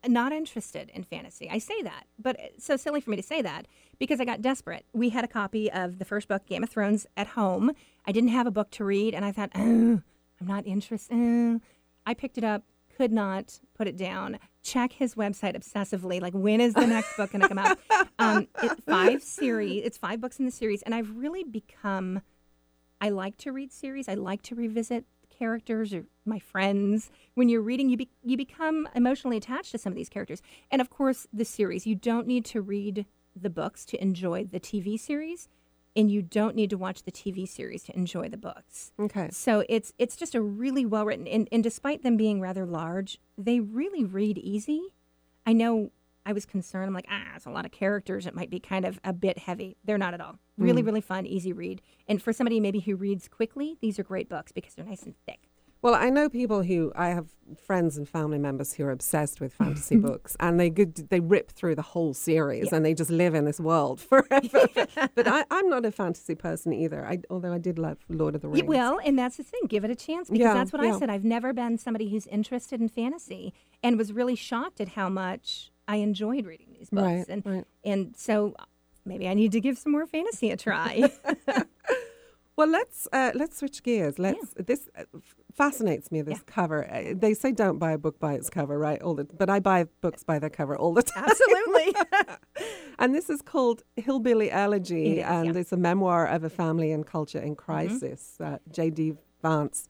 not 0.07 0.31
interested 0.33 0.91
in 0.93 1.03
fantasy. 1.03 1.49
I 1.49 1.57
say 1.59 1.81
that, 1.81 2.05
but 2.19 2.35
it's 2.39 2.65
so 2.65 2.75
silly 2.77 2.99
for 3.01 3.09
me 3.09 3.15
to 3.17 3.23
say 3.23 3.41
that 3.41 3.67
because 3.99 4.19
I 4.19 4.25
got 4.25 4.41
desperate. 4.41 4.85
We 4.93 5.09
had 5.09 5.23
a 5.23 5.27
copy 5.27 5.71
of 5.71 5.97
the 5.97 6.05
first 6.05 6.27
book, 6.27 6.45
Game 6.45 6.63
of 6.63 6.69
Thrones, 6.69 7.07
at 7.17 7.27
home. 7.27 7.71
I 8.05 8.11
didn't 8.11 8.29
have 8.29 8.45
a 8.47 8.51
book 8.51 8.69
to 8.71 8.83
read, 8.85 9.15
and 9.15 9.23
I 9.25 9.31
thought, 9.31 9.49
oh, 9.55 10.01
I'm 10.39 10.47
not 10.47 10.65
interested. 10.65 11.15
Uh. 11.15 11.59
I 12.05 12.13
picked 12.13 12.37
it 12.37 12.43
up, 12.43 12.63
could 12.95 13.11
not 13.11 13.59
put 13.75 13.87
it 13.87 13.97
down. 13.97 14.37
Check 14.63 14.93
his 14.93 15.15
website 15.15 15.55
obsessively. 15.55 16.21
Like, 16.21 16.33
when 16.33 16.61
is 16.61 16.73
the 16.73 16.87
next 16.87 17.17
book 17.17 17.31
going 17.31 17.41
to 17.41 17.47
come 17.47 17.57
out? 17.59 17.77
Um, 18.17 18.47
it's 18.63 18.81
five 18.85 19.21
series. 19.21 19.83
It's 19.83 19.97
five 19.97 20.21
books 20.21 20.39
in 20.39 20.45
the 20.45 20.51
series, 20.51 20.81
and 20.83 20.95
I've 20.95 21.17
really 21.17 21.43
become. 21.43 22.21
I 23.01 23.09
like 23.09 23.35
to 23.39 23.51
read 23.51 23.73
series. 23.73 24.07
I 24.07 24.13
like 24.13 24.41
to 24.43 24.55
revisit 24.55 25.03
characters 25.37 25.93
or 25.93 26.05
my 26.23 26.39
friends. 26.39 27.09
When 27.33 27.49
you're 27.49 27.61
reading, 27.61 27.89
you 27.89 27.97
be, 27.97 28.09
you 28.23 28.37
become 28.37 28.87
emotionally 28.95 29.35
attached 29.35 29.71
to 29.71 29.77
some 29.77 29.91
of 29.91 29.97
these 29.97 30.07
characters, 30.07 30.41
and 30.71 30.79
of 30.81 30.89
course, 30.89 31.27
the 31.33 31.43
series. 31.43 31.85
You 31.85 31.95
don't 31.95 32.25
need 32.25 32.45
to 32.45 32.61
read 32.61 33.05
the 33.35 33.49
books 33.49 33.83
to 33.87 34.01
enjoy 34.01 34.45
the 34.45 34.61
TV 34.61 34.97
series, 34.97 35.49
and 35.95 36.11
you 36.11 36.21
don't 36.21 36.55
need 36.55 36.69
to 36.69 36.77
watch 36.77 37.03
the 37.03 37.11
TV 37.11 37.47
series 37.47 37.83
to 37.83 37.95
enjoy 37.95 38.29
the 38.29 38.37
books. 38.37 38.91
Okay. 38.99 39.29
So 39.31 39.63
it's 39.69 39.93
it's 39.97 40.15
just 40.15 40.35
a 40.35 40.41
really 40.41 40.85
well 40.85 41.05
written, 41.05 41.27
and, 41.27 41.47
and 41.51 41.63
despite 41.63 42.03
them 42.03 42.17
being 42.17 42.41
rather 42.41 42.65
large, 42.65 43.19
they 43.37 43.59
really 43.59 44.03
read 44.03 44.37
easy. 44.37 44.93
I 45.45 45.53
know 45.53 45.91
I 46.25 46.33
was 46.33 46.45
concerned. 46.45 46.87
I'm 46.87 46.93
like, 46.93 47.07
ah, 47.09 47.33
it's 47.35 47.45
a 47.45 47.51
lot 47.51 47.65
of 47.65 47.71
characters. 47.71 48.25
It 48.25 48.35
might 48.35 48.49
be 48.49 48.59
kind 48.59 48.83
of 48.83 48.99
a 49.03 49.13
bit 49.13 49.37
heavy. 49.37 49.77
They're 49.83 49.97
not 49.97 50.13
at 50.13 50.21
all. 50.21 50.39
Really, 50.57 50.81
really 50.81 51.01
fun, 51.01 51.25
easy 51.25 51.53
read. 51.53 51.81
And 52.07 52.21
for 52.21 52.33
somebody 52.33 52.59
maybe 52.59 52.79
who 52.79 52.95
reads 52.95 53.27
quickly, 53.27 53.77
these 53.81 53.99
are 53.99 54.03
great 54.03 54.27
books 54.27 54.51
because 54.51 54.73
they're 54.73 54.85
nice 54.85 55.03
and 55.03 55.13
thick. 55.25 55.49
Well, 55.81 55.93
I 55.93 56.09
know 56.09 56.29
people 56.29 56.63
who 56.63 56.91
I 56.95 57.09
have 57.09 57.27
friends 57.63 57.95
and 57.95 58.09
family 58.09 58.39
members 58.39 58.73
who 58.73 58.85
are 58.85 58.91
obsessed 58.91 59.39
with 59.39 59.53
fantasy 59.53 59.97
books, 59.97 60.35
and 60.39 60.59
they 60.59 60.71
good 60.71 60.95
they 61.11 61.19
rip 61.19 61.51
through 61.51 61.75
the 61.75 61.83
whole 61.83 62.15
series 62.15 62.65
Yeah. 62.71 62.77
and 62.77 62.85
they 62.85 62.95
just 62.95 63.11
live 63.11 63.35
in 63.35 63.45
this 63.45 63.59
world 63.59 64.01
forever. 64.11 64.67
but 65.15 65.27
I, 65.27 65.43
I'm 65.51 65.69
not 65.69 65.85
a 65.85 65.91
fantasy 65.91 66.33
person 66.33 66.73
either. 66.73 67.05
I, 67.05 67.19
although 67.29 67.53
I 67.53 67.59
did 67.59 67.77
love 67.77 67.99
Lord 68.09 68.33
of 68.33 68.41
the 68.41 68.47
Rings. 68.47 68.67
well, 68.67 68.99
and 69.05 69.17
that's 69.19 69.37
the 69.37 69.43
thing. 69.43 69.61
Give 69.67 69.83
it 69.85 69.91
a 69.91 69.95
chance 69.95 70.29
because 70.29 70.39
Yeah, 70.43 70.53
that's 70.55 70.73
what 70.73 70.81
yeah. 70.83 70.95
I 70.95 70.99
said. 70.99 71.11
I've 71.11 71.23
never 71.25 71.53
been 71.53 71.77
somebody 71.77 72.09
who's 72.09 72.25
interested 72.27 72.81
in 72.81 72.89
fantasy 72.89 73.53
and 73.83 73.95
was 73.97 74.11
really 74.11 74.35
shocked 74.35 74.81
at 74.81 74.89
how 74.89 75.07
much 75.09 75.71
I 75.87 75.97
enjoyed 75.97 76.47
reading 76.47 76.69
these 76.73 76.89
books. 76.89 77.03
Right, 77.05 77.25
and 77.29 77.45
right. 77.45 77.65
and 77.83 78.15
so 78.17 78.55
maybe 79.05 79.27
I 79.27 79.35
need 79.35 79.51
to 79.51 79.61
give 79.61 79.77
some 79.77 79.91
more 79.91 80.07
fantasy 80.07 80.49
a 80.49 80.57
try. 80.57 81.11
Well, 82.57 82.69
let's 82.69 83.05
uh, 83.11 83.31
let's 83.35 83.57
switch 83.57 83.83
gears. 83.83 84.17
Let's 84.17 84.53
this 84.53 84.87
uh, 84.97 85.03
f- 85.13 85.35
fascinates 85.55 86.11
me. 86.11 86.21
This 86.21 86.39
Yeah. 86.39 86.43
cover. 86.45 86.89
Uh, 86.91 87.13
they 87.15 87.33
say 87.33 87.51
don't 87.51 87.79
buy 87.79 87.91
a 87.93 87.97
book 87.97 88.19
by 88.19 88.33
its 88.33 88.49
cover, 88.49 88.77
right? 88.77 89.01
All 89.01 89.15
the 89.15 89.23
but 89.23 89.49
I 89.49 89.59
buy 89.59 89.85
books 90.01 90.23
by 90.23 90.37
their 90.39 90.49
cover 90.49 90.77
all 90.77 90.93
the 90.93 91.03
time. 91.03 91.25
Absolutely. 91.29 91.95
and 92.99 93.15
this 93.15 93.29
is 93.29 93.41
called 93.41 93.83
Hillbilly 93.95 94.51
Elegy, 94.51 95.05
It 95.05 95.17
is, 95.19 95.25
and 95.25 95.45
yeah. 95.45 95.51
Mm-hmm. 95.51 95.59
it's 95.59 95.71
a 95.71 95.77
memoir 95.77 96.27
of 96.27 96.43
a 96.43 96.49
family 96.49 96.91
and 96.91 97.05
culture 97.05 97.39
in 97.39 97.55
crisis. 97.55 98.37
Uh, 98.39 98.57
J.D. 98.71 99.13
Vance. 99.41 99.87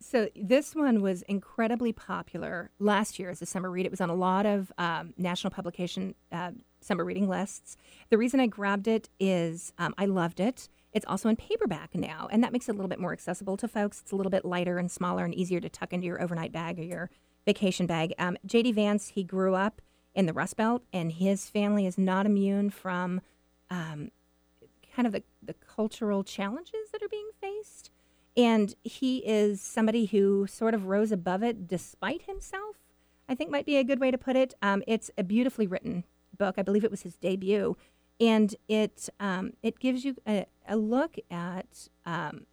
So 0.00 0.28
this 0.36 0.76
one 0.76 1.02
was 1.02 1.22
incredibly 1.22 1.92
popular 1.92 2.70
last 2.78 3.18
year 3.18 3.30
as 3.30 3.42
a 3.42 3.46
summer 3.46 3.68
read. 3.70 3.84
It 3.84 3.90
was 3.90 4.00
on 4.00 4.10
a 4.10 4.14
lot 4.14 4.46
of 4.46 4.72
um, 4.78 5.12
national 5.18 5.50
publication 5.50 6.14
uh, 6.30 6.52
summer 6.80 7.04
reading 7.04 7.28
lists. 7.28 7.76
The 8.10 8.16
reason 8.18 8.38
I 8.38 8.46
grabbed 8.46 8.86
it 8.86 9.08
is 9.18 9.72
um, 9.78 9.94
I 9.98 10.04
loved 10.06 10.38
it. 10.38 10.68
It's 10.92 11.06
also 11.06 11.28
in 11.28 11.36
paperback 11.36 11.94
now, 11.94 12.28
and 12.30 12.42
that 12.42 12.52
makes 12.52 12.68
it 12.68 12.72
a 12.72 12.74
little 12.74 12.88
bit 12.88 12.98
more 12.98 13.12
accessible 13.12 13.56
to 13.58 13.68
folks. 13.68 14.00
It's 14.00 14.12
a 14.12 14.16
little 14.16 14.30
bit 14.30 14.44
lighter 14.44 14.78
and 14.78 14.90
smaller 14.90 15.24
and 15.24 15.34
easier 15.34 15.60
to 15.60 15.68
tuck 15.68 15.92
into 15.92 16.06
your 16.06 16.20
overnight 16.22 16.52
bag 16.52 16.78
or 16.78 16.82
your 16.82 17.10
vacation 17.44 17.86
bag. 17.86 18.14
Um, 18.18 18.36
J.D. 18.46 18.72
Vance, 18.72 19.08
he 19.08 19.22
grew 19.22 19.54
up 19.54 19.80
in 20.14 20.26
the 20.26 20.32
Rust 20.32 20.56
Belt, 20.56 20.82
and 20.92 21.12
his 21.12 21.48
family 21.50 21.86
is 21.86 21.98
not 21.98 22.26
immune 22.26 22.70
from 22.70 23.20
um, 23.70 24.10
kind 24.94 25.06
of 25.06 25.12
the, 25.12 25.22
the 25.42 25.54
cultural 25.54 26.24
challenges 26.24 26.90
that 26.92 27.02
are 27.02 27.08
being 27.08 27.30
faced. 27.40 27.90
And 28.36 28.74
he 28.82 29.18
is 29.18 29.60
somebody 29.60 30.06
who 30.06 30.46
sort 30.46 30.74
of 30.74 30.86
rose 30.86 31.12
above 31.12 31.42
it 31.42 31.66
despite 31.66 32.22
himself, 32.22 32.76
I 33.28 33.34
think 33.34 33.50
might 33.50 33.66
be 33.66 33.76
a 33.76 33.84
good 33.84 34.00
way 34.00 34.10
to 34.10 34.18
put 34.18 34.36
it. 34.36 34.54
Um, 34.62 34.82
it's 34.86 35.10
a 35.18 35.22
beautifully 35.22 35.66
written 35.66 36.04
book. 36.36 36.54
I 36.56 36.62
believe 36.62 36.84
it 36.84 36.90
was 36.90 37.02
his 37.02 37.16
debut. 37.16 37.76
And 38.20 38.54
it, 38.68 39.08
um, 39.20 39.52
it 39.62 39.78
gives 39.78 40.04
you 40.04 40.16
a, 40.26 40.46
a 40.68 40.76
look 40.76 41.16
at 41.30 41.88
um, 42.04 42.46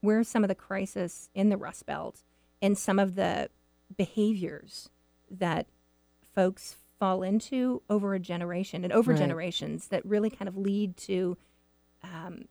where 0.00 0.24
some 0.24 0.42
of 0.44 0.48
the 0.48 0.54
crisis 0.54 1.28
in 1.34 1.50
the 1.50 1.56
Rust 1.56 1.84
Belt 1.86 2.22
and 2.62 2.76
some 2.78 2.98
of 2.98 3.14
the 3.16 3.50
behaviors 3.96 4.88
that 5.30 5.66
folks 6.34 6.76
fall 6.98 7.22
into 7.22 7.82
over 7.90 8.14
a 8.14 8.18
generation 8.18 8.84
and 8.84 8.92
over 8.92 9.12
Right. 9.12 9.18
generations 9.18 9.88
that 9.88 10.04
really 10.04 10.30
kind 10.30 10.48
of 10.48 10.56
lead 10.56 10.96
to 10.98 11.36
um, 12.02 12.44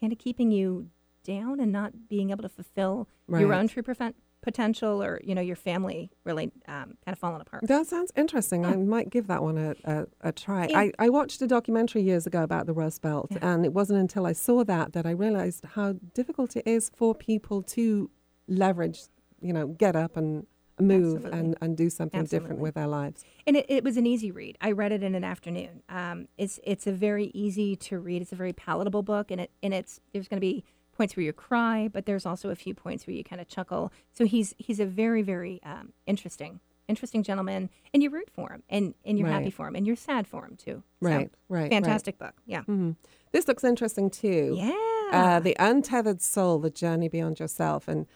kind 0.00 0.12
of 0.12 0.18
keeping 0.18 0.50
you 0.50 0.88
down 1.24 1.60
and 1.60 1.72
not 1.72 2.08
being 2.08 2.30
able 2.30 2.42
to 2.42 2.48
fulfill 2.48 3.08
your 3.40 3.52
own 3.54 3.68
true 3.68 3.82
profen- 3.82 4.14
potential 4.46 5.02
or 5.02 5.20
you 5.22 5.34
know 5.34 5.42
your 5.50 5.56
family 5.56 6.10
really 6.24 6.46
um, 6.68 6.88
kind 7.04 7.12
of 7.16 7.18
falling 7.18 7.40
apart. 7.40 7.66
That 7.66 7.86
sounds 7.86 8.12
interesting. 8.16 8.64
I 8.64 8.76
might 8.76 9.10
give 9.10 9.26
that 9.26 9.42
one 9.42 9.58
a, 9.58 9.74
a, 9.84 10.06
a 10.28 10.32
try. 10.32 10.68
Yeah. 10.68 10.78
I, 10.78 10.92
I 10.98 11.08
watched 11.08 11.42
a 11.42 11.48
documentary 11.48 12.02
years 12.02 12.26
ago 12.26 12.42
about 12.42 12.64
the 12.66 12.72
Rust 12.72 13.02
Belt, 13.02 13.28
Yeah. 13.32 13.38
and 13.50 13.64
it 13.64 13.72
wasn't 13.72 13.98
until 13.98 14.24
I 14.24 14.32
saw 14.32 14.64
that 14.64 14.92
that 14.94 15.04
I 15.04 15.10
realized 15.10 15.64
how 15.74 15.88
difficult 16.14 16.56
it 16.56 16.66
is 16.66 16.90
for 16.96 17.14
people 17.14 17.62
to 17.76 18.10
leverage, 18.48 19.00
you 19.40 19.52
know, 19.52 19.66
get 19.66 19.96
up 19.96 20.16
and 20.16 20.46
move 20.78 21.16
Absolutely. 21.24 21.38
and, 21.38 21.56
and 21.62 21.76
do 21.76 21.88
something 21.90 22.24
different 22.24 22.58
with 22.58 22.74
their 22.74 22.86
lives. 22.86 23.24
And 23.46 23.56
it, 23.56 23.66
it 23.68 23.82
was 23.82 23.96
an 23.96 24.06
easy 24.06 24.30
read. 24.30 24.58
I 24.60 24.72
read 24.72 24.92
it 24.92 25.02
in 25.02 25.14
an 25.14 25.24
afternoon. 25.24 25.82
Um, 25.88 26.28
it's 26.38 26.60
it's 26.64 26.86
a 26.86 26.92
very 26.92 27.26
easy 27.34 27.76
to 27.76 27.98
read. 27.98 28.22
It's 28.22 28.32
a 28.32 28.36
very 28.36 28.52
palatable 28.52 29.02
book, 29.02 29.30
and 29.30 29.40
it 29.40 29.50
and 29.62 29.72
it's 29.74 30.00
there's 30.12 30.28
going 30.28 30.38
to 30.38 30.48
be 30.52 30.64
points 30.96 31.16
where 31.16 31.24
you 31.24 31.32
cry, 31.32 31.88
but 31.92 32.06
there's 32.06 32.26
also 32.26 32.50
a 32.50 32.54
few 32.56 32.74
points 32.74 33.06
where 33.06 33.14
you 33.14 33.22
kind 33.24 33.40
of 33.40 33.48
chuckle. 33.48 33.92
So 34.12 34.24
he's 34.24 34.54
he's 34.58 34.80
a 34.80 34.86
very 34.86 35.22
very 35.22 35.60
um, 35.62 35.92
interesting 36.06 36.60
interesting 36.88 37.24
gentleman, 37.24 37.68
and 37.92 38.00
you 38.02 38.10
root 38.10 38.30
for 38.32 38.52
him, 38.52 38.62
and 38.70 38.94
and 39.04 39.18
you're 39.18 39.26
happy 39.28 39.46
Right. 39.46 39.54
for 39.54 39.66
him, 39.68 39.74
and 39.74 39.86
you're 39.86 39.96
sad 39.96 40.26
for 40.28 40.44
him 40.44 40.56
too. 40.56 40.82
So, 41.02 41.08
Right, 41.08 41.16
right, 41.16 41.30
right. 41.62 41.70
Fantastic 41.70 42.16
book. 42.18 42.34
Yeah. 42.46 42.62
hmm 42.62 42.92
This 43.32 43.48
looks 43.48 43.64
interesting 43.64 44.08
too. 44.10 44.54
Yeah. 44.56 44.72
Uh, 45.12 45.40
the 45.40 45.56
Untethered 45.58 46.22
Soul: 46.22 46.58
The 46.60 46.70
Journey 46.70 47.08
Beyond 47.08 47.38
Yourself, 47.40 47.88
and 47.88 48.06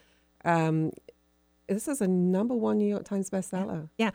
um, 0.45 0.93
this 1.69 1.87
is 1.88 2.01
a 2.01 2.09
number 2.09 2.55
one 2.55 2.79
New 2.79 2.88
York 2.88 3.05
Times 3.05 3.29
bestseller. 3.31 3.88
Yeah, 3.99 4.11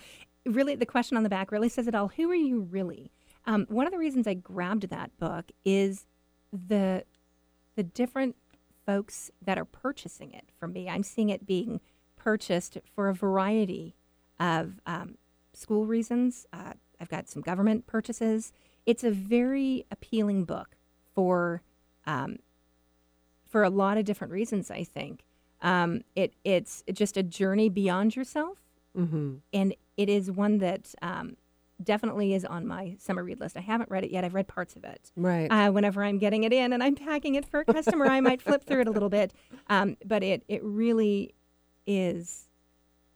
really, 0.46 0.76
the 0.76 0.86
question 0.86 1.18
on 1.18 1.24
the 1.24 1.30
back 1.30 1.52
really 1.52 1.70
says 1.70 1.88
it 1.88 1.96
all. 1.96 2.08
Who 2.10 2.30
are 2.32 2.36
you 2.36 2.62
really? 2.62 3.12
Um, 3.46 3.66
one 3.70 3.86
of 3.86 3.92
the 3.92 4.00
reasons 4.00 4.26
I 4.28 4.34
grabbed 4.34 4.90
that 4.90 5.12
book 5.20 5.52
is 5.66 6.06
the 6.52 7.04
the 7.76 7.84
different 7.84 8.36
folks 8.86 9.32
that 9.42 9.58
are 9.58 9.66
purchasing 9.66 10.32
it 10.34 10.46
from 10.60 10.74
me. 10.74 10.90
I'm 10.90 11.04
seeing 11.04 11.30
it 11.30 11.46
being 11.46 11.80
purchased 12.16 12.78
for 12.94 13.10
a 13.10 13.14
variety 13.14 13.96
of 14.40 14.80
um, 14.86 15.18
school 15.54 15.86
reasons. 15.86 16.46
Uh, 16.54 16.74
I've 17.00 17.10
got 17.10 17.28
some 17.28 17.42
government 17.42 17.88
purchases. 17.88 18.52
It's 18.86 19.04
a 19.04 19.12
very 19.12 19.86
appealing 19.92 20.46
book 20.46 20.76
for 21.14 21.62
um, 22.06 22.38
for 23.48 23.64
a 23.64 23.70
lot 23.70 23.98
of 23.98 24.06
different 24.06 24.34
reasons. 24.34 24.70
I 24.70 24.84
think 24.84 25.24
um, 25.62 26.02
it 26.16 26.34
it's 26.44 26.84
just 26.94 27.18
a 27.18 27.24
journey 27.24 27.70
beyond 27.70 28.16
yourself, 28.16 28.60
Mm-hmm. 28.98 29.36
and 29.54 29.76
it 29.98 30.08
is 30.10 30.32
one 30.32 30.60
that 30.60 30.94
um, 31.02 31.36
definitely 31.84 32.34
is 32.34 32.46
on 32.46 32.66
my 32.66 32.96
summer 33.00 33.24
read 33.24 33.40
list. 33.40 33.58
I 33.58 33.62
haven't 33.62 33.90
read 33.90 34.04
it 34.04 34.12
yet. 34.12 34.24
I've 34.24 34.34
read 34.34 34.48
parts 34.48 34.76
of 34.76 34.84
it. 34.84 35.12
Right. 35.16 35.48
Uh, 35.48 35.72
whenever 35.72 36.04
I'm 36.04 36.18
getting 36.18 36.44
it 36.44 36.54
in 36.54 36.74
and 36.74 36.84
I'm 36.84 36.96
packing 36.96 37.36
it 37.36 37.46
for 37.46 37.62
a 37.62 37.66
customer, 37.66 38.06
I 38.08 38.22
might 38.22 38.42
flip 38.42 38.66
through 38.66 38.82
it 38.82 38.88
a 38.88 38.92
little 38.92 39.10
bit. 39.10 39.34
Um, 39.68 39.98
but 40.06 40.24
it 40.24 40.44
it 40.48 40.64
really 40.64 41.36
is. 41.86 42.48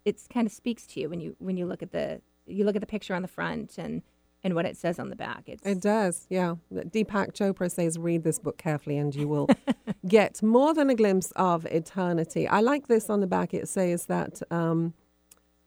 It's 0.05 0.27
kind 0.27 0.47
of 0.47 0.53
speaks 0.53 0.87
to 0.87 0.99
you 0.99 1.09
when 1.09 1.19
you 1.19 1.35
when 1.39 1.57
you 1.57 1.65
look 1.65 1.81
at 1.81 1.91
the 1.91 2.21
you 2.45 2.65
look 2.65 2.75
at 2.75 2.81
the 2.81 2.87
picture 2.87 3.13
on 3.13 3.21
the 3.21 3.27
front 3.27 3.77
and 3.77 4.01
and 4.43 4.55
what 4.55 4.65
it 4.65 4.77
says 4.77 4.99
on 4.99 5.09
the 5.09 5.15
back. 5.15 5.43
It's 5.47 5.65
It 5.65 5.81
does, 5.81 6.25
yeah. 6.29 6.55
Deepak 6.73 7.33
Chopra 7.33 7.69
says, 7.69 7.97
read 7.97 8.23
this 8.23 8.39
book 8.39 8.57
carefully 8.57 8.97
and 8.97 9.13
you 9.13 9.27
will 9.27 9.49
get 10.07 10.41
more 10.41 10.73
than 10.73 10.89
a 10.89 10.95
glimpse 10.95 11.31
of 11.35 11.65
eternity. 11.65 12.47
I 12.47 12.61
like 12.61 12.87
this 12.87 13.09
on 13.09 13.19
the 13.19 13.27
back. 13.27 13.53
It 13.53 13.67
says 13.67 14.05
that 14.05 14.41
um, 14.49 14.93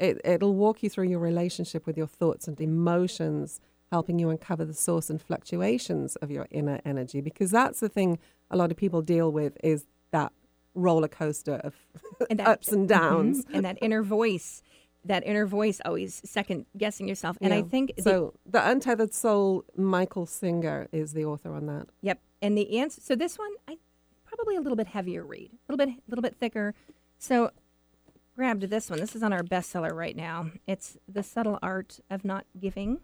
it, 0.02 0.20
it'll 0.24 0.54
walk 0.54 0.82
you 0.82 0.90
through 0.90 1.08
your 1.08 1.18
relationship 1.20 1.86
with 1.86 1.96
your 1.96 2.06
thoughts 2.06 2.48
and 2.48 2.60
emotions, 2.60 3.60
helping 3.90 4.18
you 4.18 4.30
uncover 4.30 4.64
the 4.64 4.74
source 4.74 5.08
and 5.10 5.20
fluctuations 5.20 6.16
of 6.16 6.30
your 6.30 6.46
inner 6.50 6.80
energy. 6.84 7.20
Because 7.20 7.50
that's 7.50 7.80
the 7.80 7.88
thing 7.88 8.18
a 8.50 8.56
lot 8.56 8.70
of 8.70 8.76
people 8.76 9.02
deal 9.02 9.30
with 9.30 9.56
is 9.62 9.86
that 10.10 10.32
roller 10.74 11.08
coaster 11.08 11.54
of 11.56 11.74
And 12.30 12.38
that- 12.40 12.48
ups 12.48 12.68
and 12.72 12.88
downs. 12.88 13.44
Mhm. 13.44 13.54
and 13.54 13.64
that 13.64 13.78
inner 13.82 14.02
voice, 14.02 14.62
that 15.04 15.26
inner 15.26 15.46
voice 15.46 15.80
always 15.84 16.20
second 16.24 16.66
guessing 16.76 17.06
yourself. 17.08 17.36
And 17.40 17.52
I 17.52 17.58
Yeah. 17.58 17.62
think 17.64 17.96
the- 17.96 18.02
so. 18.02 18.34
The 18.46 18.66
Untethered 18.68 19.12
Soul, 19.14 19.64
Michael 19.76 20.26
Singer 20.26 20.88
is 20.92 21.12
the 21.12 21.24
author 21.24 21.52
on 21.52 21.66
that. 21.66 21.88
Yep. 22.02 22.20
And 22.40 22.56
the 22.58 22.78
answer. 22.78 23.00
So 23.00 23.14
this 23.14 23.38
one, 23.38 23.50
I 23.68 23.76
probably 24.24 24.56
a 24.56 24.60
little 24.60 24.76
bit 24.76 24.86
heavier 24.88 25.24
read, 25.24 25.50
a 25.52 25.72
little 25.72 25.86
bit, 25.86 25.94
a 25.94 26.02
little 26.10 26.22
bit 26.22 26.34
thicker. 26.36 26.74
So 27.18 27.50
grabbed 28.34 28.62
this 28.62 28.90
one. 28.90 29.00
This 29.00 29.14
is 29.14 29.22
on 29.22 29.32
our 29.32 29.42
bestseller 29.42 29.92
right 29.92 30.16
now. 30.16 30.50
It's 30.66 30.96
the 31.08 31.22
subtle 31.22 31.58
art 31.62 32.00
of 32.10 32.24
not 32.24 32.46
giving 32.58 33.00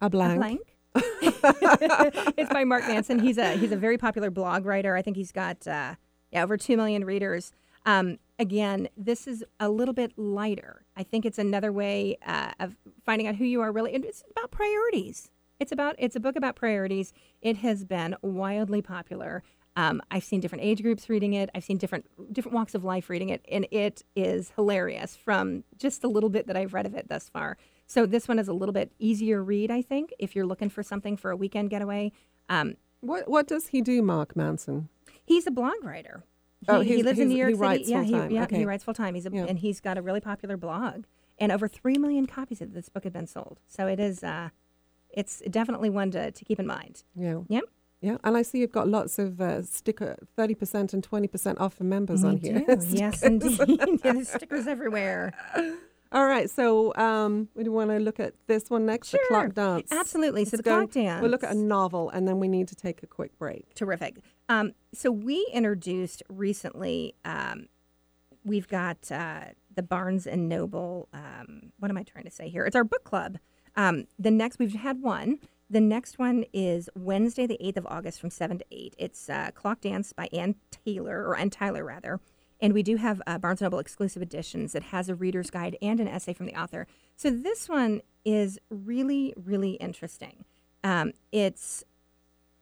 A 0.00 0.06
a 0.06 0.10
blank. 0.10 0.38
blank. 0.38 0.60
it's 0.94 2.52
by 2.52 2.64
Mark 2.64 2.86
Manson. 2.88 3.18
He's 3.18 3.38
a 3.38 3.52
he's 3.56 3.72
a 3.72 3.76
very 3.76 3.98
popular 3.98 4.30
blog 4.30 4.64
writer. 4.64 4.96
I 4.96 5.02
think 5.02 5.16
he's 5.16 5.32
got 5.32 5.66
uh, 5.66 5.94
yeah 6.32 6.42
over 6.42 6.56
two 6.56 6.76
million 6.76 7.04
readers. 7.04 7.52
Um, 7.86 8.18
again, 8.38 8.88
this 8.96 9.26
is 9.26 9.44
a 9.60 9.68
little 9.68 9.94
bit 9.94 10.12
lighter. 10.18 10.82
I 10.96 11.02
think 11.02 11.24
it's 11.24 11.38
another 11.38 11.72
way 11.72 12.18
uh, 12.26 12.52
of 12.58 12.76
finding 13.04 13.26
out 13.26 13.36
who 13.36 13.44
you 13.44 13.60
are 13.60 13.70
really. 13.70 13.94
And 13.94 14.04
it's 14.04 14.22
about 14.30 14.50
priorities. 14.50 15.30
It's 15.60 15.72
about 15.72 15.94
it's 15.98 16.16
a 16.16 16.20
book 16.20 16.36
about 16.36 16.56
priorities. 16.56 17.12
It 17.42 17.58
has 17.58 17.84
been 17.84 18.16
wildly 18.22 18.82
popular. 18.82 19.42
Um, 19.76 20.02
I've 20.10 20.24
seen 20.24 20.40
different 20.40 20.64
age 20.64 20.82
groups 20.82 21.08
reading 21.08 21.34
it. 21.34 21.50
I've 21.54 21.62
seen 21.64 21.76
different 21.78 22.06
different 22.32 22.54
walks 22.54 22.74
of 22.74 22.82
life 22.84 23.08
reading 23.08 23.28
it, 23.28 23.44
and 23.50 23.66
it 23.70 24.02
is 24.16 24.52
hilarious 24.56 25.14
from 25.16 25.62
just 25.78 26.02
a 26.02 26.08
little 26.08 26.30
bit 26.30 26.46
that 26.48 26.56
I've 26.56 26.74
read 26.74 26.86
of 26.86 26.94
it 26.94 27.08
thus 27.08 27.28
far. 27.28 27.56
So 27.86 28.04
this 28.04 28.26
one 28.28 28.38
is 28.38 28.48
a 28.48 28.52
little 28.52 28.72
bit 28.72 28.92
easier 28.98 29.42
read, 29.42 29.70
I 29.70 29.80
think, 29.82 30.12
if 30.18 30.34
you're 30.36 30.46
looking 30.46 30.68
for 30.68 30.82
something 30.82 31.16
for 31.16 31.30
a 31.30 31.36
weekend 31.36 31.70
getaway. 31.70 32.12
Um, 32.48 32.74
What 33.00 33.28
what 33.30 33.46
does 33.46 33.68
he 33.68 33.80
do, 33.80 34.02
Mark 34.02 34.34
Manson? 34.36 34.88
he's 35.24 35.46
a 35.46 35.50
blog 35.50 35.82
writer. 35.84 36.24
He, 36.60 36.66
Oh, 36.68 36.80
he 36.80 37.02
lives 37.04 37.18
in 37.20 37.28
New 37.28 37.36
York 37.36 37.50
he 37.50 37.54
City. 37.54 37.62
writes 37.62 37.88
yeah, 37.88 38.02
full-time. 38.02 38.28
he, 38.30 38.34
yeah, 38.34 38.42
Okay. 38.44 38.56
he 38.56 38.64
writes 38.64 38.82
full 38.82 38.94
time. 38.94 39.14
He's 39.14 39.26
a, 39.26 39.30
Yeah. 39.30 39.44
and 39.48 39.58
he's 39.60 39.80
got 39.80 39.96
a 39.96 40.02
really 40.02 40.20
popular 40.20 40.56
blog, 40.56 41.04
and 41.38 41.52
over 41.52 41.68
three 41.68 41.96
million 41.98 42.26
copies 42.26 42.60
of 42.60 42.72
this 42.72 42.88
book 42.88 43.04
have 43.04 43.12
been 43.12 43.26
sold. 43.28 43.60
So 43.68 43.86
it 43.86 44.00
is, 44.00 44.24
uh, 44.24 44.48
it's 45.10 45.40
definitely 45.50 45.88
one 45.90 46.10
to, 46.12 46.32
to 46.32 46.44
keep 46.44 46.58
in 46.58 46.66
mind. 46.66 47.04
Yeah. 47.14 47.42
Yep. 47.48 47.48
Yeah, 47.48 47.60
and 48.02 48.36
I 48.36 48.42
see 48.42 48.58
you've 48.58 48.72
got 48.72 48.88
lots 48.88 49.18
of 49.18 49.40
uh, 49.40 49.62
sticker, 49.62 50.16
thirty 50.36 50.54
percent 50.54 50.92
and 50.92 51.02
twenty 51.02 51.28
percent 51.28 51.58
off 51.60 51.74
for 51.74 51.84
members 51.84 52.24
on 52.24 52.38
here. 52.38 52.64
yes, 52.88 53.22
indeed. 53.22 53.58
yeah, 53.68 54.12
there's 54.12 54.28
stickers 54.28 54.66
everywhere. 54.66 55.32
All 56.10 56.26
right, 56.26 56.48
so 56.48 56.94
um, 56.94 57.48
we 57.54 57.68
want 57.68 57.90
to 57.90 57.98
look 57.98 58.18
at 58.18 58.32
this 58.46 58.70
one 58.70 58.86
next, 58.86 59.10
the 59.10 59.20
clock 59.28 59.52
dance. 59.52 59.92
Absolutely. 59.92 60.46
So 60.46 60.56
Let's 60.56 60.62
the 60.64 60.70
go- 60.70 60.78
clock 60.78 60.90
dance. 60.92 61.20
We'll 61.20 61.30
look 61.30 61.44
at 61.44 61.50
a 61.50 61.58
novel, 61.58 62.08
and 62.10 62.26
then 62.26 62.40
we 62.40 62.48
need 62.48 62.68
to 62.68 62.74
take 62.74 63.02
a 63.02 63.06
quick 63.06 63.38
break. 63.38 63.74
Terrific. 63.74 64.16
Um, 64.48 64.72
so 64.94 65.10
we 65.10 65.46
introduced 65.52 66.22
recently. 66.30 67.14
Um, 67.26 67.66
we've 68.42 68.68
got 68.68 69.12
uh, 69.12 69.46
the 69.74 69.82
Barnes 69.82 70.26
and 70.26 70.48
Noble. 70.48 71.08
Um, 71.12 71.72
what 71.78 71.90
am 71.90 71.98
I 71.98 72.04
trying 72.04 72.24
to 72.24 72.30
say 72.30 72.48
here? 72.48 72.64
It's 72.64 72.76
our 72.76 72.84
book 72.84 73.04
club. 73.04 73.38
Um, 73.76 74.06
the 74.18 74.30
next 74.30 74.58
we've 74.58 74.74
had 74.74 75.02
one. 75.02 75.40
The 75.70 75.80
next 75.80 76.18
one 76.18 76.44
is 76.52 76.88
Wednesday, 76.94 77.46
the 77.46 77.58
eighth 77.60 77.76
of 77.76 77.86
August, 77.86 78.20
from 78.20 78.30
seven 78.30 78.58
to 78.58 78.64
eight. 78.70 78.94
It's 78.96 79.28
uh, 79.28 79.50
Clock 79.54 79.82
Dance 79.82 80.14
by 80.14 80.28
Ann 80.32 80.54
Taylor 80.70 81.26
or 81.26 81.36
Anne 81.36 81.50
Tyler 81.50 81.84
rather. 81.84 82.20
And 82.60 82.72
we 82.72 82.82
do 82.82 82.96
have 82.96 83.20
uh, 83.26 83.38
Barnes 83.38 83.60
Noble 83.60 83.78
exclusive 83.78 84.22
editions. 84.22 84.74
It 84.74 84.84
has 84.84 85.08
a 85.08 85.14
reader's 85.14 85.50
guide 85.50 85.76
and 85.82 86.00
an 86.00 86.08
essay 86.08 86.32
from 86.32 86.46
the 86.46 86.56
author. 86.56 86.86
So 87.16 87.30
this 87.30 87.68
one 87.68 88.00
is 88.24 88.58
really, 88.70 89.34
really 89.36 89.72
interesting. 89.72 90.44
Um, 90.82 91.12
it's 91.32 91.84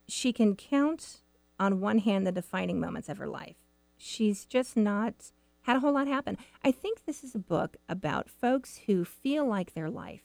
she 0.08 0.32
can 0.32 0.56
count 0.56 1.20
on 1.58 1.80
one 1.80 1.98
hand 1.98 2.26
the 2.26 2.32
defining 2.32 2.80
moments 2.80 3.08
of 3.08 3.18
her 3.18 3.28
life. 3.28 3.56
She's 3.96 4.44
just 4.44 4.76
not 4.76 5.30
had 5.62 5.76
a 5.76 5.80
whole 5.80 5.92
lot 5.92 6.06
happen. 6.06 6.38
I 6.64 6.72
think 6.72 7.04
this 7.04 7.24
is 7.24 7.34
a 7.34 7.40
book 7.40 7.76
about 7.88 8.28
folks 8.28 8.80
who 8.86 9.04
feel 9.04 9.46
like 9.46 9.74
their 9.74 9.90
life 9.90 10.22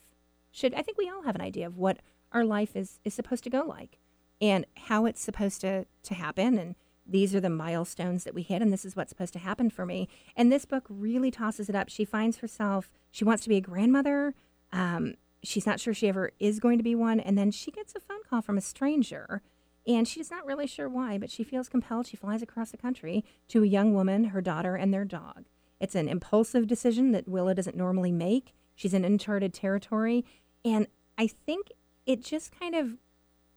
should. 0.51 0.73
I 0.73 0.81
think 0.81 0.97
we 0.97 1.09
all 1.09 1.23
have 1.23 1.35
an 1.35 1.41
idea 1.41 1.67
of 1.67 1.77
what 1.77 1.99
our 2.31 2.45
life 2.45 2.75
is 2.75 2.99
is 3.03 3.13
supposed 3.13 3.43
to 3.43 3.49
go 3.49 3.63
like, 3.63 3.97
and 4.39 4.65
how 4.87 5.05
it's 5.05 5.21
supposed 5.21 5.61
to 5.61 5.85
to 6.03 6.13
happen. 6.13 6.57
And 6.57 6.75
these 7.05 7.35
are 7.35 7.41
the 7.41 7.49
milestones 7.49 8.23
that 8.23 8.33
we 8.33 8.43
hit, 8.43 8.61
and 8.61 8.71
this 8.71 8.85
is 8.85 8.95
what's 8.95 9.09
supposed 9.09 9.33
to 9.33 9.39
happen 9.39 9.69
for 9.69 9.85
me. 9.85 10.07
And 10.35 10.51
this 10.51 10.65
book 10.65 10.85
really 10.89 11.31
tosses 11.31 11.69
it 11.69 11.75
up. 11.75 11.89
She 11.89 12.05
finds 12.05 12.37
herself. 12.37 12.89
She 13.11 13.25
wants 13.25 13.43
to 13.43 13.49
be 13.49 13.57
a 13.57 13.61
grandmother. 13.61 14.35
Um, 14.71 15.15
she's 15.43 15.65
not 15.65 15.79
sure 15.79 15.93
she 15.93 16.07
ever 16.07 16.31
is 16.39 16.59
going 16.59 16.77
to 16.77 16.83
be 16.83 16.95
one, 16.95 17.19
and 17.19 17.37
then 17.37 17.51
she 17.51 17.71
gets 17.71 17.95
a 17.95 17.99
phone 17.99 18.21
call 18.29 18.41
from 18.41 18.57
a 18.57 18.61
stranger 18.61 19.41
and 19.87 20.07
she's 20.07 20.29
not 20.29 20.45
really 20.45 20.67
sure 20.67 20.87
why, 20.87 21.17
but 21.17 21.31
she 21.31 21.43
feels 21.43 21.69
compelled. 21.69 22.07
She 22.07 22.17
flies 22.17 22.41
across 22.41 22.71
the 22.71 22.77
country 22.77 23.25
to 23.47 23.63
a 23.63 23.67
young 23.67 23.93
woman, 23.93 24.25
her 24.25 24.41
daughter, 24.41 24.75
and 24.75 24.93
their 24.93 25.05
dog. 25.05 25.45
It's 25.79 25.95
an 25.95 26.07
impulsive 26.07 26.67
decision 26.67 27.11
that 27.11 27.27
Willa 27.27 27.55
doesn't 27.55 27.75
normally 27.75 28.11
make. 28.11 28.53
She's 28.75 28.93
in 28.93 29.03
uncharted 29.03 29.53
territory. 29.53 30.23
And 30.63 30.87
I 31.17 31.27
think 31.27 31.71
it 32.05 32.23
just 32.23 32.57
kind 32.57 32.75
of 32.75 32.97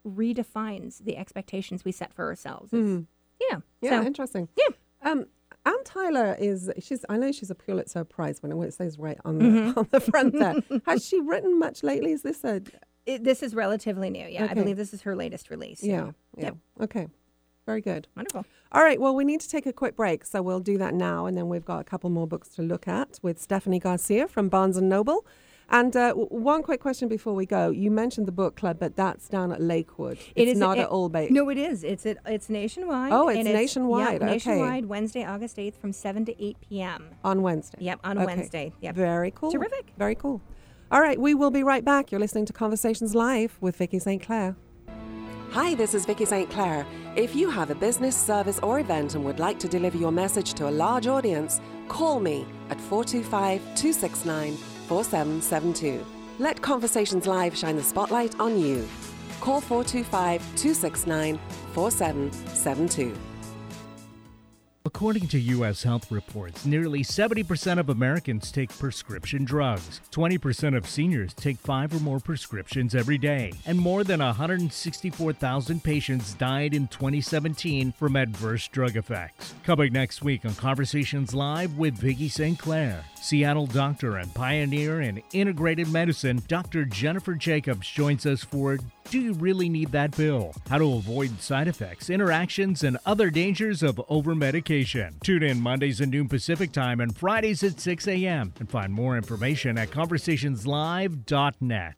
redefines 0.06 0.98
the 1.04 1.16
expectations 1.16 1.84
we 1.84 1.92
set 1.92 2.12
for 2.12 2.26
ourselves. 2.26 2.72
Mhm. 2.72 3.06
Yeah. 3.40 3.60
Yeah, 3.80 4.00
So, 4.00 4.06
interesting. 4.06 4.48
Yeah. 4.56 4.74
Um, 5.02 5.26
Anne 5.66 5.82
Tyler 5.84 6.36
is 6.38 6.70
she's. 6.78 7.04
I 7.08 7.16
know 7.16 7.32
she's 7.32 7.50
a 7.50 7.54
Pulitzer 7.54 8.04
Prize 8.04 8.42
winner. 8.42 8.62
It 8.64 8.74
says 8.74 8.98
right 8.98 9.18
on 9.24 9.38
the 9.38 9.44
Mhm. 9.44 9.76
on 9.78 9.88
the 9.90 10.00
front 10.00 10.34
there. 10.34 10.56
Has 10.86 11.04
she 11.04 11.20
written 11.20 11.58
much 11.58 11.82
lately? 11.82 12.12
Is 12.12 12.22
this 12.22 12.44
a 12.44 12.62
it, 13.06 13.24
this 13.24 13.42
is 13.42 13.54
relatively 13.54 14.08
new. 14.10 14.26
Yeah. 14.26 14.46
I 14.50 14.54
believe 14.54 14.76
this 14.76 14.94
is 14.94 15.02
her 15.02 15.14
latest 15.16 15.50
release. 15.50 15.82
yeah? 15.82 16.12
Yeah. 16.36 16.44
Yep. 16.44 16.56
Okay. 16.82 17.08
Very 17.66 17.80
good. 17.82 18.08
Wonderful. 18.16 18.44
All 18.72 18.82
right. 18.82 19.00
Well, 19.00 19.14
we 19.14 19.24
need 19.24 19.40
to 19.40 19.48
take 19.48 19.64
a 19.66 19.72
quick 19.72 19.96
break, 19.96 20.24
so 20.24 20.42
we'll 20.42 20.60
do 20.60 20.76
that 20.78 20.94
now, 20.94 21.24
and 21.26 21.36
then 21.36 21.48
we've 21.48 21.64
got 21.64 21.80
a 21.80 21.84
couple 21.84 22.08
more 22.10 22.26
books 22.26 22.48
to 22.50 22.62
look 22.62 22.86
at 22.88 23.18
with 23.22 23.40
Stephanie 23.40 23.78
Garcia 23.78 24.26
from 24.28 24.48
Barnes 24.50 24.76
and 24.76 24.88
Noble. 24.88 25.26
And 25.74 25.96
uh, 25.96 26.10
w- 26.10 26.28
one 26.28 26.62
quick 26.62 26.80
question 26.80 27.08
before 27.08 27.34
we 27.34 27.46
go: 27.46 27.70
You 27.70 27.90
mentioned 27.90 28.28
the 28.28 28.32
book 28.32 28.54
club, 28.54 28.76
but 28.78 28.94
that's 28.94 29.28
down 29.28 29.50
at 29.50 29.60
Lakewood. 29.60 30.18
It's 30.18 30.32
It 30.36 30.48
is 30.48 30.56
not 30.58 30.78
it- 30.78 30.82
at 30.82 30.90
Old 30.92 31.10
Bay. 31.12 31.26
No, 31.30 31.48
it 31.50 31.58
is. 31.58 31.82
It's 31.82 32.06
it, 32.06 32.16
it's 32.26 32.48
nationwide. 32.48 33.12
Oh, 33.12 33.26
it's 33.28 33.38
and 33.40 33.48
nationwide, 33.48 34.20
Yeah, 34.20 34.26
okay. 34.26 34.32
nationwide. 34.34 34.86
Wednesday, 34.86 35.24
August 35.24 35.58
eighth, 35.58 35.76
from 35.80 35.92
seven 35.92 36.24
to 36.26 36.44
eight 36.44 36.56
p.m. 36.60 37.10
on 37.24 37.42
Wednesday. 37.42 37.78
Yep, 37.80 38.00
on 38.04 38.18
Okay. 38.18 38.24
Wednesday. 38.26 38.72
Yep. 38.82 38.94
Very 38.94 39.32
cool. 39.32 39.50
Terrific. 39.50 39.92
Very 39.98 40.14
cool. 40.14 40.40
All 40.92 41.00
right, 41.00 41.18
we 41.20 41.34
will 41.34 41.50
be 41.50 41.64
right 41.64 41.84
back. 41.84 42.12
You're 42.12 42.20
listening 42.20 42.46
to 42.46 42.52
Conversations 42.52 43.16
Live 43.16 43.58
with 43.60 43.74
Vicki 43.74 43.98
St. 43.98 44.22
Clair. 44.22 44.54
Hi, 45.50 45.74
this 45.74 45.92
is 45.94 46.04
Vicki 46.06 46.24
St. 46.24 46.48
Clair. 46.50 46.86
If 47.16 47.34
you 47.34 47.50
have 47.50 47.70
a 47.70 47.74
business, 47.74 48.16
service, 48.16 48.60
or 48.60 48.78
event 48.78 49.16
and 49.16 49.24
would 49.24 49.40
like 49.40 49.58
to 49.60 49.68
deliver 49.68 49.96
your 49.98 50.12
message 50.12 50.54
to 50.54 50.68
a 50.68 50.70
large 50.84 51.08
audience, 51.08 51.60
call 51.88 52.20
me 52.20 52.46
at 52.70 52.80
425 52.80 53.60
269 53.74 54.56
4772. 54.88 56.04
Let 56.38 56.60
Conversations 56.60 57.26
Live 57.26 57.56
shine 57.56 57.76
the 57.76 57.82
spotlight 57.82 58.38
on 58.40 58.58
you. 58.58 58.86
Call 59.40 59.60
425 59.60 60.40
269 60.56 61.38
4772. 61.72 63.16
According 64.94 65.26
to 65.28 65.40
U.S. 65.40 65.82
health 65.82 66.12
reports, 66.12 66.64
nearly 66.64 67.02
70% 67.02 67.80
of 67.80 67.88
Americans 67.88 68.52
take 68.52 68.70
prescription 68.78 69.44
drugs. 69.44 70.00
20% 70.12 70.76
of 70.76 70.88
seniors 70.88 71.34
take 71.34 71.58
five 71.58 71.92
or 71.92 71.98
more 71.98 72.20
prescriptions 72.20 72.94
every 72.94 73.18
day. 73.18 73.52
And 73.66 73.76
more 73.76 74.04
than 74.04 74.20
164,000 74.20 75.82
patients 75.82 76.34
died 76.34 76.74
in 76.74 76.86
2017 76.86 77.90
from 77.90 78.14
adverse 78.14 78.68
drug 78.68 78.96
effects. 78.96 79.54
Coming 79.64 79.92
next 79.92 80.22
week 80.22 80.44
on 80.44 80.54
Conversations 80.54 81.34
Live 81.34 81.76
with 81.76 81.98
Vicki 81.98 82.28
St. 82.28 82.56
Clair. 82.56 83.04
Seattle 83.20 83.66
doctor 83.66 84.18
and 84.18 84.32
pioneer 84.32 85.00
in 85.00 85.20
integrated 85.32 85.88
medicine, 85.88 86.40
Dr. 86.46 86.84
Jennifer 86.84 87.34
Jacobs 87.34 87.88
joins 87.88 88.26
us 88.26 88.44
for 88.44 88.78
Do 89.10 89.20
You 89.20 89.34
Really 89.34 89.68
Need 89.68 89.92
That 89.92 90.12
Pill? 90.12 90.54
How 90.68 90.78
to 90.78 90.94
Avoid 90.94 91.40
Side 91.40 91.68
Effects, 91.68 92.10
Interactions, 92.10 92.82
and 92.82 92.98
Other 93.06 93.30
Dangers 93.30 93.82
of 93.82 93.96
overmedication. 94.10 95.20
Tune 95.22 95.44
in 95.44 95.60
Mondays 95.60 96.00
at 96.00 96.08
noon 96.08 96.28
Pacific 96.28 96.72
Time 96.72 97.00
and 97.00 97.16
Fridays 97.16 97.62
at 97.62 97.78
6 97.78 98.08
a.m. 98.08 98.52
and 98.58 98.68
find 98.68 98.92
more 98.92 99.16
information 99.16 99.78
at 99.78 99.90
conversationslive.net. 99.90 101.94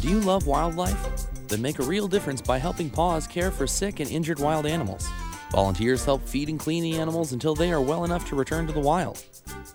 Do 0.00 0.08
you 0.08 0.20
love 0.20 0.46
wildlife? 0.46 1.26
Then 1.48 1.62
make 1.62 1.78
a 1.78 1.84
real 1.84 2.08
difference 2.08 2.42
by 2.42 2.58
helping 2.58 2.90
PAWS 2.90 3.26
care 3.26 3.50
for 3.50 3.66
sick 3.66 4.00
and 4.00 4.10
injured 4.10 4.40
wild 4.40 4.66
animals. 4.66 5.08
Volunteers 5.52 6.04
help 6.04 6.26
feed 6.28 6.48
and 6.48 6.60
clean 6.60 6.82
the 6.82 6.98
animals 6.98 7.32
until 7.32 7.54
they 7.54 7.72
are 7.72 7.80
well 7.80 8.04
enough 8.04 8.28
to 8.28 8.36
return 8.36 8.66
to 8.66 8.72
the 8.72 8.80
wild. 8.80 9.24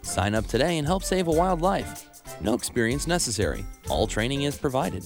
Sign 0.04 0.36
up 0.36 0.46
today 0.48 0.78
and 0.78 0.86
help 0.86 1.04
save 1.04 1.28
a 1.28 1.32
wildlife. 1.32 2.06
No 2.42 2.54
experience 2.54 3.08
necessary. 3.08 3.66
All 3.90 4.08
training 4.08 4.44
is 4.44 4.58
provided. 4.58 5.06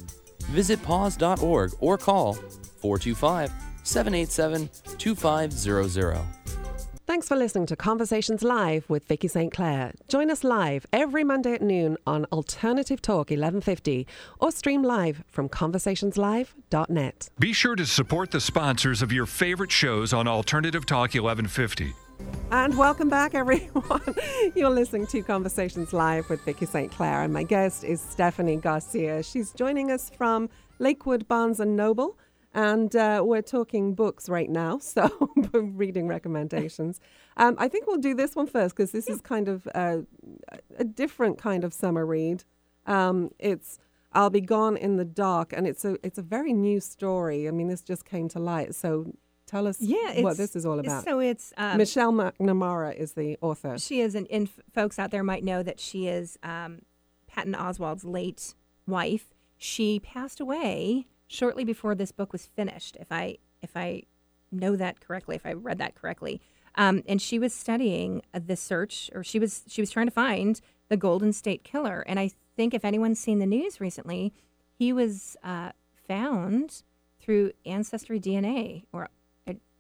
Visit 0.50 0.82
paws.org 0.84 1.72
or 1.80 1.98
call 1.98 2.34
425 2.34 3.52
787 3.84 4.70
2500. 4.98 6.22
Thanks 7.10 7.28
for 7.28 7.36
listening 7.36 7.66
to 7.66 7.76
Conversations 7.76 8.44
Live 8.44 8.88
with 8.88 9.04
Vicki 9.06 9.28
St. 9.28 9.52
Clair. 9.52 9.94
Join 10.10 10.30
us 10.30 10.44
live 10.44 10.86
every 10.94 11.24
Monday 11.24 11.54
at 11.54 11.62
noon 11.64 11.98
on 12.06 12.26
Alternative 12.26 13.02
Talk 13.02 13.32
1150 13.32 14.06
or 14.40 14.52
stream 14.52 14.84
live 14.84 15.24
from 15.28 15.50
conversationslive.net. 15.50 17.30
Be 17.40 17.52
sure 17.52 17.76
to 17.76 17.88
support 17.88 18.30
the 18.30 18.40
sponsors 18.40 19.02
of 19.02 19.12
your 19.12 19.26
favorite 19.26 19.72
shows 19.72 20.14
on 20.14 20.28
Alternative 20.28 20.86
Talk 20.86 21.16
1150. 21.16 21.96
And 22.52 22.76
welcome 22.78 23.10
back, 23.10 23.36
everyone. 23.36 24.16
You're 24.56 24.72
listening 24.72 25.06
to 25.08 25.22
Conversations 25.22 25.94
Live 25.94 26.30
with 26.30 26.42
Vicki 26.42 26.66
St. 26.66 26.92
Clair, 26.92 27.22
and 27.22 27.32
my 27.32 27.44
guest 27.44 27.84
is 27.84 28.02
Stephanie 28.02 28.58
Garcia. 28.58 29.22
She's 29.22 29.52
joining 29.52 29.92
us 29.92 30.10
from 30.10 30.50
Lakewood 30.80 31.28
Barnes 31.28 31.60
and 31.60 31.76
Noble. 31.76 32.18
And 32.54 32.96
uh, 32.96 33.22
we're 33.24 33.44
talking 33.44 33.94
books 33.94 34.28
right 34.28 34.50
now, 34.50 34.80
so 34.80 35.30
reading 35.54 36.08
recommendations. 36.08 37.00
Um, 37.38 37.56
I 37.60 37.68
think 37.68 37.86
we'll 37.86 37.98
do 37.98 38.16
this 38.16 38.36
one 38.36 38.48
first 38.48 38.76
because 38.76 38.92
this 38.92 39.08
is 39.08 39.22
kind 39.22 39.48
of 39.48 39.68
a, 39.68 40.04
a, 40.78 40.84
different 40.84 41.38
kind 41.38 41.64
of 41.64 41.74
summer 41.74 42.06
read. 42.06 42.44
Um, 42.88 43.30
it's 43.38 43.78
"I'll 44.14 44.32
Be 44.32 44.42
Gone 44.42 44.76
in 44.76 44.98
the 44.98 45.06
Dark," 45.06 45.54
and 45.54 45.68
it's 45.68 45.86
a 45.86 45.98
it's 46.04 46.18
a 46.18 46.24
very 46.24 46.54
new 46.54 46.80
story. 46.80 47.48
I 47.48 47.52
mean, 47.52 47.68
this 47.68 47.84
just 47.84 48.06
came 48.06 48.28
to 48.30 48.40
light. 48.40 48.74
So 48.74 49.14
tell 49.50 49.68
us 49.68 49.82
yeah, 49.82 50.22
what 50.22 50.38
this 50.38 50.56
is 50.56 50.66
all 50.66 50.80
about. 50.80 51.04
So 51.04 51.20
it's 51.20 51.54
um, 51.58 51.78
Michelle 51.78 52.14
McNamara 52.14 52.96
is 52.96 53.14
the 53.14 53.38
author. 53.42 53.78
She 53.78 54.02
is, 54.02 54.16
and, 54.16 54.28
and 54.30 54.50
folks 54.74 55.00
out 55.00 55.12
there 55.12 55.24
might 55.24 55.44
know 55.44 55.64
that 55.64 55.80
she 55.80 56.08
is 56.08 56.38
um, 56.44 56.84
Patton 57.28 57.56
Oswalt's 57.56 58.06
late 58.06 58.54
wife. 58.88 59.34
She 59.58 60.00
passed 60.00 60.40
away 60.40 61.08
shortly 61.28 61.64
before 61.64 61.96
this 61.96 62.12
book 62.12 62.32
was 62.32 62.46
finished, 62.46 62.98
if 63.00 63.12
I 63.12 63.38
if 63.62 63.76
I 63.76 64.04
know 64.52 64.76
that 64.76 65.00
correctly, 65.00 65.36
if 65.36 65.46
I 65.46 65.54
read 65.54 65.78
that 65.80 65.96
correctly. 65.96 66.42
Um, 66.76 67.04
and 67.08 67.22
she 67.22 67.40
was 67.40 67.54
studying 67.54 68.22
the 68.34 68.56
search, 68.56 69.10
or 69.14 69.24
she 69.24 69.40
was 69.40 69.64
she 69.68 69.82
was 69.82 69.90
trying 69.90 70.08
to 70.08 70.12
find 70.12 70.62
the 70.90 70.98
Golden 70.98 71.34
State 71.34 71.64
Killer. 71.64 72.04
And 72.08 72.20
I 72.20 72.32
think 72.56 72.74
if 72.74 72.86
anyone's 72.86 73.20
seen 73.20 73.40
the 73.40 73.46
news 73.46 73.82
recently, 73.82 74.34
he 74.72 74.94
was 74.94 75.36
uh, 75.44 75.72
found 76.08 76.84
through 77.22 77.52
ancestry 77.66 78.20
DNA 78.20 78.86
or 78.92 79.06
uh, 79.06 79.08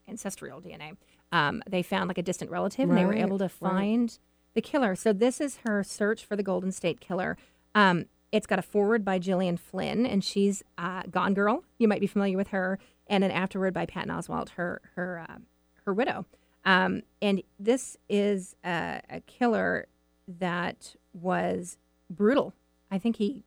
ancestral 0.10 0.62
DNA. 0.62 0.98
Um, 1.32 1.62
they 1.70 1.84
found 1.84 2.08
like 2.08 2.18
a 2.18 2.24
distant 2.24 2.52
relative, 2.52 2.90
right, 2.90 2.98
and 2.98 2.98
they 2.98 3.06
were 3.06 3.26
able 3.26 3.38
to 3.38 3.50
find 3.50 4.10
right. 4.10 4.20
the 4.56 4.62
killer. 4.62 4.96
So 4.96 5.14
this 5.14 5.40
is 5.40 5.60
her 5.66 5.84
search 5.84 6.26
for 6.26 6.36
the 6.36 6.44
Golden 6.44 6.72
State 6.72 7.00
Killer. 7.00 7.38
Um, 7.76 8.06
it's 8.32 8.48
got 8.48 8.60
a 8.60 8.64
forward 8.64 9.04
by 9.04 9.20
Gillian 9.20 9.58
Flynn, 9.58 10.06
and 10.06 10.24
she's 10.24 10.64
uh, 10.78 11.04
Gone 11.10 11.34
Girl. 11.34 11.64
You 11.78 11.88
might 11.88 12.02
be 12.02 12.08
familiar 12.08 12.38
with 12.38 12.50
her, 12.50 12.80
and 13.08 13.24
an 13.24 13.32
afterword 13.32 13.74
by 13.74 13.86
Patton 13.86 14.12
Oswalt, 14.12 14.50
her 14.50 14.82
her 14.96 15.26
uh, 15.28 15.38
her 15.86 15.94
widow. 15.94 16.26
Um, 16.66 17.04
and 17.22 17.42
this 17.58 17.98
is 18.10 18.56
a, 18.66 19.02
a, 19.10 19.22
killer 19.22 19.88
that 20.28 20.96
was 21.14 21.78
brutal. 22.10 22.54
I 22.92 23.00
think 23.00 23.16
he, 23.16 23.44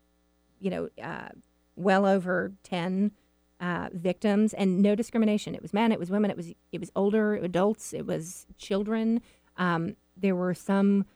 you 0.58 0.70
know, 0.70 0.88
uh, 1.00 1.28
well 1.76 2.06
over 2.06 2.52
ten 2.62 3.12
uh, 3.62 3.88
victims, 3.92 4.52
and 4.52 4.82
no 4.82 4.94
discrimination. 4.94 5.54
It 5.54 5.62
was 5.62 5.72
men, 5.72 5.92
it 5.92 5.98
was 5.98 6.10
women, 6.10 6.30
it 6.30 6.36
was 6.36 6.52
it 6.72 6.80
was 6.80 6.90
older 6.94 7.36
adults, 7.36 7.94
it 7.94 8.04
was 8.04 8.46
children. 8.58 9.22
Um, 9.56 9.96
there 10.16 10.36
were 10.36 10.52
some 10.52 11.06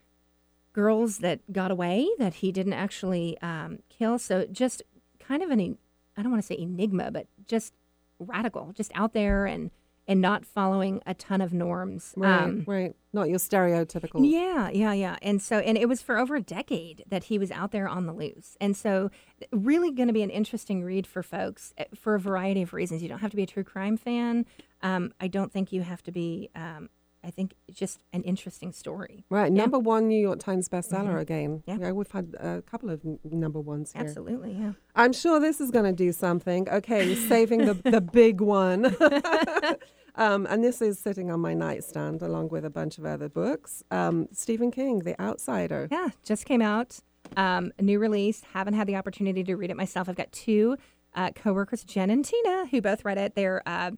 girls 0.72 1.18
that 1.18 1.40
got 1.52 1.70
away 1.70 2.06
that 2.18 2.34
he 2.34 2.52
didn't 2.52 2.74
actually 2.74 3.36
um, 3.40 3.80
kill. 3.88 4.18
So 4.18 4.46
just 4.50 4.82
kind 5.18 5.42
of 5.42 5.50
an, 5.50 5.78
I 6.16 6.22
don't 6.22 6.30
want 6.30 6.42
to 6.42 6.46
say 6.46 6.58
enigma, 6.58 7.10
but 7.10 7.26
just 7.48 7.72
radical, 8.18 8.72
just 8.76 8.92
out 8.94 9.12
there 9.12 9.46
and 9.46 9.70
and 10.08 10.20
not 10.20 10.44
following 10.44 11.00
a 11.06 11.14
ton 11.14 11.40
of 11.40 11.52
norms. 11.52 12.14
Right, 12.16 12.42
um, 12.42 12.64
right. 12.66 12.94
Not 13.12 13.28
your 13.28 13.38
stereotypical. 13.38 14.30
Yeah, 14.30 14.70
yeah, 14.70 14.92
yeah. 14.92 15.16
And 15.22 15.40
so, 15.40 15.58
and 15.58 15.76
it 15.76 15.88
was 15.88 16.02
for 16.02 16.18
over 16.18 16.36
a 16.36 16.40
decade 16.40 17.02
that 17.08 17.24
he 17.24 17.38
was 17.38 17.50
out 17.50 17.72
there 17.72 17.88
on 17.88 18.06
the 18.06 18.12
loose. 18.12 18.56
And 18.60 18.76
so, 18.76 19.10
really 19.52 19.90
going 19.90 20.08
to 20.08 20.12
be 20.12 20.22
an 20.22 20.30
interesting 20.30 20.84
read 20.84 21.06
for 21.06 21.22
folks 21.22 21.72
eh, 21.78 21.84
for 21.94 22.14
a 22.14 22.20
variety 22.20 22.62
of 22.62 22.72
reasons. 22.72 23.02
You 23.02 23.08
don't 23.08 23.20
have 23.20 23.30
to 23.30 23.36
be 23.36 23.42
a 23.42 23.46
true 23.46 23.64
crime 23.64 23.96
fan. 23.96 24.46
Um, 24.82 25.12
I 25.20 25.28
don't 25.28 25.52
think 25.52 25.72
you 25.72 25.82
have 25.82 26.02
to 26.04 26.12
be 26.12 26.50
um, 26.54 26.90
I 27.26 27.30
think 27.30 27.54
it's 27.66 27.76
just 27.76 28.04
an 28.12 28.22
interesting 28.22 28.72
story. 28.72 29.24
Right, 29.28 29.52
yeah. 29.52 29.62
number 29.62 29.80
one 29.80 30.06
New 30.06 30.20
York 30.20 30.38
Times 30.38 30.68
bestseller 30.68 31.08
mm-hmm. 31.08 31.18
again. 31.18 31.62
Yeah. 31.66 31.78
yeah, 31.80 31.90
we've 31.90 32.10
had 32.10 32.36
a 32.38 32.62
couple 32.62 32.88
of 32.88 33.04
n- 33.04 33.18
number 33.24 33.60
ones 33.60 33.92
here. 33.92 34.02
Absolutely, 34.02 34.52
yeah. 34.52 34.72
I'm 34.94 35.12
sure 35.12 35.40
this 35.40 35.60
is 35.60 35.72
going 35.72 35.86
to 35.86 35.92
do 35.92 36.12
something. 36.12 36.68
Okay, 36.68 37.16
saving 37.16 37.66
the 37.66 37.74
the 37.74 38.00
big 38.00 38.40
one. 38.40 38.86
um, 40.14 40.46
and 40.48 40.62
this 40.62 40.80
is 40.80 41.00
sitting 41.00 41.32
on 41.32 41.40
my 41.40 41.52
nightstand 41.52 42.22
along 42.22 42.50
with 42.50 42.64
a 42.64 42.70
bunch 42.70 42.96
of 42.96 43.04
other 43.04 43.28
books. 43.28 43.82
Um, 43.90 44.28
Stephen 44.32 44.70
King, 44.70 45.00
The 45.00 45.20
Outsider. 45.20 45.88
Yeah, 45.90 46.10
just 46.22 46.46
came 46.46 46.62
out. 46.62 47.00
Um, 47.36 47.72
a 47.76 47.82
new 47.82 47.98
release. 47.98 48.42
Haven't 48.52 48.74
had 48.74 48.86
the 48.86 48.94
opportunity 48.94 49.42
to 49.42 49.56
read 49.56 49.70
it 49.70 49.76
myself. 49.76 50.08
I've 50.08 50.14
got 50.14 50.30
two 50.30 50.76
uh, 51.16 51.30
coworkers, 51.30 51.82
Jen 51.82 52.10
and 52.10 52.24
Tina, 52.24 52.66
who 52.66 52.80
both 52.80 53.04
read 53.04 53.18
it. 53.18 53.34
They're 53.34 53.62
uh, 53.66 53.92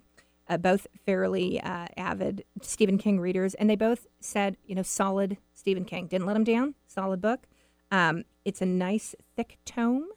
uh, 0.48 0.56
both 0.56 0.86
fairly 1.04 1.60
uh, 1.60 1.86
avid 1.96 2.44
Stephen 2.62 2.98
King 2.98 3.20
readers, 3.20 3.54
and 3.54 3.68
they 3.68 3.76
both 3.76 4.06
said, 4.20 4.56
you 4.66 4.74
know, 4.74 4.82
solid 4.82 5.38
Stephen 5.52 5.84
King. 5.84 6.06
Didn't 6.06 6.26
let 6.26 6.36
him 6.36 6.44
down. 6.44 6.74
Solid 6.86 7.20
book. 7.20 7.46
Um, 7.90 8.24
it's 8.44 8.62
a 8.62 8.66
nice 8.66 9.14
thick 9.36 9.58
tome, 9.64 10.08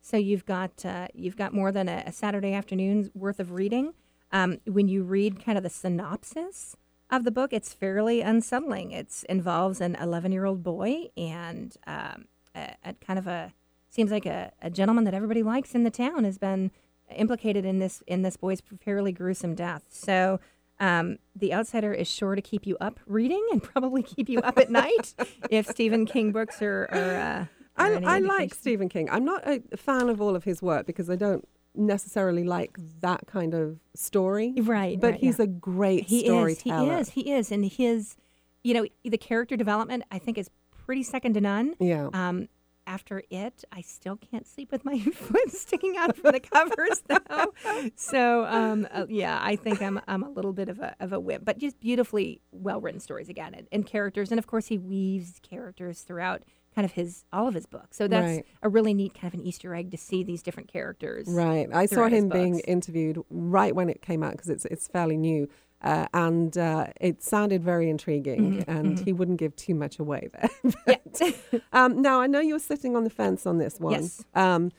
so 0.00 0.16
you've 0.16 0.46
got 0.46 0.84
uh, 0.84 1.08
you've 1.14 1.36
got 1.36 1.52
more 1.52 1.72
than 1.72 1.88
a, 1.88 2.04
a, 2.06 2.12
Saturday 2.12 2.52
afternoon's 2.52 3.10
worth 3.14 3.40
of 3.40 3.52
reading. 3.52 3.94
Um, 4.32 4.58
when 4.66 4.88
you 4.88 5.02
read 5.02 5.42
kind 5.42 5.56
of 5.56 5.64
the 5.64 5.70
synopsis 5.70 6.76
of 7.10 7.24
the 7.24 7.30
book, 7.30 7.52
it's 7.52 7.72
fairly 7.72 8.20
unsettling. 8.20 8.92
It 8.92 9.24
involves 9.28 9.80
an 9.80 9.94
11 9.96 10.32
year 10.32 10.44
old 10.44 10.62
boy 10.62 11.06
and 11.16 11.74
um, 11.86 12.26
a, 12.54 12.74
a, 12.84 12.94
kind 12.94 13.18
of 13.18 13.26
a 13.26 13.54
seems 13.90 14.10
like 14.10 14.26
a, 14.26 14.52
a 14.60 14.70
gentleman 14.70 15.04
that 15.04 15.14
everybody 15.14 15.42
likes 15.42 15.74
in 15.74 15.84
the 15.84 15.90
town 15.90 16.24
has 16.24 16.38
been 16.38 16.70
implicated 17.16 17.64
in 17.64 17.78
this 17.78 18.02
in 18.06 18.22
this 18.22 18.36
boy's 18.36 18.62
fairly 18.80 19.12
gruesome 19.12 19.54
death. 19.54 19.84
So 19.90 20.40
um, 20.80 21.18
the 21.34 21.52
Outsider 21.52 21.92
is 21.92 22.08
sure 22.08 22.34
to 22.34 22.42
keep 22.42 22.66
you 22.66 22.76
up 22.80 23.00
reading 23.06 23.44
and 23.50 23.62
probably 23.62 24.02
keep 24.02 24.28
you 24.28 24.40
up 24.40 24.58
at 24.58 24.70
night 24.70 25.14
if 25.50 25.66
Stephen 25.66 26.06
King 26.06 26.32
books 26.32 26.62
are. 26.62 26.88
are, 26.92 27.16
uh, 27.16 27.44
I, 27.76 28.16
I 28.16 28.18
like 28.18 28.54
Stephen 28.54 28.88
King. 28.88 29.08
I'm 29.10 29.24
not 29.24 29.46
a 29.46 29.62
fan 29.76 30.08
of 30.08 30.20
all 30.20 30.34
of 30.34 30.42
his 30.42 30.60
work 30.60 30.84
because 30.86 31.08
I 31.08 31.16
don't 31.16 31.46
necessarily 31.76 32.42
like 32.42 32.76
that 33.00 33.26
kind 33.26 33.54
of 33.54 33.78
story. 33.94 34.54
Right. 34.56 35.00
But 35.00 35.12
right, 35.12 35.20
he's 35.20 35.38
yeah. 35.38 35.44
a 35.44 35.48
great 35.48 36.04
he 36.04 36.24
storyteller. 36.24 36.98
Is, 36.98 37.10
he 37.10 37.20
is. 37.20 37.26
He 37.26 37.32
is. 37.32 37.52
And 37.52 37.64
his, 37.64 38.16
you 38.64 38.74
know, 38.74 38.86
the 39.04 39.18
character 39.18 39.56
development 39.56 40.02
I 40.10 40.18
think 40.18 40.38
is 40.38 40.50
pretty 40.70 41.04
second 41.04 41.34
to 41.34 41.40
none. 41.40 41.74
Yeah. 41.78 42.08
Um, 42.12 42.48
after 42.88 43.22
it, 43.28 43.64
I 43.70 43.82
still 43.82 44.16
can't 44.16 44.46
sleep 44.46 44.72
with 44.72 44.84
my 44.84 44.98
foot 45.14 45.52
sticking 45.52 45.96
out 45.96 46.16
from 46.16 46.32
the 46.32 46.40
covers, 46.40 47.02
though. 47.06 47.52
So, 47.94 48.46
um, 48.46 48.88
uh, 48.90 49.06
yeah, 49.08 49.38
I 49.40 49.56
think 49.56 49.82
I'm 49.82 50.00
I'm 50.08 50.22
a 50.22 50.30
little 50.30 50.52
bit 50.52 50.68
of 50.68 50.80
a 50.80 50.96
of 50.98 51.12
a 51.12 51.20
whip, 51.20 51.42
but 51.44 51.58
just 51.58 51.78
beautifully 51.78 52.40
well 52.50 52.80
written 52.80 53.00
stories 53.00 53.28
again, 53.28 53.54
and, 53.54 53.68
and, 53.70 53.86
characters, 53.86 54.30
and 54.30 54.38
of 54.38 54.46
course 54.46 54.66
he 54.66 54.78
weaves 54.78 55.38
characters 55.42 56.00
throughout 56.00 56.42
kind 56.74 56.84
of 56.84 56.92
his 56.92 57.24
all 57.32 57.46
of 57.46 57.54
his 57.54 57.66
books. 57.66 57.96
So 57.96 58.08
that's 58.08 58.36
right. 58.36 58.46
a 58.62 58.68
really 58.68 58.94
neat 58.94 59.14
kind 59.14 59.32
of 59.32 59.40
an 59.40 59.46
Easter 59.46 59.74
egg 59.74 59.90
to 59.90 59.98
see 59.98 60.22
these 60.22 60.42
different 60.42 60.72
characters. 60.72 61.26
Right. 61.28 61.68
I 61.72 61.86
saw 61.86 62.08
him 62.08 62.28
being 62.28 62.60
interviewed 62.60 63.18
right 63.30 63.74
when 63.74 63.88
it 63.88 64.00
came 64.00 64.22
out 64.22 64.32
because 64.32 64.48
it's 64.48 64.64
it's 64.64 64.88
fairly 64.88 65.16
new. 65.16 65.48
Uh, 65.80 66.06
and 66.12 66.58
uh, 66.58 66.88
it 67.00 67.22
sounded 67.22 67.62
very 67.62 67.88
intriguing, 67.88 68.58
Mm-hmm, 68.64 68.70
and 68.70 68.98
he 68.98 69.12
wouldn't 69.12 69.38
give 69.38 69.54
too 69.54 69.74
much 69.74 69.98
away 70.00 70.28
there. 70.32 70.50
But, 70.86 71.62
um, 71.72 72.02
now, 72.02 72.20
I 72.20 72.26
know 72.26 72.40
you're 72.40 72.58
sitting 72.58 72.96
on 72.96 73.04
the 73.04 73.10
fence 73.10 73.46
on 73.46 73.58
this 73.58 73.78
one. 73.78 73.92
Yes. 73.92 74.24
Um, 74.34 74.72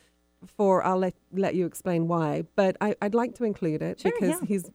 for 0.57 0.83
I'll 0.85 0.97
let 0.97 1.15
let 1.33 1.53
you 1.55 1.65
explain 1.65 2.07
why, 2.07 2.43
but 2.55 2.77
I, 2.79 2.95
I'd 3.01 3.13
like 3.13 3.35
to 3.35 3.43
include 3.43 3.81
it 3.81 3.99
Sure, 3.99 4.12
because 4.12 4.29
yeah. 4.41 4.47
he's 4.47 4.69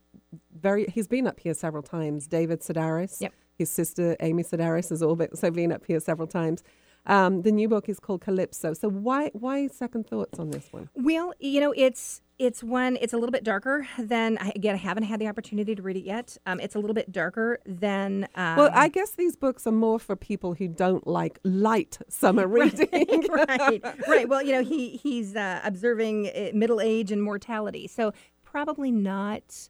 very 0.59 0.85
he's 0.85 1.07
been 1.07 1.25
up 1.27 1.39
here 1.39 1.53
several 1.55 1.81
times. 1.83 2.27
David 2.27 2.61
Sedaris, 2.61 3.19
Yep. 3.21 3.33
his 3.57 3.69
sister 3.71 4.15
Amy 4.19 4.43
Sedaris 4.43 4.89
has 4.89 5.01
also 5.01 5.49
been 5.51 5.71
up 5.71 5.83
here 5.85 5.99
several 5.99 6.27
times. 6.27 6.61
Um, 7.07 7.41
the 7.43 7.51
new 7.51 7.67
book 7.67 7.87
is 7.89 7.99
called 7.99 8.21
Calypso. 8.21 8.73
So 8.73 8.89
why 8.89 9.29
why 9.33 9.67
second 9.67 10.07
thoughts 10.07 10.37
on 10.39 10.51
this 10.51 10.67
one? 10.71 10.89
Well, 10.95 11.33
you 11.39 11.61
know, 11.61 11.73
it's 11.75 12.21
it's 12.37 12.63
one. 12.63 12.97
It's 13.01 13.13
a 13.13 13.17
little 13.17 13.31
bit 13.31 13.43
darker 13.43 13.87
than. 13.97 14.37
I- 14.39 14.51
Again, 14.55 14.75
I 14.75 14.77
haven't 14.77 15.03
had 15.03 15.19
the 15.19 15.27
opportunity 15.27 15.73
to 15.75 15.81
read 15.81 15.97
it 15.97 16.03
yet. 16.05 16.37
Um, 16.45 16.59
it's 16.59 16.75
a 16.75 16.79
little 16.79 16.93
bit 16.93 17.11
darker 17.11 17.59
than. 17.65 18.27
Um, 18.35 18.57
well, 18.57 18.69
I 18.73 18.87
guess 18.89 19.11
these 19.11 19.35
books 19.35 19.65
are 19.67 19.71
more 19.71 19.99
for 19.99 20.15
people 20.15 20.53
who 20.53 20.67
don't 20.67 21.05
like 21.07 21.39
light 21.43 21.97
summer 22.09 22.47
reading. 22.59 22.89
right, 23.29 23.81
right. 24.07 24.27
Well, 24.29 24.41
you 24.41 24.51
know, 24.53 24.63
he 24.63 24.97
he's 24.97 25.35
uh, 25.35 25.61
observing 25.63 26.27
uh, 26.35 26.49
middle 26.53 26.81
age 26.81 27.11
and 27.11 27.21
mortality, 27.23 27.87
so 27.87 28.13
probably 28.43 28.91
not. 28.91 29.69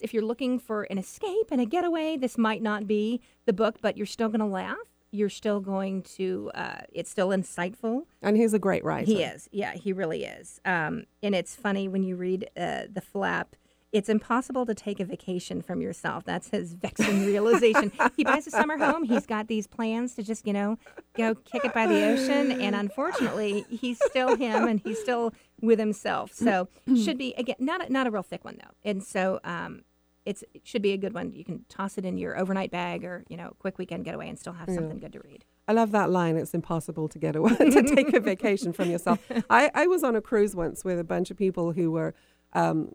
If 0.00 0.12
you're 0.12 0.24
looking 0.24 0.58
for 0.58 0.82
an 0.84 0.98
escape 0.98 1.48
and 1.52 1.60
a 1.60 1.64
getaway, 1.64 2.16
this 2.16 2.36
might 2.36 2.60
not 2.60 2.86
be 2.88 3.20
the 3.44 3.52
book, 3.52 3.76
but 3.80 3.96
you're 3.96 4.04
still 4.04 4.28
going 4.28 4.40
to 4.40 4.46
laugh. 4.46 4.76
You're 5.12 5.28
still 5.30 5.60
going 5.60 6.02
to. 6.16 6.50
Uh, 6.54 6.80
it's 6.92 7.10
still 7.10 7.28
insightful. 7.28 8.02
and 8.22 8.36
he's 8.36 8.52
a 8.54 8.58
great 8.58 8.84
writer. 8.84 9.06
He 9.06 9.22
is. 9.22 9.48
Yeah, 9.52 9.72
he 9.74 9.92
really 9.92 10.24
is. 10.24 10.60
Um, 10.64 11.04
and 11.22 11.34
it's 11.34 11.54
funny 11.54 11.88
when 11.88 12.02
you 12.02 12.16
read 12.16 12.48
uh, 12.56 12.82
the 12.92 13.00
flap. 13.00 13.56
It's 13.92 14.08
impossible 14.10 14.66
to 14.66 14.74
take 14.74 15.00
a 15.00 15.04
vacation 15.04 15.62
from 15.62 15.80
yourself. 15.80 16.24
That's 16.24 16.48
his 16.50 16.74
vexing 16.74 17.24
realization. 17.24 17.92
he 18.16 18.24
buys 18.24 18.46
a 18.46 18.50
summer 18.50 18.76
home. 18.76 19.04
He's 19.04 19.24
got 19.24 19.46
these 19.46 19.66
plans 19.66 20.14
to 20.16 20.22
just, 20.22 20.46
you 20.46 20.52
know, 20.52 20.76
go 21.16 21.34
kick 21.36 21.64
it 21.64 21.72
by 21.72 21.86
the 21.86 22.04
ocean. 22.04 22.60
And 22.60 22.74
unfortunately, 22.74 23.64
he's 23.70 23.98
still 24.04 24.36
him 24.36 24.66
and 24.66 24.80
he's 24.80 24.98
still 25.00 25.32
with 25.62 25.78
himself. 25.78 26.32
So 26.34 26.68
should 26.96 27.16
be 27.16 27.32
again 27.38 27.56
not 27.58 27.88
a, 27.88 27.92
not 27.92 28.06
a 28.06 28.10
real 28.10 28.24
thick 28.24 28.44
one 28.44 28.58
though. 28.62 28.74
And 28.84 29.02
so 29.02 29.40
um, 29.44 29.82
it's 30.26 30.44
it 30.52 30.66
should 30.66 30.82
be 30.82 30.92
a 30.92 30.96
good 30.96 31.14
one. 31.14 31.32
You 31.32 31.44
can 31.44 31.64
toss 31.68 31.96
it 31.96 32.04
in 32.04 32.18
your 32.18 32.38
overnight 32.38 32.70
bag 32.70 33.04
or 33.04 33.24
you 33.28 33.36
know 33.36 33.54
quick 33.58 33.78
weekend 33.78 34.04
getaway 34.04 34.28
and 34.28 34.38
still 34.38 34.52
have 34.52 34.68
something 34.68 34.98
good 34.98 35.12
to 35.14 35.20
read. 35.20 35.44
I 35.68 35.72
love 35.72 35.92
that 35.92 36.10
line. 36.10 36.36
It's 36.36 36.54
impossible 36.54 37.08
to 37.08 37.18
get 37.18 37.34
away 37.36 37.54
to 37.56 37.82
take 37.82 38.12
a 38.12 38.20
vacation 38.20 38.72
from 38.72 38.90
yourself. 38.90 39.18
I, 39.50 39.70
I 39.74 39.86
was 39.86 40.04
on 40.04 40.14
a 40.14 40.20
cruise 40.20 40.54
once 40.54 40.84
with 40.84 40.98
a 40.98 41.04
bunch 41.04 41.30
of 41.30 41.36
people 41.36 41.72
who 41.72 41.90
were 41.90 42.14
um, 42.52 42.94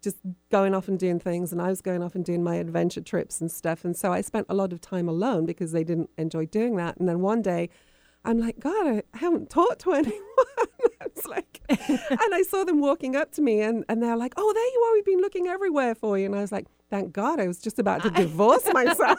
just 0.00 0.16
going 0.50 0.74
off 0.74 0.88
and 0.88 0.98
doing 0.98 1.18
things, 1.18 1.52
and 1.52 1.60
I 1.60 1.68
was 1.68 1.80
going 1.80 2.02
off 2.02 2.14
and 2.14 2.24
doing 2.24 2.42
my 2.42 2.56
adventure 2.56 3.00
trips 3.00 3.40
and 3.40 3.50
stuff. 3.50 3.84
And 3.84 3.96
so 3.96 4.12
I 4.12 4.20
spent 4.20 4.46
a 4.48 4.54
lot 4.54 4.72
of 4.72 4.80
time 4.80 5.08
alone 5.08 5.46
because 5.46 5.72
they 5.72 5.84
didn't 5.84 6.10
enjoy 6.16 6.46
doing 6.46 6.76
that. 6.76 6.96
And 6.98 7.08
then 7.08 7.20
one 7.20 7.42
day, 7.42 7.70
I'm 8.28 8.38
like, 8.38 8.60
God, 8.60 9.02
I 9.14 9.18
haven't 9.18 9.48
talked 9.48 9.80
to 9.80 9.92
anyone. 10.02 10.18
it's 11.00 11.26
like, 11.26 11.60
and 11.70 12.34
I 12.34 12.42
saw 12.42 12.64
them 12.64 12.80
walking 12.80 13.16
up 13.16 13.32
to 13.32 13.42
me, 13.42 13.62
and, 13.62 13.84
and 13.88 14.02
they're 14.02 14.16
like, 14.16 14.34
Oh, 14.36 14.52
there 14.52 14.66
you 14.66 14.80
are. 14.86 14.92
We've 14.94 15.04
been 15.06 15.20
looking 15.20 15.46
everywhere 15.46 15.94
for 15.94 16.18
you. 16.18 16.26
And 16.26 16.34
I 16.34 16.40
was 16.42 16.52
like, 16.52 16.66
Thank 16.90 17.12
God, 17.12 17.40
I 17.40 17.46
was 17.46 17.58
just 17.58 17.78
about 17.78 18.02
to 18.02 18.10
divorce 18.10 18.70
myself. 18.72 19.18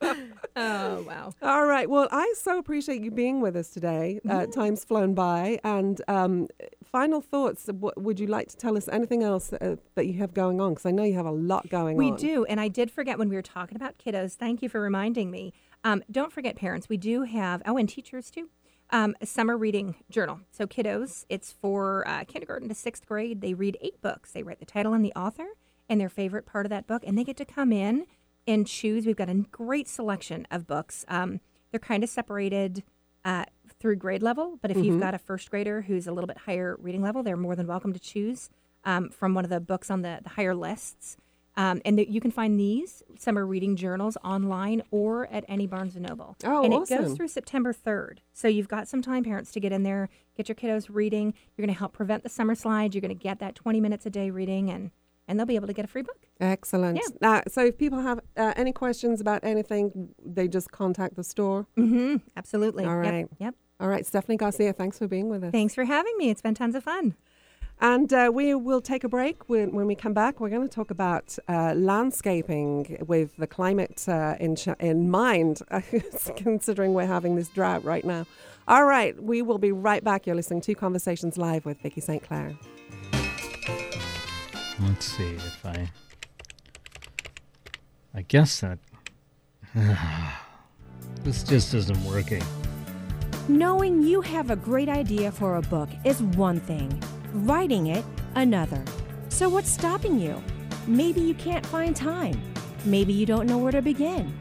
Oh 0.60 1.04
wow. 1.06 1.32
All 1.40 1.66
right. 1.66 1.88
Well, 1.88 2.08
I 2.10 2.34
so 2.36 2.58
appreciate 2.58 3.00
you 3.00 3.12
being 3.12 3.40
with 3.40 3.54
us 3.54 3.68
today. 3.68 4.18
Uh, 4.28 4.46
time's 4.46 4.84
flown 4.84 5.14
by. 5.14 5.60
And 5.62 6.02
um, 6.08 6.48
final 6.84 7.20
thoughts. 7.20 7.68
What, 7.68 8.00
would 8.00 8.18
you 8.18 8.26
like 8.26 8.48
to 8.48 8.56
tell 8.56 8.76
us 8.76 8.88
anything 8.88 9.22
else 9.22 9.52
uh, 9.52 9.76
that 9.94 10.06
you 10.06 10.14
have 10.14 10.34
going 10.34 10.60
on? 10.60 10.70
Because 10.70 10.86
I 10.86 10.90
know 10.90 11.04
you 11.04 11.14
have 11.14 11.26
a 11.26 11.30
lot 11.30 11.68
going 11.68 11.96
We 11.96 12.06
on. 12.06 12.12
We 12.14 12.18
do, 12.18 12.44
and 12.46 12.60
I 12.60 12.66
did 12.66 12.90
forget 12.90 13.18
when 13.18 13.28
we 13.28 13.36
were 13.36 13.42
talking 13.42 13.76
about 13.76 13.98
kiddos. 13.98 14.34
Thank 14.34 14.60
you 14.62 14.68
for 14.68 14.80
reminding 14.80 15.30
me. 15.30 15.52
Um, 15.84 16.02
don't 16.10 16.32
forget, 16.32 16.56
parents. 16.56 16.88
We 16.88 16.96
do 16.96 17.22
have 17.22 17.62
oh, 17.66 17.76
and 17.76 17.88
teachers 17.88 18.30
too. 18.30 18.48
Um, 18.90 19.14
a 19.20 19.26
summer 19.26 19.56
reading 19.56 19.96
journal. 20.10 20.40
So 20.50 20.66
kiddos, 20.66 21.26
it's 21.28 21.52
for 21.52 22.08
uh, 22.08 22.24
kindergarten 22.24 22.68
to 22.68 22.74
sixth 22.74 23.06
grade. 23.06 23.40
They 23.42 23.54
read 23.54 23.76
eight 23.80 24.00
books. 24.00 24.32
They 24.32 24.42
write 24.42 24.60
the 24.60 24.66
title 24.66 24.94
and 24.94 25.04
the 25.04 25.12
author 25.12 25.46
and 25.88 26.00
their 26.00 26.08
favorite 26.08 26.46
part 26.46 26.66
of 26.66 26.70
that 26.70 26.86
book, 26.86 27.02
and 27.06 27.16
they 27.16 27.24
get 27.24 27.36
to 27.38 27.44
come 27.44 27.72
in 27.72 28.06
and 28.46 28.66
choose. 28.66 29.04
We've 29.06 29.16
got 29.16 29.28
a 29.28 29.44
great 29.50 29.88
selection 29.88 30.46
of 30.50 30.66
books. 30.66 31.04
Um, 31.08 31.40
they're 31.70 31.80
kind 31.80 32.02
of 32.02 32.10
separated. 32.10 32.82
Uh, 33.24 33.44
through 33.78 33.96
grade 33.96 34.22
level, 34.22 34.58
but 34.62 34.70
if 34.70 34.78
you've 34.78 35.00
got 35.00 35.12
a 35.12 35.18
first 35.18 35.50
grader 35.50 35.82
who's 35.82 36.06
a 36.06 36.12
little 36.12 36.26
bit 36.26 36.38
higher 36.38 36.76
reading 36.80 37.02
level, 37.02 37.22
they're 37.22 37.36
more 37.36 37.54
than 37.54 37.66
welcome 37.66 37.92
to 37.92 37.98
choose 37.98 38.48
um, 38.84 39.10
from 39.10 39.34
one 39.34 39.44
of 39.44 39.50
the 39.50 39.60
books 39.60 39.90
on 39.90 40.02
the, 40.02 40.20
the 40.22 40.30
higher 40.30 40.54
lists. 40.54 41.16
Um, 41.58 41.82
and 41.84 41.98
that 41.98 42.06
you 42.06 42.20
can 42.20 42.30
find 42.30 42.58
these 42.58 43.02
summer 43.18 43.44
reading 43.44 43.74
journals 43.74 44.16
online 44.24 44.80
or 44.92 45.26
at 45.26 45.44
any 45.48 45.66
Barnes 45.66 45.96
and 45.96 46.06
Noble. 46.06 46.36
Oh, 46.44 46.62
and 46.62 46.72
it 46.72 46.88
goes 46.88 47.14
through 47.14 47.26
September 47.26 47.72
3rd. 47.72 48.18
So 48.32 48.46
you've 48.46 48.68
got 48.68 48.86
some 48.86 49.02
time, 49.02 49.24
parents, 49.24 49.50
to 49.50 49.60
get 49.60 49.72
in 49.72 49.82
there, 49.82 50.08
get 50.36 50.48
your 50.48 50.54
kiddos 50.54 50.86
reading. 50.88 51.34
You're 51.56 51.66
going 51.66 51.74
to 51.74 51.78
help 51.78 51.92
prevent 51.92 52.22
the 52.22 52.28
summer 52.28 52.54
slide. 52.54 52.94
You're 52.94 53.00
going 53.00 53.08
to 53.08 53.20
get 53.20 53.40
that 53.40 53.56
20 53.56 53.80
minutes 53.80 54.06
a 54.06 54.10
day 54.10 54.30
reading, 54.30 54.70
and 54.70 54.92
and 55.26 55.38
they'll 55.38 55.46
be 55.46 55.56
able 55.56 55.66
to 55.66 55.72
get 55.72 55.84
a 55.84 55.88
free 55.88 56.02
book. 56.02 56.28
Excellent. 56.40 56.96
Yeah. 56.96 57.16
Now, 57.20 57.42
so 57.48 57.66
if 57.66 57.76
people 57.76 58.00
have 58.00 58.20
uh, 58.36 58.54
any 58.56 58.72
questions 58.72 59.20
about 59.20 59.42
anything, 59.42 60.10
they 60.24 60.46
just 60.46 60.70
contact 60.70 61.16
the 61.16 61.24
store. 61.24 61.66
Mm-hmm. 61.76 62.16
Absolutely. 62.36 62.84
All 62.86 62.96
right. 62.96 63.26
Yep. 63.30 63.30
Yep. 63.40 63.54
All 63.80 63.88
right. 63.88 64.06
Stephanie 64.06 64.36
Garcia, 64.36 64.72
thanks 64.72 64.96
for 64.96 65.08
being 65.08 65.28
with 65.28 65.42
us. 65.42 65.50
Thanks 65.50 65.74
for 65.74 65.84
having 65.84 66.16
me. 66.18 66.30
It's 66.30 66.40
been 66.40 66.54
tons 66.54 66.76
of 66.76 66.84
fun. 66.84 67.14
And 67.80 68.12
uh, 68.12 68.30
we 68.32 68.54
will 68.54 68.80
take 68.80 69.04
a 69.04 69.08
break. 69.08 69.48
When, 69.48 69.72
when 69.72 69.86
we 69.86 69.94
come 69.94 70.12
back, 70.12 70.40
we're 70.40 70.48
going 70.48 70.68
to 70.68 70.74
talk 70.74 70.90
about 70.90 71.38
uh, 71.48 71.74
landscaping 71.74 73.04
with 73.06 73.36
the 73.36 73.46
climate 73.46 74.04
uh, 74.08 74.34
in, 74.40 74.56
ch- 74.56 74.68
in 74.80 75.10
mind, 75.10 75.62
considering 76.36 76.92
we're 76.92 77.06
having 77.06 77.36
this 77.36 77.48
drought 77.48 77.84
right 77.84 78.04
now. 78.04 78.26
All 78.66 78.84
right, 78.84 79.20
we 79.22 79.42
will 79.42 79.58
be 79.58 79.72
right 79.72 80.02
back. 80.02 80.26
You're 80.26 80.36
listening 80.36 80.60
to 80.62 80.74
Conversations 80.74 81.38
Live 81.38 81.64
with 81.64 81.80
Vicki 81.80 82.00
St. 82.00 82.22
Clair. 82.22 82.54
Let's 84.80 85.06
see 85.06 85.34
if 85.34 85.64
I. 85.64 85.90
I 88.14 88.22
guess 88.22 88.60
that. 88.60 88.78
this 91.22 91.42
just 91.44 91.74
isn't 91.74 92.04
working. 92.04 92.42
Knowing 93.48 94.02
you 94.02 94.20
have 94.20 94.50
a 94.50 94.56
great 94.56 94.88
idea 94.88 95.32
for 95.32 95.56
a 95.56 95.62
book 95.62 95.88
is 96.04 96.22
one 96.22 96.60
thing, 96.60 97.02
writing 97.32 97.88
it, 97.88 98.04
another. 98.34 98.82
So, 99.28 99.48
what's 99.48 99.70
stopping 99.70 100.18
you? 100.18 100.42
Maybe 100.86 101.20
you 101.20 101.34
can't 101.34 101.64
find 101.66 101.94
time. 101.94 102.40
Maybe 102.84 103.12
you 103.12 103.26
don't 103.26 103.46
know 103.46 103.58
where 103.58 103.72
to 103.72 103.82
begin. 103.82 104.34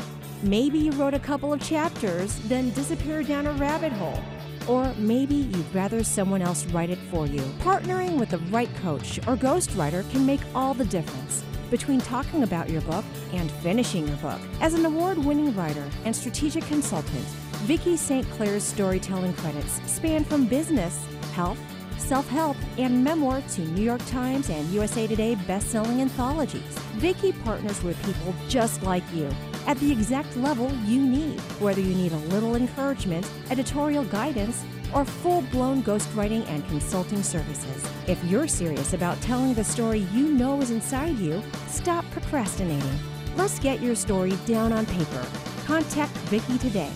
Maybe 0.43 0.78
you 0.78 0.91
wrote 0.91 1.13
a 1.13 1.19
couple 1.19 1.52
of 1.52 1.62
chapters, 1.62 2.39
then 2.47 2.71
disappeared 2.71 3.28
down 3.28 3.47
a 3.47 3.54
rabbit 3.54 3.91
hole. 3.93 4.19
Or 4.67 4.93
maybe 4.97 5.36
you'd 5.36 5.73
rather 5.73 6.04
someone 6.04 6.41
else 6.41 6.65
write 6.67 6.89
it 6.89 7.00
for 7.10 7.26
you. 7.26 7.41
Partnering 7.60 8.19
with 8.19 8.30
the 8.30 8.38
right 8.50 8.73
coach 8.78 9.17
or 9.19 9.36
ghostwriter 9.36 10.10
can 10.12 10.26
make 10.26 10.41
all 10.54 10.73
the 10.73 10.86
difference 10.86 11.43
between 11.69 12.00
talking 12.00 12.43
about 12.43 12.69
your 12.69 12.82
book 12.82 13.06
and 13.34 13.52
finishing 13.52 14.08
your 14.08 14.17
book. 14.17 14.39
As 14.62 14.73
an 14.73 14.86
award 14.86 15.17
winning 15.17 15.56
writer 15.56 15.86
and 16.06 16.15
strategic 16.15 16.65
consultant, 16.65 17.26
Vicki 17.65 17.97
St. 17.97 18.30
Clair's 18.32 18.63
storytelling 18.63 19.34
credits 19.34 19.82
span 19.89 20.23
from 20.23 20.45
business, 20.45 21.06
health, 21.34 21.60
self 21.98 22.28
help, 22.30 22.58
and 22.78 23.04
memoir 23.04 23.42
to 23.42 23.62
New 23.62 23.84
York 23.84 24.06
Times 24.08 24.50
and 24.50 24.68
USA 24.70 25.08
Today 25.08 25.36
best-selling 25.48 26.02
anthologies. 26.02 26.62
Vicki 26.98 27.32
partners 27.32 27.84
with 27.84 28.02
people 28.06 28.34
just 28.48 28.84
like 28.84 29.04
you 29.14 29.30
at 29.68 29.78
the 29.80 29.92
exact 29.92 30.36
level 30.38 30.72
you 30.86 31.02
need, 31.02 31.40
whether 31.60 31.82
you 31.82 31.94
need 31.94 32.14
a 32.14 32.18
little 32.34 32.56
encouragement, 32.56 33.30
editorial 33.50 34.06
guidance, 34.06 34.64
or 34.94 35.04
full-blown 35.04 35.84
ghostwriting 35.84 36.48
and 36.48 36.66
consulting 36.70 37.22
services. 37.22 37.86
If 38.08 38.24
you're 38.24 38.48
serious 38.48 38.94
about 38.94 39.20
telling 39.22 39.54
the 39.54 39.64
story 39.64 40.08
you 40.14 40.32
know 40.32 40.62
is 40.62 40.72
inside 40.72 41.20
you, 41.20 41.44
stop 41.68 42.06
procrastinating. 42.12 42.98
Let's 43.36 43.60
get 43.60 43.82
your 43.82 43.96
story 43.96 44.38
down 44.46 44.72
on 44.72 44.86
paper. 44.86 45.26
Contact 45.66 46.12
Vicki 46.30 46.58
today. 46.58 46.92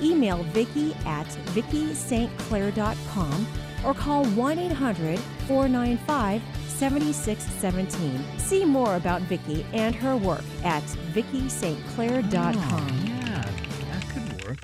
Email 0.00 0.44
Vicki 0.44 0.94
at 1.04 1.26
VickySt.Clair.com 1.54 3.46
or 3.84 3.94
call 3.94 4.24
1 4.24 4.58
800 4.58 5.18
495 5.46 6.42
7617. 6.68 8.38
See 8.38 8.64
more 8.64 8.96
about 8.96 9.22
Vicki 9.22 9.64
and 9.72 9.94
her 9.94 10.16
work 10.16 10.42
at 10.64 10.82
VickySt.Clair.com. 11.14 12.54
Oh, 12.54 13.04
yeah, 13.04 13.44
that 13.90 14.08
could 14.08 14.44
work. 14.44 14.58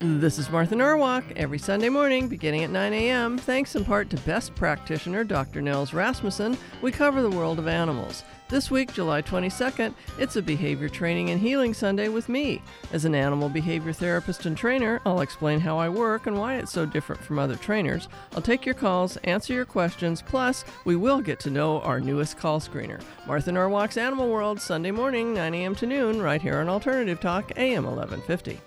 This 0.00 0.38
is 0.38 0.50
Martha 0.50 0.76
Norwalk 0.76 1.24
every 1.36 1.58
Sunday 1.58 1.88
morning 1.88 2.28
beginning 2.28 2.64
at 2.64 2.70
9 2.70 2.92
a.m. 2.92 3.38
Thanks 3.38 3.74
in 3.74 3.84
part 3.86 4.10
to 4.10 4.18
best 4.18 4.54
practitioner 4.54 5.24
Dr. 5.24 5.62
Nels 5.62 5.94
Rasmussen, 5.94 6.58
we 6.82 6.92
cover 6.92 7.22
the 7.22 7.30
world 7.30 7.58
of 7.58 7.66
animals. 7.66 8.24
This 8.50 8.70
week, 8.70 8.92
July 8.92 9.22
22nd, 9.22 9.94
it's 10.18 10.36
a 10.36 10.42
Behavior 10.42 10.90
Training 10.90 11.30
and 11.30 11.40
Healing 11.40 11.72
Sunday 11.72 12.08
with 12.08 12.28
me. 12.28 12.60
As 12.92 13.06
an 13.06 13.14
animal 13.14 13.48
behavior 13.48 13.94
therapist 13.94 14.44
and 14.44 14.54
trainer, 14.54 15.00
I'll 15.06 15.22
explain 15.22 15.60
how 15.60 15.78
I 15.78 15.88
work 15.88 16.26
and 16.26 16.38
why 16.38 16.56
it's 16.56 16.70
so 16.70 16.84
different 16.84 17.22
from 17.22 17.38
other 17.38 17.56
trainers. 17.56 18.06
I'll 18.36 18.42
take 18.42 18.66
your 18.66 18.74
calls, 18.74 19.16
answer 19.24 19.54
your 19.54 19.64
questions, 19.64 20.20
plus, 20.20 20.66
we 20.84 20.94
will 20.94 21.22
get 21.22 21.40
to 21.40 21.50
know 21.50 21.80
our 21.80 22.00
newest 22.00 22.36
call 22.36 22.60
screener. 22.60 23.00
Martha 23.26 23.50
Norwalk's 23.50 23.96
Animal 23.96 24.28
World, 24.28 24.60
Sunday 24.60 24.90
morning, 24.90 25.32
9 25.32 25.54
a.m. 25.54 25.74
to 25.76 25.86
noon, 25.86 26.20
right 26.20 26.42
here 26.42 26.58
on 26.58 26.68
Alternative 26.68 27.18
Talk, 27.18 27.50
AM 27.56 27.84
1150. 27.84 28.60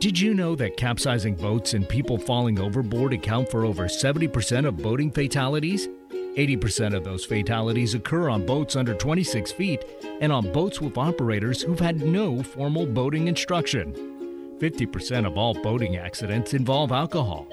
Did 0.00 0.20
you 0.20 0.34
know 0.34 0.54
that 0.56 0.76
capsizing 0.76 1.34
boats 1.34 1.72
and 1.72 1.88
people 1.88 2.18
falling 2.18 2.60
overboard 2.60 3.14
account 3.14 3.50
for 3.50 3.64
over 3.64 3.84
70% 3.86 4.66
of 4.66 4.76
boating 4.76 5.10
fatalities? 5.10 5.88
80% 6.36 6.94
of 6.94 7.04
those 7.04 7.24
fatalities 7.24 7.94
occur 7.94 8.28
on 8.28 8.46
boats 8.46 8.76
under 8.76 8.94
26 8.94 9.52
feet 9.52 9.84
and 10.20 10.32
on 10.32 10.52
boats 10.52 10.80
with 10.80 10.96
operators 10.96 11.62
who've 11.62 11.80
had 11.80 12.00
no 12.00 12.42
formal 12.42 12.86
boating 12.86 13.28
instruction. 13.28 14.56
50% 14.58 15.26
of 15.26 15.36
all 15.36 15.54
boating 15.54 15.96
accidents 15.96 16.54
involve 16.54 16.92
alcohol. 16.92 17.48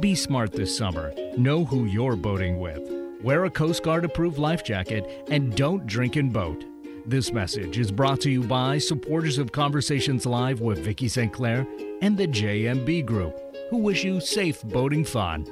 Be 0.00 0.14
smart 0.14 0.52
this 0.52 0.76
summer. 0.76 1.12
Know 1.36 1.64
who 1.64 1.86
you're 1.86 2.16
boating 2.16 2.60
with. 2.60 2.88
Wear 3.22 3.46
a 3.46 3.50
Coast 3.50 3.82
Guard 3.82 4.04
approved 4.04 4.38
life 4.38 4.62
jacket 4.62 5.24
and 5.28 5.56
don't 5.56 5.86
drink 5.86 6.16
and 6.16 6.32
boat. 6.32 6.64
This 7.06 7.32
message 7.32 7.78
is 7.78 7.90
brought 7.90 8.20
to 8.22 8.30
you 8.30 8.42
by 8.42 8.78
supporters 8.78 9.38
of 9.38 9.52
Conversations 9.52 10.24
Live 10.24 10.60
with 10.60 10.78
Vicki 10.78 11.08
St. 11.08 11.32
Clair 11.32 11.66
and 12.00 12.16
the 12.16 12.28
JMB 12.28 13.06
Group, 13.06 13.38
who 13.70 13.78
wish 13.78 14.04
you 14.04 14.20
safe 14.20 14.62
boating 14.62 15.04
fun. 15.04 15.46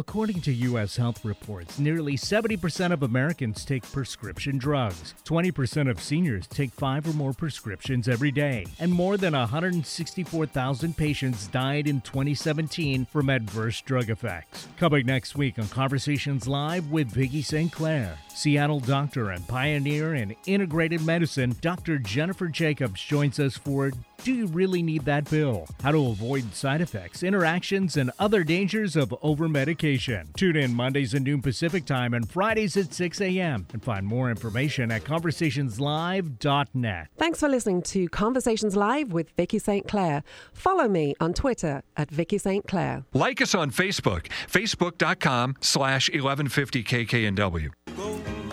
According 0.00 0.42
to 0.42 0.52
U.S. 0.52 0.96
health 0.96 1.24
reports, 1.24 1.80
nearly 1.80 2.16
70% 2.16 2.92
of 2.92 3.02
Americans 3.02 3.64
take 3.64 3.82
prescription 3.90 4.56
drugs. 4.56 5.14
20% 5.24 5.90
of 5.90 6.00
seniors 6.00 6.46
take 6.46 6.70
five 6.70 7.04
or 7.08 7.12
more 7.14 7.32
prescriptions 7.32 8.06
every 8.06 8.30
day. 8.30 8.64
And 8.78 8.92
more 8.92 9.16
than 9.16 9.32
164,000 9.32 10.96
patients 10.96 11.48
died 11.48 11.88
in 11.88 12.00
2017 12.02 13.06
from 13.06 13.28
adverse 13.28 13.80
drug 13.80 14.08
effects. 14.08 14.68
Coming 14.76 15.04
next 15.04 15.34
week 15.34 15.58
on 15.58 15.66
Conversations 15.66 16.46
Live 16.46 16.92
with 16.92 17.08
Vicki 17.08 17.42
St. 17.42 17.72
Clair. 17.72 18.18
Seattle 18.32 18.78
doctor 18.78 19.30
and 19.30 19.48
pioneer 19.48 20.14
in 20.14 20.36
integrated 20.46 21.04
medicine, 21.04 21.56
Dr. 21.60 21.98
Jennifer 21.98 22.46
Jacobs 22.46 23.02
joins 23.02 23.40
us 23.40 23.56
for 23.56 23.90
Do 24.22 24.32
You 24.32 24.46
Really 24.46 24.80
Need 24.80 25.06
That 25.06 25.24
Pill? 25.24 25.66
How 25.82 25.90
to 25.90 26.06
Avoid 26.06 26.54
Side 26.54 26.80
Effects, 26.80 27.24
Interactions, 27.24 27.96
and 27.96 28.12
Other 28.20 28.44
Dangers 28.44 28.94
of 28.94 29.12
Over 29.22 29.48
Medication. 29.88 30.28
Tune 30.36 30.56
in 30.56 30.74
Mondays 30.74 31.14
at 31.14 31.22
noon 31.22 31.40
Pacific 31.40 31.86
Time 31.86 32.12
and 32.12 32.30
Fridays 32.30 32.76
at 32.76 32.92
6 32.92 33.22
a.m. 33.22 33.66
and 33.72 33.82
find 33.82 34.06
more 34.06 34.28
information 34.28 34.92
at 34.92 35.02
conversationslive.net. 35.04 37.08
Thanks 37.16 37.40
for 37.40 37.48
listening 37.48 37.80
to 37.82 38.06
Conversations 38.10 38.76
Live 38.76 39.14
with 39.14 39.30
Vicki 39.30 39.58
St. 39.58 39.88
Clair. 39.88 40.22
Follow 40.52 40.88
me 40.88 41.14
on 41.20 41.32
Twitter 41.32 41.82
at 41.96 42.10
Vicki 42.10 42.36
St. 42.36 42.68
Clair. 42.68 43.04
Like 43.14 43.40
us 43.40 43.54
on 43.54 43.70
Facebook, 43.70 44.26
facebook.com 44.46 45.56
slash 45.62 46.10
1150kknw. 46.10 47.70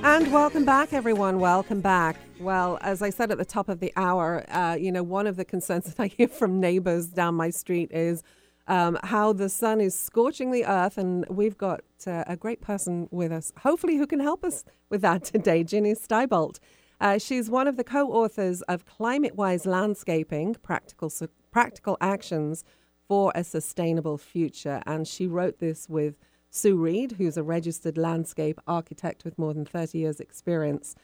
And 0.03 0.31
welcome 0.31 0.63
back, 0.63 0.93
everyone. 0.93 1.41
Welcome 1.41 1.81
back. 1.81 2.15
Well, 2.39 2.77
as 2.81 3.01
I 3.01 3.09
said 3.09 3.31
at 3.31 3.37
the 3.37 3.45
top 3.45 3.67
of 3.67 3.81
the 3.81 3.91
hour, 3.97 4.45
uh, 4.49 4.77
you 4.79 4.89
know, 4.91 5.03
one 5.03 5.27
of 5.27 5.35
the 5.35 5.43
concerns 5.43 5.83
that 5.93 6.01
I 6.01 6.07
hear 6.07 6.29
from 6.29 6.61
neighbors 6.61 7.07
down 7.07 7.35
my 7.35 7.49
street 7.49 7.91
is 7.91 8.23
um, 8.67 8.97
how 9.03 9.33
the 9.33 9.49
sun 9.49 9.81
is 9.81 9.97
scorching 9.97 10.51
the 10.51 10.65
earth. 10.65 10.97
And 10.97 11.25
we've 11.29 11.57
got 11.57 11.81
uh, 12.07 12.23
a 12.27 12.35
great 12.35 12.61
person 12.61 13.07
with 13.11 13.31
us, 13.31 13.51
hopefully, 13.59 13.97
who 13.97 14.07
can 14.07 14.19
help 14.19 14.43
us 14.43 14.63
with 14.89 15.01
that 15.01 15.23
today, 15.25 15.63
Ginny 15.63 15.93
Stibolt. 15.93 16.59
Uh, 17.01 17.17
she's 17.17 17.49
one 17.49 17.67
of 17.67 17.77
the 17.77 17.83
co 17.83 18.11
authors 18.11 18.61
of 18.63 18.85
Climate 18.85 19.35
Wise 19.35 19.65
Landscaping 19.65 20.55
Practical, 20.55 21.11
Practical 21.51 21.97
Actions 21.99 22.63
for 23.07 23.31
a 23.35 23.43
Sustainable 23.43 24.17
Future. 24.17 24.81
And 24.85 25.07
she 25.07 25.27
wrote 25.27 25.59
this 25.59 25.89
with 25.89 26.15
Sue 26.49 26.77
Reed, 26.77 27.13
who's 27.13 27.37
a 27.37 27.43
registered 27.43 27.97
landscape 27.97 28.59
architect 28.65 29.25
with 29.25 29.37
more 29.37 29.53
than 29.53 29.65
30 29.65 29.97
years' 29.97 30.19
experience. 30.19 30.95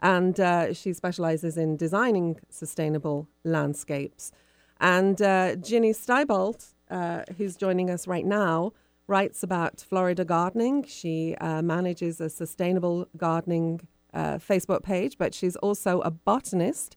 And 0.00 0.38
uh, 0.40 0.72
she 0.72 0.92
specializes 0.92 1.56
in 1.56 1.76
designing 1.76 2.40
sustainable 2.50 3.28
landscapes. 3.44 4.32
And 4.80 5.20
uh, 5.22 5.56
Ginny 5.56 5.92
Stibolt, 5.92 6.73
uh, 6.90 7.22
who's 7.36 7.56
joining 7.56 7.90
us 7.90 8.06
right 8.06 8.24
now, 8.24 8.72
writes 9.06 9.42
about 9.42 9.80
Florida 9.80 10.24
gardening. 10.24 10.84
She 10.84 11.34
uh, 11.36 11.62
manages 11.62 12.20
a 12.20 12.28
sustainable 12.28 13.08
gardening 13.16 13.80
uh, 14.12 14.38
Facebook 14.38 14.82
page, 14.82 15.18
but 15.18 15.34
she's 15.34 15.56
also 15.56 16.00
a 16.00 16.10
botanist. 16.10 16.96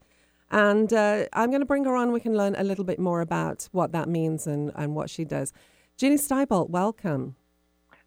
And 0.50 0.94
uh, 0.94 1.26
I'm 1.34 1.50
going 1.50 1.62
to 1.62 1.66
bring 1.66 1.84
her 1.86 1.96
on. 1.96 2.12
We 2.12 2.20
can 2.20 2.38
learn 2.38 2.56
a 2.58 2.64
little 2.64 2.86
bit 2.86 3.00
more 3.00 3.22
about 3.22 3.68
what 3.72 3.92
that 3.92 4.08
means 4.08 4.48
and, 4.48 4.72
and 4.76 4.96
what 4.96 5.10
she 5.10 5.26
does. 5.26 5.52
Ginny 5.98 6.16
Stibolt, 6.16 6.70
welcome. 6.70 7.36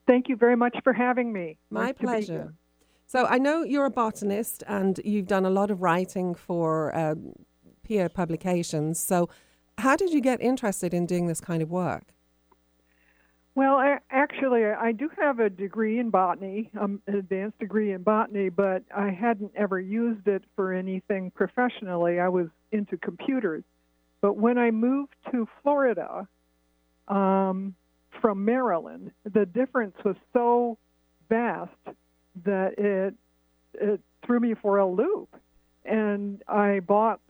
Thank 0.07 0.29
you 0.29 0.37
very 0.37 0.57
much 0.57 0.77
for 0.83 0.93
having 0.93 1.33
me. 1.33 1.59
My 1.69 1.87
nice 1.87 1.95
pleasure. 1.99 2.55
So 3.07 3.27
I 3.27 3.39
know 3.39 3.65
you're 3.65 3.87
a 3.87 3.91
botanist 3.91 4.63
and 4.69 5.01
you've 5.05 5.27
done 5.27 5.45
a 5.45 5.51
lot 5.51 5.71
of 5.71 5.83
writing 5.83 6.35
for 6.35 6.95
uh, 6.95 7.17
peer 7.83 8.09
publications. 8.09 9.01
So 9.01 9.29
how 9.81 9.97
did 9.97 10.13
you 10.13 10.21
get 10.21 10.41
interested 10.41 10.95
in 10.95 11.07
doing 11.07 11.27
this 11.27 11.41
kind 11.41 11.63
of 11.63 11.71
work? 11.71 12.05
Well, 13.55 13.99
actually, 14.11 14.65
I 14.65 14.93
do 14.93 15.11
have 15.21 15.41
a 15.41 15.51
degree 15.51 15.99
in 15.99 16.11
botany, 16.11 16.71
um, 16.81 17.03
an 17.07 17.17
advanced 17.17 17.59
degree 17.59 17.93
in 17.93 18.03
botany, 18.03 18.49
but 18.49 18.85
I 18.97 19.11
hadn't 19.11 19.53
ever 19.57 19.81
used 19.81 20.29
it 20.29 20.45
for 20.55 20.73
anything 20.73 21.33
professionally. 21.33 22.21
I 22.21 22.29
was 22.29 22.47
into 22.71 22.97
computers. 22.97 23.65
But 24.21 24.37
when 24.37 24.57
I 24.57 24.71
moved 24.71 25.15
to 25.33 25.49
Florida, 25.63 26.29
um, 27.09 27.75
from 28.21 28.45
Maryland, 28.45 29.11
the 29.25 29.47
difference 29.47 29.97
was 30.05 30.17
so 30.33 30.79
vast 31.29 31.71
that 32.45 32.79
it 32.79 33.15
it 33.75 34.01
threw 34.25 34.41
me 34.41 34.55
for 34.55 34.79
a 34.79 34.87
loop. 34.87 35.29
And 35.85 36.43
I 36.47 36.81
bought 36.81 37.21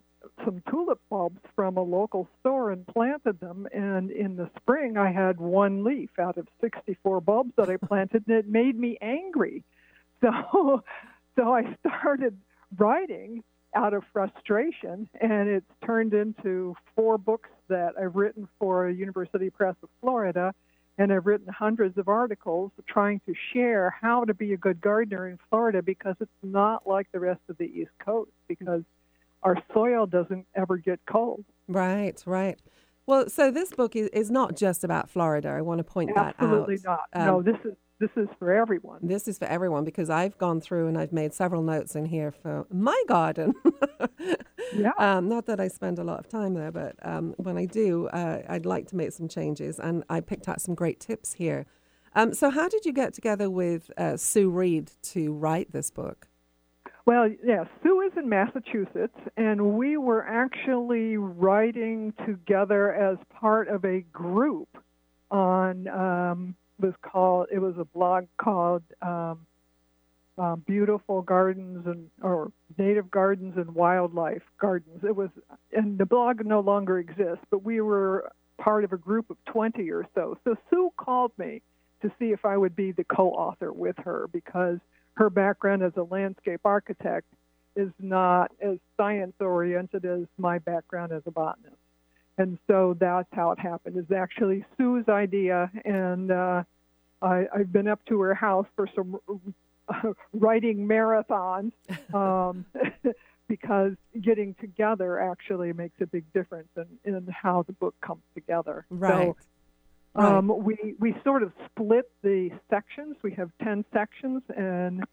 some 0.45 0.63
tulip 0.69 1.01
bulbs 1.09 1.41
from 1.55 1.77
a 1.77 1.83
local 1.83 2.29
store 2.41 2.71
and 2.71 2.87
planted 2.87 3.41
them. 3.41 3.67
And 3.73 4.11
in 4.11 4.37
the 4.37 4.51
spring, 4.61 4.97
I 4.97 5.11
had 5.11 5.41
one 5.41 5.85
leaf 5.85 6.11
out 6.19 6.37
of 6.37 6.49
64 6.61 7.21
bulbs 7.21 7.53
that 7.57 7.71
I 7.71 7.77
planted, 7.87 8.25
and 8.27 8.37
it 8.37 8.49
made 8.49 8.79
me 8.79 8.99
angry. 9.01 9.65
So, 10.21 10.85
so 11.37 11.55
I 11.55 11.77
started 11.87 12.37
writing 12.79 13.43
out 13.75 13.95
of 13.95 14.03
frustration, 14.13 15.09
and 15.21 15.49
it's 15.49 15.71
turned 15.85 16.13
into 16.13 16.75
four 16.97 17.19
books 17.19 17.51
that 17.69 17.95
I've 18.01 18.17
written 18.17 18.49
for 18.59 18.89
University 18.89 19.49
Press 19.49 19.77
of 19.83 19.89
Florida 20.01 20.53
and 21.01 21.11
I've 21.11 21.25
written 21.25 21.49
hundreds 21.49 21.97
of 21.97 22.09
articles 22.09 22.73
trying 22.87 23.23
to 23.25 23.35
share 23.55 23.97
how 24.03 24.27
to 24.27 24.35
be 24.35 24.53
a 24.53 24.59
good 24.59 24.83
gardener 24.83 25.31
in 25.31 25.39
Florida 25.49 25.81
because 25.83 26.15
it's 26.21 26.31
not 26.43 26.87
like 26.87 27.11
the 27.11 27.21
rest 27.21 27.41
of 27.49 27.57
the 27.57 27.65
East 27.65 27.93
Coast 28.05 28.31
because 28.49 28.83
our 29.43 29.57
soil 29.73 30.07
doesn't 30.07 30.47
ever 30.55 30.77
get 30.77 31.01
cold. 31.07 31.45
Right, 31.69 32.23
right. 32.27 32.59
Well, 33.07 33.29
so 33.29 33.51
this 33.51 33.71
book 33.73 33.97
is, 33.97 34.09
is 34.09 34.31
not 34.31 34.57
just 34.57 34.85
about 34.85 35.11
Florida. 35.11 35.49
I 35.49 35.63
want 35.63 35.79
to 35.79 35.85
point 35.85 36.13
Absolutely 36.17 36.77
that 36.77 36.89
out. 36.89 37.01
Absolutely 37.13 37.25
not. 37.25 37.27
Um, 37.27 37.27
no, 37.27 37.43
this 37.43 37.57
is 37.65 37.77
this 38.01 38.11
is 38.17 38.29
for 38.39 38.51
everyone. 38.51 38.99
This 39.03 39.29
is 39.29 39.39
for 39.39 39.45
everyone 39.45 39.85
because 39.85 40.09
I've 40.09 40.39
gone 40.39 40.61
through 40.63 40.89
and 40.89 40.97
I've 40.97 41.13
made 41.13 41.35
several 41.35 41.63
notes 41.63 41.95
in 41.95 42.07
here 42.07 42.33
for 42.33 42.67
my 42.71 43.01
garden. 43.07 43.53
yeah. 44.75 44.93
Um, 44.99 45.29
not 45.29 45.45
that 45.47 45.61
I 45.61 45.69
spend 45.69 45.99
a 45.99 46.05
lot 46.05 46.19
of 46.19 46.27
time 46.27 46.55
there, 46.55 46.73
but 46.73 46.97
um, 47.03 47.35
when 47.37 47.59
I 47.59 47.67
do, 47.67 48.09
uh, 48.09 48.41
I'd 48.49 48.65
like 48.65 48.89
to 48.89 48.97
make 48.97 49.13
some 49.13 49.29
changes. 49.29 49.79
And 49.79 50.03
I 50.09 50.21
picked 50.21 50.49
out 50.49 50.63
some 50.63 50.75
great 50.75 50.99
tips 50.99 51.35
here. 51.35 51.67
Um, 52.15 52.33
so, 52.33 52.49
how 52.49 52.69
did 52.69 52.87
you 52.87 52.93
get 52.93 53.13
together 53.13 53.51
with 53.51 53.91
uh, 53.99 54.17
Sue 54.17 54.49
Reed 54.49 54.91
to 55.03 55.35
write 55.35 55.73
this 55.73 55.91
book? 55.91 56.27
Well, 57.11 57.29
yeah, 57.45 57.65
Sue 57.83 58.03
is 58.03 58.13
in 58.17 58.29
Massachusetts, 58.29 59.19
and 59.37 59.77
we 59.77 59.97
were 59.97 60.25
actually 60.25 61.17
writing 61.17 62.15
together 62.25 62.95
as 62.95 63.19
part 63.31 63.67
of 63.67 63.85
a 63.85 64.03
group 64.13 64.69
on 65.29 65.89
um, 65.89 66.55
was 66.79 66.95
called 67.03 67.49
it 67.53 67.59
was 67.59 67.75
a 67.79 67.85
blog 67.85 68.27
called 68.41 68.85
um, 69.03 69.45
um, 70.39 70.63
beautiful 70.69 71.21
gardens 71.21 71.85
and 71.85 72.11
or 72.23 72.53
native 72.79 73.11
gardens 73.11 73.55
and 73.57 73.75
wildlife 73.75 74.45
gardens. 74.61 75.03
It 75.03 75.17
was 75.17 75.31
and 75.73 75.99
the 75.99 76.07
blog 76.07 76.47
no 76.47 76.61
longer 76.61 77.01
exists 77.01 77.45
but 77.51 77.65
we 77.65 77.81
were 77.81 78.31
part 78.57 78.85
of 78.85 78.93
a 78.93 78.97
group 78.97 79.31
of 79.31 79.37
20 79.47 79.91
or 79.91 80.07
so. 80.15 80.39
So 80.45 80.55
sue 80.71 80.93
called 80.97 81.33
me 81.39 81.61
to 82.03 82.13
see 82.21 82.27
if 82.27 82.45
i 82.45 82.57
would 82.57 82.77
be 82.77 82.93
the 82.93 83.05
co-author 83.05 83.73
with 83.73 83.97
her 83.99 84.29
because 84.33 84.79
her 85.21 85.31
background 85.31 85.83
as 85.83 85.93
a 85.97 86.03
landscape 86.03 86.61
architect 86.65 87.27
is 87.77 87.91
not 88.01 88.51
as 88.61 88.79
science 88.97 89.35
oriented 89.41 90.05
as 90.05 90.23
my 90.39 90.59
background 90.59 91.13
as 91.13 91.23
a 91.27 91.31
botanist 91.31 91.77
and 92.41 92.59
so 92.67 92.97
that's 92.99 93.29
how 93.33 93.51
it 93.51 93.59
happened. 93.59 93.99
It's 93.99 94.11
actually 94.11 94.65
Sue's 94.79 95.09
idea, 95.11 95.71
and 95.85 96.31
uh, 96.31 96.63
I, 97.21 97.47
I've 97.55 97.71
been 97.71 97.87
up 97.87 98.03
to 98.07 98.19
her 98.23 98.35
house 98.35 98.67
for 98.77 98.89
some 98.95 99.19
writing 100.33 100.89
marathons 100.89 101.73
um, 102.15 102.65
because 103.49 103.93
getting 104.19 104.55
together 104.55 105.21
actually 105.21 105.75
makes 105.75 106.01
a 106.01 106.07
big 106.07 106.25
difference 106.33 106.71
in, 106.77 107.15
in 107.15 107.29
how 107.31 107.63
the 107.67 107.75
book 107.75 107.95
comes 108.01 108.23
together. 108.35 108.87
Right. 108.89 109.13
So, 109.13 109.37
um, 110.15 110.49
we 110.65 110.95
we 110.99 111.15
sort 111.25 111.43
of 111.43 111.53
split 111.67 112.11
the 112.23 112.51
sections. 112.69 113.17
We 113.23 113.33
have 113.35 113.51
ten 113.63 113.85
sections, 113.93 114.43
and 114.57 115.05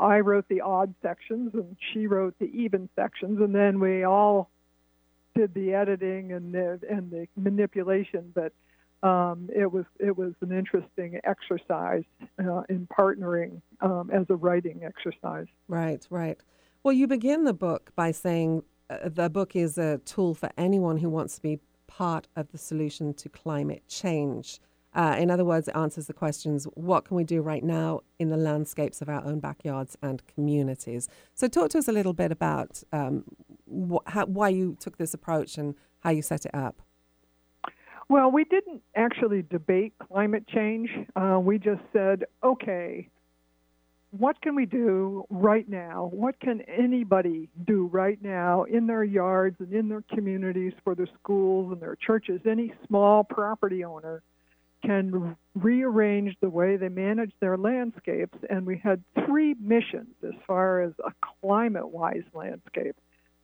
I 0.00 0.20
wrote 0.20 0.48
the 0.48 0.60
odd 0.60 0.94
sections, 1.00 1.52
and 1.54 1.76
she 1.92 2.06
wrote 2.06 2.34
the 2.38 2.46
even 2.46 2.88
sections, 2.96 3.40
and 3.40 3.54
then 3.54 3.78
we 3.78 4.04
all 4.04 4.50
did 5.34 5.54
the 5.54 5.74
editing 5.74 6.32
and 6.32 6.52
the, 6.52 6.80
and 6.90 7.10
the 7.10 7.26
manipulation. 7.36 8.32
But 8.34 8.52
um, 9.06 9.48
it 9.54 9.70
was 9.70 9.84
it 10.00 10.16
was 10.16 10.32
an 10.40 10.52
interesting 10.52 11.20
exercise 11.24 12.04
uh, 12.38 12.62
in 12.68 12.86
partnering 12.86 13.60
um, 13.80 14.10
as 14.12 14.26
a 14.28 14.34
writing 14.36 14.82
exercise. 14.84 15.46
Right, 15.68 16.04
right. 16.10 16.38
Well, 16.82 16.92
you 16.92 17.06
begin 17.06 17.44
the 17.44 17.54
book 17.54 17.92
by 17.94 18.10
saying 18.10 18.64
uh, 18.90 19.08
the 19.08 19.30
book 19.30 19.54
is 19.54 19.78
a 19.78 19.98
tool 19.98 20.34
for 20.34 20.50
anyone 20.58 20.96
who 20.96 21.08
wants 21.08 21.36
to 21.36 21.42
be 21.42 21.60
part 21.96 22.26
of 22.36 22.50
the 22.52 22.58
solution 22.58 23.12
to 23.14 23.28
climate 23.28 23.82
change. 23.88 24.60
Uh, 24.94 25.16
in 25.18 25.30
other 25.30 25.44
words, 25.44 25.68
it 25.68 25.76
answers 25.76 26.06
the 26.06 26.12
questions 26.12 26.64
what 26.74 27.04
can 27.04 27.16
we 27.16 27.24
do 27.24 27.40
right 27.40 27.64
now 27.64 28.00
in 28.18 28.28
the 28.28 28.36
landscapes 28.36 29.00
of 29.00 29.08
our 29.08 29.24
own 29.24 29.40
backyards 29.40 29.96
and 30.02 30.26
communities? 30.26 31.08
So, 31.34 31.48
talk 31.48 31.70
to 31.70 31.78
us 31.78 31.88
a 31.88 31.92
little 31.92 32.12
bit 32.12 32.30
about 32.30 32.82
um, 32.92 33.24
wh- 33.70 34.06
how, 34.06 34.26
why 34.26 34.48
you 34.50 34.76
took 34.80 34.98
this 34.98 35.14
approach 35.14 35.56
and 35.56 35.74
how 36.00 36.10
you 36.10 36.22
set 36.22 36.44
it 36.44 36.54
up. 36.54 36.82
Well, 38.08 38.30
we 38.30 38.44
didn't 38.44 38.82
actually 38.94 39.42
debate 39.42 39.94
climate 40.06 40.46
change. 40.46 40.90
Uh, 41.16 41.38
we 41.42 41.58
just 41.58 41.80
said, 41.92 42.24
okay, 42.44 43.08
what 44.12 44.40
can 44.42 44.54
we 44.54 44.66
do 44.66 45.24
right 45.30 45.66
now? 45.68 46.10
What 46.12 46.38
can 46.38 46.60
anybody 46.62 47.48
do 47.66 47.86
right 47.86 48.20
now 48.22 48.64
in 48.64 48.86
their 48.86 49.02
yards 49.02 49.56
and 49.58 49.72
in 49.72 49.88
their 49.88 50.04
communities 50.14 50.74
for 50.84 50.94
their 50.94 51.08
schools 51.18 51.72
and 51.72 51.80
their 51.80 51.96
churches? 51.96 52.42
Any 52.46 52.74
small 52.86 53.24
property 53.24 53.84
owner 53.84 54.22
can 54.84 55.34
rearrange 55.54 56.36
the 56.42 56.50
way 56.50 56.76
they 56.76 56.90
manage 56.90 57.32
their 57.40 57.56
landscapes. 57.56 58.36
And 58.50 58.66
we 58.66 58.76
had 58.76 59.02
three 59.24 59.54
missions 59.58 60.14
as 60.22 60.34
far 60.46 60.82
as 60.82 60.92
a 61.04 61.12
climate 61.40 61.88
wise 61.88 62.24
landscape. 62.34 62.96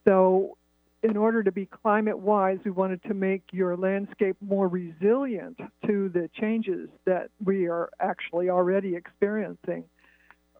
So 0.06 0.58
in 1.02 1.16
order 1.16 1.42
to 1.44 1.52
be 1.52 1.64
climate 1.64 2.18
wise, 2.18 2.58
we 2.64 2.72
wanted 2.72 3.02
to 3.04 3.14
make 3.14 3.42
your 3.52 3.74
landscape 3.76 4.36
more 4.42 4.68
resilient 4.68 5.58
to 5.86 6.10
the 6.10 6.28
changes 6.38 6.90
that 7.06 7.30
we 7.42 7.68
are 7.68 7.88
actually 8.00 8.50
already 8.50 8.96
experiencing. 8.96 9.84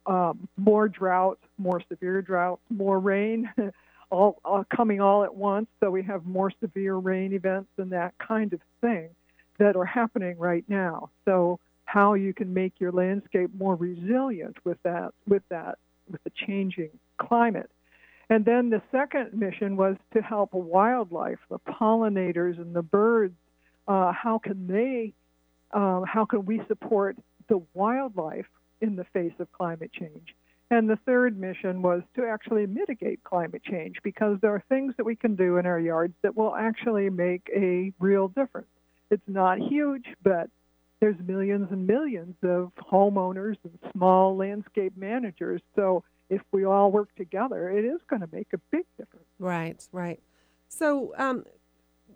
Um, 0.08 0.48
more 0.56 0.88
drought, 0.88 1.38
more 1.58 1.82
severe 1.86 2.22
drought, 2.22 2.60
more 2.70 2.98
rain, 2.98 3.50
all, 4.10 4.64
coming 4.74 5.02
all 5.02 5.22
at 5.22 5.34
once. 5.34 5.66
So 5.80 5.90
we 5.90 6.02
have 6.04 6.24
more 6.24 6.50
severe 6.60 6.96
rain 6.96 7.34
events 7.34 7.68
and 7.76 7.92
that 7.92 8.14
kind 8.18 8.54
of 8.54 8.60
thing 8.80 9.10
that 9.58 9.76
are 9.76 9.84
happening 9.84 10.38
right 10.38 10.64
now. 10.66 11.10
So 11.26 11.60
how 11.84 12.14
you 12.14 12.32
can 12.32 12.54
make 12.54 12.80
your 12.80 12.92
landscape 12.92 13.50
more 13.58 13.74
resilient 13.74 14.56
with 14.64 14.78
that, 14.82 15.12
with 15.26 15.42
that, 15.50 15.78
with 16.10 16.22
the 16.24 16.32
changing 16.46 16.90
climate. 17.18 17.70
And 18.30 18.44
then 18.44 18.70
the 18.70 18.82
second 18.92 19.32
mission 19.32 19.76
was 19.76 19.96
to 20.14 20.20
help 20.20 20.52
wildlife, 20.52 21.38
the 21.48 21.58
pollinators 21.58 22.58
and 22.58 22.74
the 22.74 22.82
birds. 22.82 23.34
Uh, 23.86 24.12
how 24.12 24.38
can 24.38 24.66
they, 24.66 25.14
uh, 25.72 26.02
how 26.02 26.26
can 26.26 26.44
we 26.44 26.60
support 26.68 27.16
the 27.48 27.62
wildlife 27.72 28.46
in 28.80 28.96
the 28.96 29.04
face 29.04 29.32
of 29.38 29.50
climate 29.52 29.92
change? 29.92 30.34
And 30.70 30.88
the 30.88 30.98
third 31.06 31.38
mission 31.38 31.80
was 31.80 32.02
to 32.16 32.26
actually 32.26 32.66
mitigate 32.66 33.24
climate 33.24 33.62
change 33.62 33.96
because 34.02 34.38
there 34.42 34.54
are 34.54 34.62
things 34.68 34.94
that 34.98 35.04
we 35.04 35.16
can 35.16 35.34
do 35.34 35.56
in 35.56 35.64
our 35.64 35.80
yards 35.80 36.14
that 36.22 36.36
will 36.36 36.54
actually 36.54 37.08
make 37.08 37.48
a 37.54 37.92
real 37.98 38.28
difference. 38.28 38.68
It's 39.10 39.22
not 39.26 39.58
huge, 39.58 40.04
but 40.22 40.50
there's 41.00 41.16
millions 41.26 41.68
and 41.70 41.86
millions 41.86 42.34
of 42.42 42.72
homeowners 42.76 43.56
and 43.64 43.78
small 43.92 44.36
landscape 44.36 44.92
managers. 44.96 45.62
So 45.74 46.04
if 46.28 46.42
we 46.52 46.64
all 46.64 46.90
work 46.90 47.14
together, 47.16 47.70
it 47.70 47.84
is 47.84 48.00
going 48.08 48.20
to 48.20 48.28
make 48.30 48.48
a 48.52 48.58
big 48.70 48.84
difference. 48.98 49.26
Right, 49.38 49.86
right. 49.92 50.20
So, 50.68 51.14
um, 51.16 51.44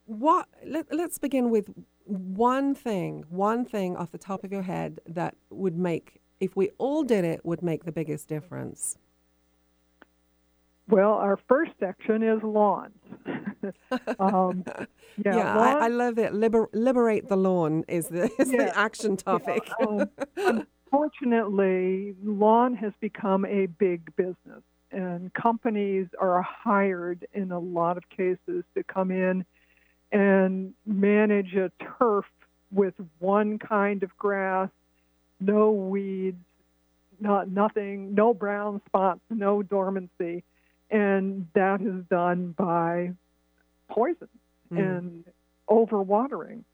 what? 0.05 0.49
Let, 0.67 0.93
let's 0.95 1.19
begin 1.19 1.51
with 1.51 1.71
one 2.05 2.75
thing, 2.75 3.25
one 3.31 3.65
thing 3.65 3.97
off 3.97 4.11
the 4.11 4.19
top 4.19 4.45
of 4.45 4.53
your 4.53 4.63
head 4.63 5.01
that 5.07 5.37
would 5.51 5.79
make, 5.79 6.21
if 6.43 6.57
we 6.57 6.71
all 6.77 7.05
did 7.05 7.25
it, 7.25 7.45
would 7.45 7.63
make 7.63 7.85
the 7.85 7.93
biggest 7.93 8.27
difference. 8.27 8.99
Well, 10.89 11.13
our 11.13 11.39
first 11.49 11.71
section 11.79 12.25
is 12.25 12.43
lawns. 12.43 12.99
um, 14.19 14.65
yeah, 15.25 15.37
yeah 15.37 15.57
lawn, 15.57 15.83
I, 15.83 15.85
I, 15.85 15.89
love 15.89 16.19
it. 16.19 16.35
Liber, 16.35 16.69
liberate 16.73 17.29
the 17.29 17.37
lawn 17.37 17.85
is 17.87 18.09
the, 18.09 18.25
is 18.41 18.51
yeah, 18.51 18.65
the 18.65 18.77
action 18.79 19.17
topic. 19.17 19.71
Yeah, 19.81 20.07
um, 20.45 20.67
unfortunately, 20.93 22.17
lawn 22.25 22.75
has 22.75 22.93
become 23.01 23.45
a 23.45 23.67
big 23.67 24.15
business, 24.17 24.65
and 24.91 25.33
companies 25.35 26.09
are 26.21 26.43
hired 26.43 27.25
in 27.33 27.53
a 27.53 27.59
lot 27.61 27.97
of 27.97 28.09
cases 28.11 28.65
to 28.75 28.83
come 28.83 29.13
in 29.13 29.45
and 30.11 30.75
manage 30.85 31.55
a 31.55 31.71
turf 31.99 32.27
with 32.73 32.95
one 33.21 33.61
kind 33.61 34.03
of 34.03 34.15
grass, 34.19 34.71
no 35.43 35.71
weeds, 35.71 36.45
not 37.21 37.51
nothing, 37.51 38.15
no 38.15 38.35
brown 38.35 38.81
spots, 38.87 39.21
no 39.31 39.63
dormancy, 39.63 40.43
and 40.91 41.47
that 41.55 41.81
is 41.81 42.05
done 42.11 42.55
by 42.57 43.13
poison 43.89 44.29
mm. 44.73 44.79
and 44.79 45.25
overwatering. 45.69 46.65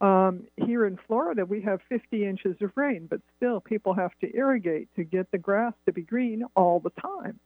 Um, 0.00 0.44
here 0.56 0.86
in 0.86 0.98
Florida, 1.06 1.44
we 1.44 1.60
have 1.62 1.80
50 1.88 2.24
inches 2.24 2.56
of 2.60 2.70
rain, 2.76 3.06
but 3.10 3.20
still 3.36 3.60
people 3.60 3.94
have 3.94 4.12
to 4.20 4.34
irrigate 4.34 4.88
to 4.94 5.04
get 5.04 5.30
the 5.32 5.38
grass 5.38 5.72
to 5.86 5.92
be 5.92 6.02
green 6.02 6.44
all 6.54 6.78
the 6.78 6.90
time. 6.90 7.40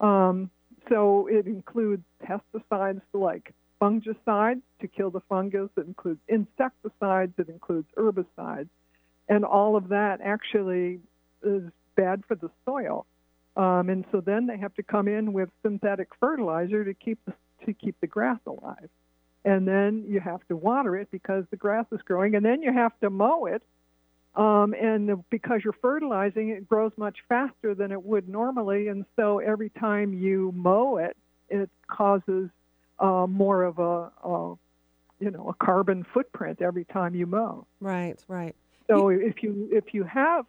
Um, 0.00 0.50
so 0.90 1.28
it 1.28 1.46
includes 1.46 2.02
pesticides 2.22 3.00
like 3.14 3.54
fungicides 3.80 4.62
to 4.80 4.88
kill 4.88 5.10
the 5.10 5.20
fungus, 5.28 5.70
it 5.76 5.86
includes 5.86 6.20
insecticides, 6.28 7.32
it 7.38 7.48
includes 7.48 7.88
herbicides, 7.96 8.68
and 9.28 9.44
all 9.44 9.76
of 9.76 9.88
that 9.88 10.20
actually 10.22 11.00
is 11.42 11.62
bad 11.96 12.22
for 12.26 12.34
the 12.34 12.50
soil. 12.64 13.06
Um, 13.56 13.88
and 13.88 14.04
so 14.10 14.20
then 14.20 14.46
they 14.46 14.58
have 14.58 14.74
to 14.74 14.82
come 14.82 15.06
in 15.06 15.32
with 15.32 15.48
synthetic 15.62 16.08
fertilizer 16.18 16.84
to 16.84 16.94
keep 16.94 17.18
the, 17.24 17.32
to 17.66 17.72
keep 17.72 18.00
the 18.00 18.06
grass 18.06 18.40
alive 18.46 18.88
and 19.44 19.68
then 19.68 20.04
you 20.08 20.20
have 20.20 20.46
to 20.48 20.56
water 20.56 20.96
it 20.96 21.10
because 21.10 21.44
the 21.50 21.56
grass 21.56 21.84
is 21.92 22.00
growing, 22.02 22.34
and 22.34 22.44
then 22.44 22.62
you 22.62 22.72
have 22.72 22.98
to 23.00 23.10
mow 23.10 23.44
it. 23.46 23.62
Um, 24.34 24.74
and 24.74 25.22
because 25.30 25.60
you're 25.62 25.76
fertilizing, 25.80 26.48
it 26.48 26.68
grows 26.68 26.90
much 26.96 27.18
faster 27.28 27.74
than 27.74 27.92
it 27.92 28.02
would 28.02 28.28
normally, 28.28 28.88
and 28.88 29.04
so 29.16 29.38
every 29.38 29.70
time 29.70 30.12
you 30.12 30.52
mow 30.56 30.96
it, 30.96 31.16
it 31.50 31.70
causes 31.86 32.48
uh, 32.98 33.26
more 33.28 33.62
of 33.62 33.78
a, 33.78 34.10
a, 34.26 34.54
you 35.20 35.30
know, 35.30 35.48
a 35.50 35.64
carbon 35.64 36.04
footprint 36.12 36.62
every 36.62 36.84
time 36.86 37.14
you 37.14 37.26
mow. 37.26 37.66
Right, 37.80 38.16
right. 38.26 38.56
So 38.88 39.08
if 39.08 39.42
you 39.42 39.68
if 39.72 39.94
you 39.94 40.04
have 40.04 40.46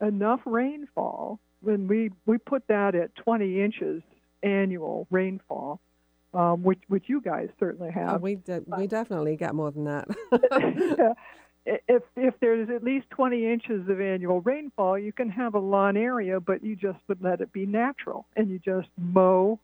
enough 0.00 0.40
rainfall, 0.44 1.40
when 1.60 1.88
we 1.88 2.10
we 2.26 2.38
put 2.38 2.66
that 2.68 2.94
at 2.94 3.14
20 3.16 3.60
inches 3.60 4.02
annual 4.42 5.06
rainfall, 5.10 5.80
um, 6.34 6.62
which 6.62 6.80
which 6.88 7.04
you 7.06 7.20
guys 7.20 7.48
certainly 7.58 7.90
have. 7.90 8.14
Oh, 8.14 8.18
we 8.18 8.36
de- 8.36 8.62
we 8.66 8.86
definitely 8.86 9.36
get 9.36 9.54
more 9.54 9.70
than 9.70 9.84
that. 9.84 10.08
if 11.66 12.02
if 12.16 12.34
there's 12.40 12.68
at 12.70 12.82
least 12.82 13.08
20 13.10 13.50
inches 13.50 13.88
of 13.88 14.00
annual 14.00 14.40
rainfall, 14.40 14.98
you 14.98 15.12
can 15.12 15.30
have 15.30 15.54
a 15.54 15.58
lawn 15.58 15.96
area, 15.96 16.40
but 16.40 16.62
you 16.62 16.76
just 16.76 16.98
would 17.08 17.22
let 17.22 17.40
it 17.40 17.52
be 17.52 17.66
natural, 17.66 18.26
and 18.36 18.48
you 18.50 18.58
just 18.58 18.88
mow 18.96 19.58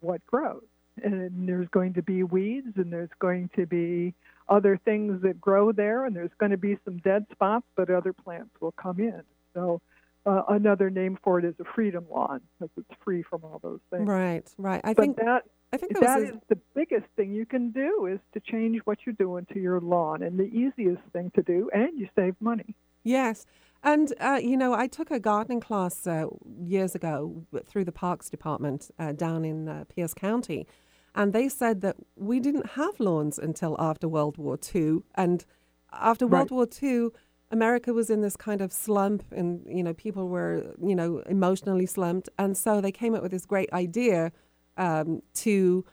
what 0.00 0.24
grows. 0.26 0.62
And 1.02 1.48
there's 1.48 1.68
going 1.68 1.94
to 1.94 2.02
be 2.02 2.22
weeds, 2.22 2.76
and 2.76 2.92
there's 2.92 3.10
going 3.18 3.50
to 3.56 3.66
be 3.66 4.14
other 4.48 4.78
things 4.84 5.22
that 5.22 5.40
grow 5.40 5.72
there, 5.72 6.04
and 6.04 6.14
there's 6.14 6.30
going 6.38 6.50
to 6.52 6.58
be 6.58 6.76
some 6.84 6.98
dead 6.98 7.26
spots, 7.32 7.66
but 7.76 7.90
other 7.90 8.12
plants 8.12 8.50
will 8.60 8.72
come 8.72 9.00
in. 9.00 9.22
So 9.54 9.80
uh, 10.26 10.42
another 10.48 10.90
name 10.90 11.18
for 11.22 11.38
it 11.38 11.44
is 11.44 11.54
a 11.60 11.64
freedom 11.74 12.06
lawn 12.10 12.40
because 12.58 12.70
it's 12.76 13.00
free 13.02 13.22
from 13.22 13.44
all 13.44 13.60
those 13.62 13.80
things. 13.90 14.06
Right, 14.06 14.46
right. 14.58 14.80
I 14.84 14.94
but 14.94 15.02
think 15.02 15.16
that 15.16 15.44
I 15.72 15.76
think 15.76 15.94
that, 15.94 16.02
that 16.02 16.22
is 16.22 16.36
the 16.48 16.58
biggest 16.74 17.06
thing 17.16 17.32
you 17.32 17.46
can 17.46 17.70
do 17.70 18.06
is 18.06 18.20
to 18.32 18.40
change 18.40 18.80
what 18.84 18.98
you're 19.04 19.14
doing 19.14 19.46
to 19.52 19.58
your 19.58 19.80
lawn, 19.80 20.22
and 20.22 20.38
the 20.38 20.44
easiest 20.44 21.02
thing 21.12 21.30
to 21.34 21.42
do, 21.42 21.70
and 21.72 21.98
you 21.98 22.08
save 22.14 22.36
money. 22.40 22.74
Yes. 23.02 23.46
And, 23.82 24.14
uh, 24.18 24.40
you 24.42 24.56
know, 24.56 24.72
I 24.72 24.86
took 24.86 25.10
a 25.10 25.20
gardening 25.20 25.60
class 25.60 26.06
uh, 26.06 26.26
years 26.58 26.94
ago 26.94 27.44
through 27.66 27.84
the 27.84 27.92
Parks 27.92 28.30
Department 28.30 28.90
uh, 28.98 29.12
down 29.12 29.44
in 29.44 29.68
uh, 29.68 29.84
Pierce 29.94 30.14
County. 30.14 30.66
And 31.14 31.32
they 31.32 31.48
said 31.48 31.80
that 31.82 31.96
we 32.16 32.40
didn't 32.40 32.70
have 32.70 32.98
lawns 32.98 33.38
until 33.38 33.76
after 33.78 34.08
World 34.08 34.36
War 34.36 34.58
II. 34.74 35.02
And 35.14 35.44
after 35.92 36.26
World 36.26 36.50
Right. 36.50 36.56
War 36.56 36.68
II, 36.82 37.10
America 37.50 37.92
was 37.92 38.10
in 38.10 38.20
this 38.20 38.36
kind 38.36 38.60
of 38.60 38.72
slump, 38.72 39.22
and 39.30 39.64
you 39.66 39.82
know 39.82 39.94
people 39.94 40.28
were 40.28 40.74
you 40.82 40.96
know 40.96 41.18
emotionally 41.26 41.86
slumped, 41.86 42.28
and 42.38 42.56
so 42.56 42.80
they 42.80 42.90
came 42.90 43.14
up 43.14 43.22
with 43.22 43.30
this 43.30 43.46
great 43.46 43.72
idea 43.72 44.32
um, 44.76 45.22
to 45.34 45.84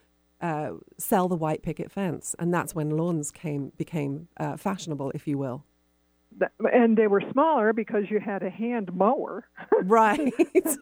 uh, 0.41 0.71
sell 0.97 1.27
the 1.27 1.35
white 1.35 1.61
picket 1.61 1.91
fence, 1.91 2.35
and 2.39 2.53
that's 2.53 2.73
when 2.73 2.89
lawns 2.89 3.31
came 3.31 3.71
became 3.77 4.27
uh, 4.37 4.57
fashionable, 4.57 5.11
if 5.13 5.27
you 5.27 5.37
will. 5.37 5.63
And 6.71 6.97
they 6.97 7.07
were 7.07 7.23
smaller 7.31 7.73
because 7.73 8.09
you 8.09 8.19
had 8.19 8.43
a 8.43 8.49
hand 8.49 8.93
mower. 8.93 9.47
Right. 9.83 10.19
you 10.55 10.75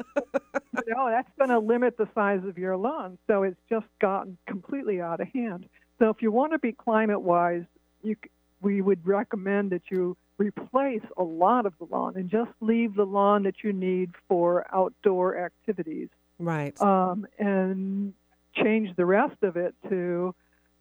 know, 0.88 1.10
that's 1.10 1.30
going 1.38 1.50
to 1.50 1.60
limit 1.60 1.98
the 1.98 2.08
size 2.16 2.42
of 2.46 2.58
your 2.58 2.78
lawn. 2.78 3.18
So 3.28 3.44
it's 3.44 3.60
just 3.70 3.88
gotten 4.00 4.38
completely 4.48 5.02
out 5.02 5.20
of 5.20 5.28
hand. 5.34 5.66
So 6.00 6.10
if 6.10 6.22
you 6.22 6.32
want 6.32 6.54
to 6.54 6.60
be 6.60 6.72
climate 6.72 7.22
wise, 7.22 7.64
you, 8.04 8.16
we 8.62 8.82
would 8.82 9.06
recommend 9.06 9.72
that 9.72 9.84
you 9.90 10.16
replace 10.38 11.04
a 11.18 11.24
lot 11.24 11.66
of 11.66 11.74
the 11.80 11.86
lawn 11.92 12.16
and 12.16 12.30
just 12.30 12.52
leave 12.62 12.96
the 12.96 13.06
lawn 13.06 13.44
that 13.44 13.56
you 13.64 13.74
need 13.74 14.12
for 14.28 14.66
outdoor 14.74 15.38
activities 15.38 16.08
right. 16.40 16.80
um, 16.82 17.28
and 17.38 18.14
change 18.56 18.96
the 18.96 19.06
rest 19.06 19.36
of 19.44 19.58
it 19.58 19.76
to 19.90 20.34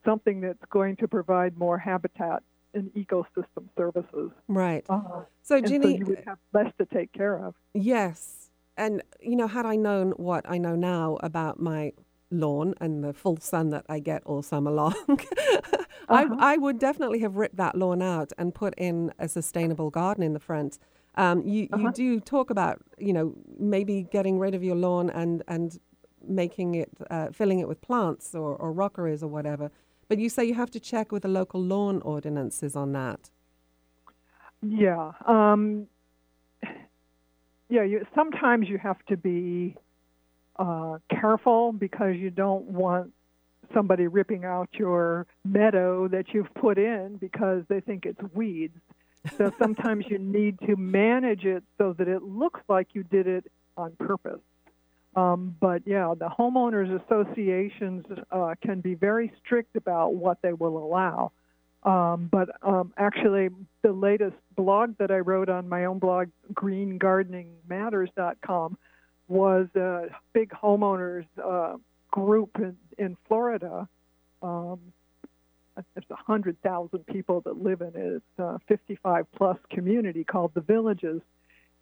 something 0.05 0.41
that's 0.41 0.65
going 0.71 0.97
to 0.97 1.09
provide 1.09 1.59
more 1.59 1.77
habitat 1.77 2.43
and 2.75 2.91
ecosystem 2.95 3.69
services. 3.77 4.31
Right. 4.49 4.85
Uh, 4.89 5.23
So, 5.43 5.61
Ginny, 5.61 5.99
you 5.99 6.07
would 6.07 6.23
have 6.27 6.39
less 6.53 6.73
to 6.79 6.87
take 6.87 7.13
care 7.13 7.37
of. 7.45 7.55
Yes. 7.75 8.51
And, 8.77 9.03
you 9.21 9.37
know, 9.37 9.49
had 9.49 9.67
I 9.67 9.77
known 9.77 10.13
what 10.13 10.45
I 10.49 10.59
know 10.59 10.77
now 10.77 11.19
about 11.23 11.59
my 11.61 11.93
lawn 12.31 12.75
and 12.81 13.03
the 13.03 13.13
full 13.13 13.39
sun 13.39 13.71
that 13.71 13.85
I 13.89 13.99
get 13.99 14.23
all 14.25 14.43
summer 14.43 14.71
long, 14.83 14.95
I, 16.09 16.27
I 16.39 16.57
would 16.59 16.79
definitely 16.79 17.21
have 17.21 17.37
ripped 17.37 17.57
that 17.57 17.75
lawn 17.75 18.03
out 18.03 18.33
and 18.39 18.55
put 18.55 18.75
in 18.77 19.13
a 19.19 19.29
sustainable 19.29 19.91
garden 19.91 20.23
in 20.23 20.33
the 20.33 20.41
front. 20.41 20.79
Um, 21.17 21.43
you, 21.45 21.69
you 21.77 21.91
do 21.93 22.21
talk 22.21 22.51
about, 22.51 22.81
you 22.99 23.13
know, 23.13 23.35
maybe 23.59 24.03
getting 24.03 24.39
rid 24.39 24.55
of 24.55 24.63
your 24.63 24.77
lawn 24.77 25.11
and, 25.11 25.43
and 25.49 25.77
making 26.25 26.77
it, 26.77 26.91
uh, 27.11 27.29
filling 27.33 27.59
it 27.59 27.67
with 27.67 27.81
plants 27.81 28.35
or, 28.35 28.55
or 28.55 28.73
rockeries 28.73 29.23
or 29.23 29.29
whatever. 29.29 29.73
But 30.09 30.19
you 30.19 30.29
say 30.29 30.45
you 30.45 30.55
have 30.55 30.71
to 30.71 30.81
check 30.81 31.13
with 31.13 31.23
the 31.23 31.29
local 31.29 31.63
lawn 31.63 32.01
ordinances 32.03 32.75
on 32.75 32.93
that. 32.93 33.31
Yeah. 34.63 35.13
Um, 35.27 35.87
yeah. 37.69 37.83
You, 37.83 38.07
sometimes 38.15 38.69
you 38.69 38.79
have 38.79 39.05
to 39.07 39.17
be 39.17 39.77
uh, 40.59 40.99
careful 41.11 41.73
because 41.73 42.17
you 42.17 42.31
don't 42.31 42.65
want 42.65 43.13
somebody 43.75 44.07
ripping 44.07 44.45
out 44.45 44.69
your 44.73 45.27
meadow 45.45 46.09
that 46.09 46.33
you've 46.33 46.53
put 46.55 46.79
in 46.79 47.17
because 47.21 47.63
they 47.69 47.81
think 47.81 48.07
it's 48.07 48.21
weeds. 48.35 48.79
So 49.37 49.53
sometimes 49.59 50.07
you 50.09 50.19
need 50.19 50.59
to 50.61 50.77
manage 50.77 51.45
it 51.45 51.63
so 51.77 51.93
that 51.99 52.09
it 52.09 52.23
looks 52.23 52.61
like 52.69 52.89
you 52.95 53.03
did 53.05 53.27
it 53.27 53.51
on 53.77 53.93
purpose. 53.99 54.41
Um, 55.17 55.57
but 55.61 55.83
yeah, 55.87 56.15
the 56.17 56.29
homeowners 56.29 57.05
associations 57.05 58.05
uh, 58.31 58.55
can 58.63 58.81
be 58.81 58.95
very 58.95 59.33
strict 59.45 59.75
about 59.77 60.15
what 60.15 60.41
they 60.43 60.53
will 60.53 60.79
allow. 60.79 61.33
Um, 61.83 62.29
but 62.31 62.51
um, 62.63 62.93
actually, 62.97 63.49
the 63.83 63.91
latest 63.93 64.37
blog 64.57 64.97
that 64.99 65.11
I 65.11 65.19
wrote 65.19 65.49
on 65.49 65.69
my 65.69 65.87
own 65.87 65.99
blog, 65.99 66.29
greengardeningmatters.com, 66.55 68.79
was 69.29 69.67
a 69.75 70.07
big 70.33 70.51
homeowners 70.51 71.27
uh, 71.43 71.79
group 72.11 72.51
in, 72.57 72.77
in 72.99 73.17
Florida. 73.27 73.89
Um, 74.43 74.93
there's 75.95 76.07
a 76.11 76.17
hundred 76.17 76.61
thousand 76.63 77.07
people 77.07 77.41
that 77.43 77.63
live 77.63 77.81
in 77.81 77.93
it. 77.95 77.97
It's 77.97 78.39
a 78.39 78.59
55 78.67 79.27
plus 79.37 79.59
community 79.71 80.25
called 80.25 80.53
the 80.55 80.61
Villages, 80.61 81.21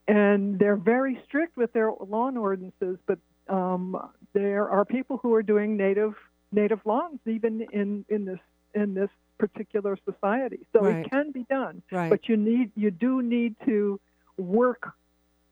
and 0.09 0.59
they're 0.59 0.76
very 0.76 1.20
strict 1.26 1.57
with 1.57 1.72
their 1.72 1.90
lawn 2.07 2.36
ordinances. 2.36 2.98
But 3.07 3.18
um, 3.48 3.96
there 4.32 4.68
are 4.68 4.84
people 4.84 5.18
who 5.18 5.34
are 5.34 5.42
doing 5.42 5.76
native 5.76 6.14
native 6.52 6.80
lawns 6.84 7.20
even 7.26 7.66
in 7.72 8.04
in 8.09 8.24
this 8.24 8.38
in 8.74 8.94
this 8.94 9.11
particular 9.38 9.96
society. 10.04 10.66
So 10.72 10.84
Right. 10.84 11.04
it 11.07 11.11
can 11.11 11.30
be 11.32 11.44
done, 11.44 11.82
Right. 11.90 12.11
but 12.11 12.28
you 12.28 12.36
need 12.36 12.72
you 12.76 12.90
do 12.90 13.22
need 13.22 13.57
to 13.66 14.00
work 14.36 14.92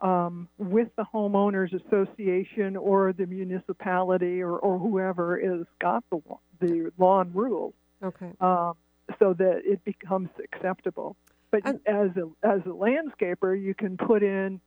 um, 0.00 0.48
with 0.58 0.88
the 0.96 1.04
homeowners 1.04 1.72
association 1.86 2.76
or 2.76 3.12
the 3.12 3.26
municipality 3.26 4.42
or, 4.42 4.58
or 4.58 4.78
whoever 4.78 5.36
is 5.38 5.64
got 5.80 6.04
the 6.10 6.20
the 6.60 6.92
lawn 6.98 7.30
rules 7.32 7.74
Okay. 8.02 8.30
um, 8.40 8.74
so 9.18 9.34
that 9.34 9.62
it 9.64 9.82
becomes 9.84 10.28
acceptable. 10.42 11.16
But 11.62 11.76
as 11.86 12.10
a 12.16 12.30
as 12.42 12.60
a 12.66 12.70
landscaper, 12.70 13.60
you 13.60 13.74
can 13.74 13.96
put 13.96 14.22
in 14.22 14.60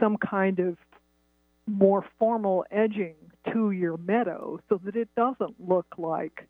some 0.00 0.16
kind 0.16 0.58
of 0.58 0.76
more 1.66 2.04
formal 2.18 2.64
edging 2.70 3.14
to 3.52 3.70
your 3.70 3.96
meadow 3.96 4.58
so 4.68 4.80
that 4.84 4.96
it 4.96 5.08
doesn't 5.16 5.54
look 5.60 5.86
like 5.98 6.48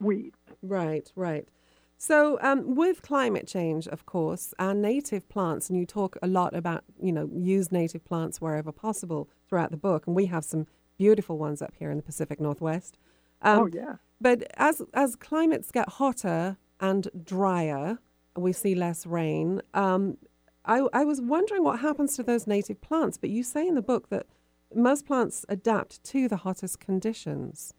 weeds. 0.00 0.36
Right, 0.62 1.10
right. 1.16 1.48
So, 1.96 2.38
um, 2.42 2.76
with 2.76 3.02
climate 3.02 3.48
change, 3.48 3.88
of 3.88 4.06
course, 4.06 4.54
our 4.60 4.72
native 4.72 5.28
plants, 5.28 5.68
and 5.68 5.76
you 5.76 5.84
talk 5.84 6.16
a 6.22 6.28
lot 6.28 6.54
about, 6.54 6.84
you 7.02 7.10
know, 7.10 7.28
use 7.34 7.72
native 7.72 8.04
plants 8.04 8.40
wherever 8.40 8.70
possible 8.70 9.28
throughout 9.48 9.72
the 9.72 9.76
book, 9.76 10.06
and 10.06 10.14
we 10.14 10.26
have 10.26 10.44
some 10.44 10.68
beautiful 10.96 11.38
ones 11.38 11.60
up 11.60 11.74
here 11.76 11.90
in 11.90 11.96
the 11.96 12.04
Pacific 12.04 12.38
Northwest. 12.40 12.98
Um, 13.42 13.58
oh 13.58 13.66
yeah. 13.66 13.96
But 14.20 14.44
as 14.54 14.80
as 14.94 15.16
climates 15.16 15.72
get 15.72 15.88
hotter 15.88 16.56
and 16.80 17.08
drier, 17.24 17.98
we 18.42 18.52
see 18.52 18.74
less 18.74 19.06
rain. 19.06 19.60
Um, 19.74 20.16
I, 20.64 20.86
I 20.92 21.04
was 21.04 21.20
wondering 21.20 21.64
what 21.64 21.80
happens 21.80 22.16
to 22.16 22.22
those 22.22 22.46
native 22.46 22.80
plants, 22.80 23.16
but 23.16 23.30
you 23.30 23.42
say 23.42 23.66
in 23.66 23.74
the 23.74 23.82
book 23.82 24.10
that 24.10 24.26
most 24.74 25.06
plants 25.06 25.46
adapt 25.48 26.04
to 26.04 26.28
the 26.28 26.36
hottest 26.36 26.78
conditions. 26.78 27.72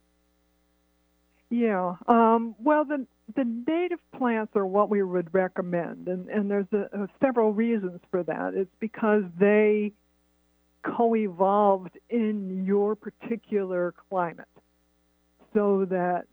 Yeah. 1.50 1.96
Um, 2.08 2.56
well, 2.60 2.86
the 2.86 3.06
the 3.36 3.44
native 3.68 4.00
plants 4.18 4.56
are 4.56 4.66
what 4.66 4.90
we 4.90 5.04
would 5.04 5.34
recommend, 5.34 6.08
and 6.08 6.30
and 6.30 6.50
there's 6.50 6.72
a, 6.72 6.90
a 6.94 7.08
several 7.22 7.54
reasons 7.54 8.02
for 8.10 8.24
that. 8.24 8.54
It's 8.56 8.74
because 8.80 9.24
they 9.38 9.94
co-evolved 10.84 11.98
in 12.10 12.66
your 12.66 12.96
particular 12.96 13.94
climate, 14.10 14.48
so 15.54 15.86
that 15.86 16.26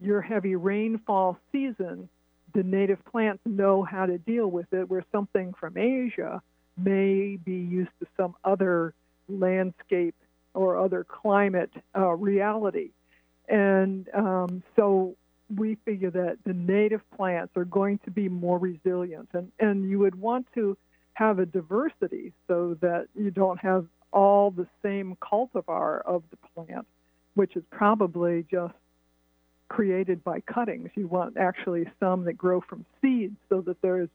your 0.00 0.20
heavy 0.20 0.56
rainfall 0.56 1.38
season, 1.52 2.08
the 2.54 2.62
native 2.62 3.04
plants 3.04 3.42
know 3.44 3.82
how 3.82 4.06
to 4.06 4.18
deal 4.18 4.46
with 4.46 4.72
it. 4.72 4.88
Where 4.88 5.04
something 5.12 5.54
from 5.54 5.76
Asia 5.76 6.42
may 6.76 7.36
be 7.36 7.54
used 7.54 7.90
to 8.00 8.06
some 8.16 8.34
other 8.44 8.94
landscape 9.28 10.14
or 10.54 10.78
other 10.78 11.04
climate 11.04 11.70
uh, 11.96 12.10
reality. 12.10 12.90
And 13.48 14.08
um, 14.14 14.62
so 14.76 15.16
we 15.54 15.76
figure 15.84 16.10
that 16.10 16.38
the 16.44 16.54
native 16.54 17.02
plants 17.16 17.56
are 17.56 17.64
going 17.64 17.98
to 18.04 18.10
be 18.10 18.28
more 18.28 18.58
resilient. 18.58 19.28
And, 19.32 19.52
and 19.58 19.88
you 19.88 19.98
would 19.98 20.14
want 20.14 20.46
to 20.54 20.76
have 21.14 21.38
a 21.38 21.46
diversity 21.46 22.32
so 22.48 22.76
that 22.80 23.08
you 23.14 23.30
don't 23.30 23.58
have 23.60 23.86
all 24.12 24.50
the 24.50 24.66
same 24.82 25.16
cultivar 25.20 26.02
of 26.04 26.22
the 26.30 26.36
plant, 26.54 26.86
which 27.34 27.56
is 27.56 27.62
probably 27.70 28.46
just 28.50 28.74
created 29.72 30.22
by 30.22 30.40
cuttings. 30.40 30.90
You 30.94 31.08
want 31.08 31.38
actually 31.38 31.88
some 31.98 32.24
that 32.26 32.34
grow 32.34 32.60
from 32.60 32.84
seeds 33.00 33.36
so 33.48 33.62
that 33.62 33.80
there's 33.80 34.10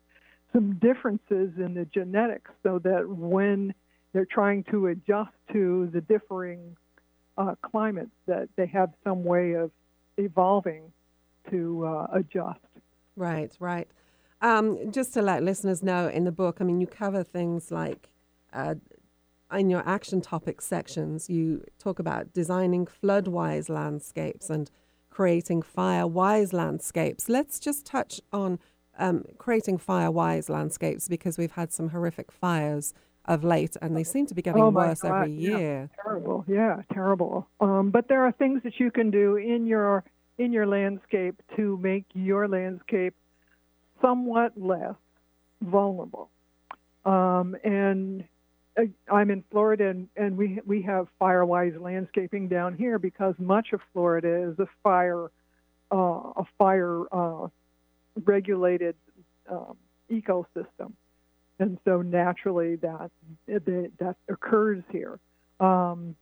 some 0.54 0.76
differences 0.76 1.52
in 1.58 1.74
the 1.74 1.86
genetics 1.86 2.52
so 2.62 2.78
that 2.84 3.10
when 3.10 3.74
they're 4.14 4.28
trying 4.32 4.64
to 4.66 4.88
adjust 4.88 5.32
to 5.54 5.90
the 5.92 6.02
differing 6.02 6.78
uh, 7.40 7.56
climates 7.64 8.12
that 8.28 8.50
they 8.56 8.68
have 8.68 8.92
some 9.04 9.24
way 9.24 9.54
of 9.54 9.72
evolving 10.18 10.92
to 11.50 11.86
uh, 11.86 12.08
adjust. 12.14 12.60
Right, 13.16 13.52
right. 13.60 13.88
Um, 14.44 14.92
just 14.92 15.12
to 15.16 15.24
let 15.24 15.42
listeners 15.42 15.82
know, 15.82 16.08
in 16.08 16.24
the 16.24 16.32
book, 16.32 16.58
I 16.62 16.66
mean, 16.66 16.80
you 16.80 16.86
cover 16.86 17.24
things 17.24 17.72
like 17.72 18.10
uh, 18.54 18.76
in 19.52 19.72
your 19.72 19.82
action 19.88 20.22
topic 20.22 20.62
sections, 20.62 21.32
you 21.32 21.66
talk 21.80 21.98
about 21.98 22.32
designing 22.32 22.86
flood 22.86 23.28
wise 23.28 23.70
landscapes 23.70 24.52
and 24.52 24.70
creating 25.18 25.64
fire 25.64 26.06
wise 26.06 26.54
landscapes. 26.54 27.28
Let's 27.28 27.60
just 27.60 27.88
touch 27.88 28.22
on 28.32 28.60
um, 29.00 29.26
creating 29.40 29.80
fire 29.80 30.12
wise 30.12 30.48
landscapes 30.48 31.08
because 31.08 31.40
we've 31.40 31.54
had 31.54 31.74
some 31.74 31.90
horrific 31.90 32.32
fires 32.32 32.94
of 33.26 33.44
late 33.44 33.76
and 33.82 33.98
they 33.98 34.04
seem 34.04 34.28
to 34.28 34.36
be 34.36 34.44
getting 34.44 34.62
oh 34.62 34.70
worse 34.70 35.02
God, 35.02 35.22
every 35.22 35.32
yeah, 35.34 35.58
year. 35.58 35.90
terrible, 36.04 36.46
yeah, 36.48 36.84
terrible. 36.94 37.48
Um, 37.60 37.90
but 37.90 38.08
there 38.08 38.22
are 38.28 38.32
things 38.32 38.62
that 38.62 38.80
you 38.80 38.92
can 38.92 39.10
do 39.10 39.38
in 39.38 39.66
your 39.66 40.04
in 40.38 40.54
your 40.54 40.68
landscape 40.68 41.42
to 41.56 41.80
make 41.82 42.06
your 42.14 42.48
landscape 42.48 43.16
somewhat 44.00 44.52
less 44.56 44.94
vulnerable. 45.64 46.30
Um, 47.06 47.56
and 47.64 48.24
I'm 49.12 49.32
in 49.32 49.44
Florida, 49.52 49.90
and, 49.90 50.08
and 50.16 50.38
we 50.38 50.60
we 50.66 50.82
have 50.84 51.08
Firewise 51.20 51.80
landscaping 51.82 52.48
down 52.48 52.76
here 52.76 53.00
because 53.00 53.34
much 53.40 53.74
of 53.74 53.82
Florida 53.94 54.52
is 54.52 54.60
a 54.60 54.68
fire 54.84 55.32
uh, 55.92 55.96
a 55.96 56.44
fire 56.58 57.04
uh, 57.12 57.48
regulated 58.26 58.96
um, 59.50 59.78
ecosystem, 60.12 60.94
and 61.60 61.80
so 61.86 62.02
naturally 62.02 62.76
that 62.78 63.12
that, 63.48 63.92
that 64.00 64.16
occurs 64.30 64.84
here. 64.92 65.20
Um, 65.60 66.16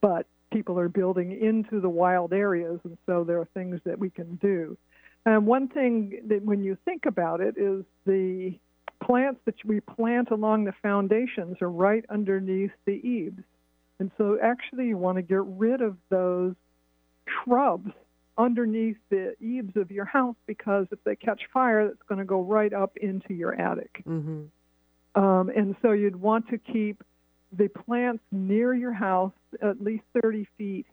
but 0.00 0.26
people 0.52 0.78
are 0.78 0.88
building 0.88 1.38
into 1.40 1.80
the 1.80 1.88
wild 1.88 2.32
areas, 2.32 2.80
and 2.84 2.96
so 3.04 3.24
there 3.24 3.38
are 3.40 3.48
things 3.52 3.80
that 3.84 3.98
we 3.98 4.08
can 4.08 4.36
do. 4.36 4.78
And 5.26 5.44
one 5.44 5.68
thing 5.68 6.22
that, 6.28 6.42
when 6.42 6.62
you 6.62 6.78
think 6.84 7.04
about 7.04 7.40
it, 7.40 7.56
is 7.58 7.84
the 8.06 8.56
plants 9.02 9.40
that 9.44 9.54
we 9.64 9.80
plant 9.80 10.30
along 10.30 10.64
the 10.64 10.74
foundations 10.82 11.56
are 11.60 11.70
right 11.70 12.04
underneath 12.08 12.72
the 12.84 12.92
eaves. 12.92 13.42
And 13.98 14.10
so, 14.18 14.38
actually, 14.42 14.88
you 14.88 14.98
want 14.98 15.16
to 15.16 15.22
get 15.22 15.42
rid 15.44 15.80
of 15.80 15.96
those 16.10 16.54
shrubs 17.44 17.90
underneath 18.38 18.98
the 19.08 19.34
eaves 19.40 19.76
of 19.76 19.90
your 19.90 20.04
house 20.04 20.36
because 20.46 20.86
if 20.90 21.02
they 21.04 21.16
catch 21.16 21.42
fire, 21.52 21.86
that's 21.86 22.02
going 22.08 22.18
to 22.18 22.24
go 22.24 22.42
right 22.42 22.72
up 22.72 22.96
into 22.98 23.32
your 23.32 23.54
attic. 23.54 24.02
Mm-hmm. 24.06 25.22
Um, 25.22 25.48
and 25.48 25.76
so, 25.80 25.92
you'd 25.92 26.16
want 26.16 26.48
to 26.50 26.58
keep 26.58 27.02
the 27.52 27.68
plants 27.68 28.22
near 28.30 28.74
your 28.74 28.92
house 28.92 29.32
at 29.62 29.80
least 29.82 30.04
30 30.20 30.46
feet 30.58 30.86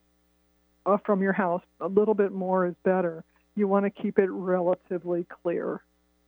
uh, 0.86 0.98
from 1.06 1.22
your 1.22 1.34
house. 1.34 1.64
A 1.82 1.88
little 1.88 2.14
bit 2.14 2.32
more 2.32 2.66
is 2.66 2.76
better. 2.84 3.24
You 3.56 3.68
want 3.68 3.86
to 3.86 3.90
keep 3.90 4.18
it 4.18 4.30
relatively 4.30 5.26
clear 5.44 5.82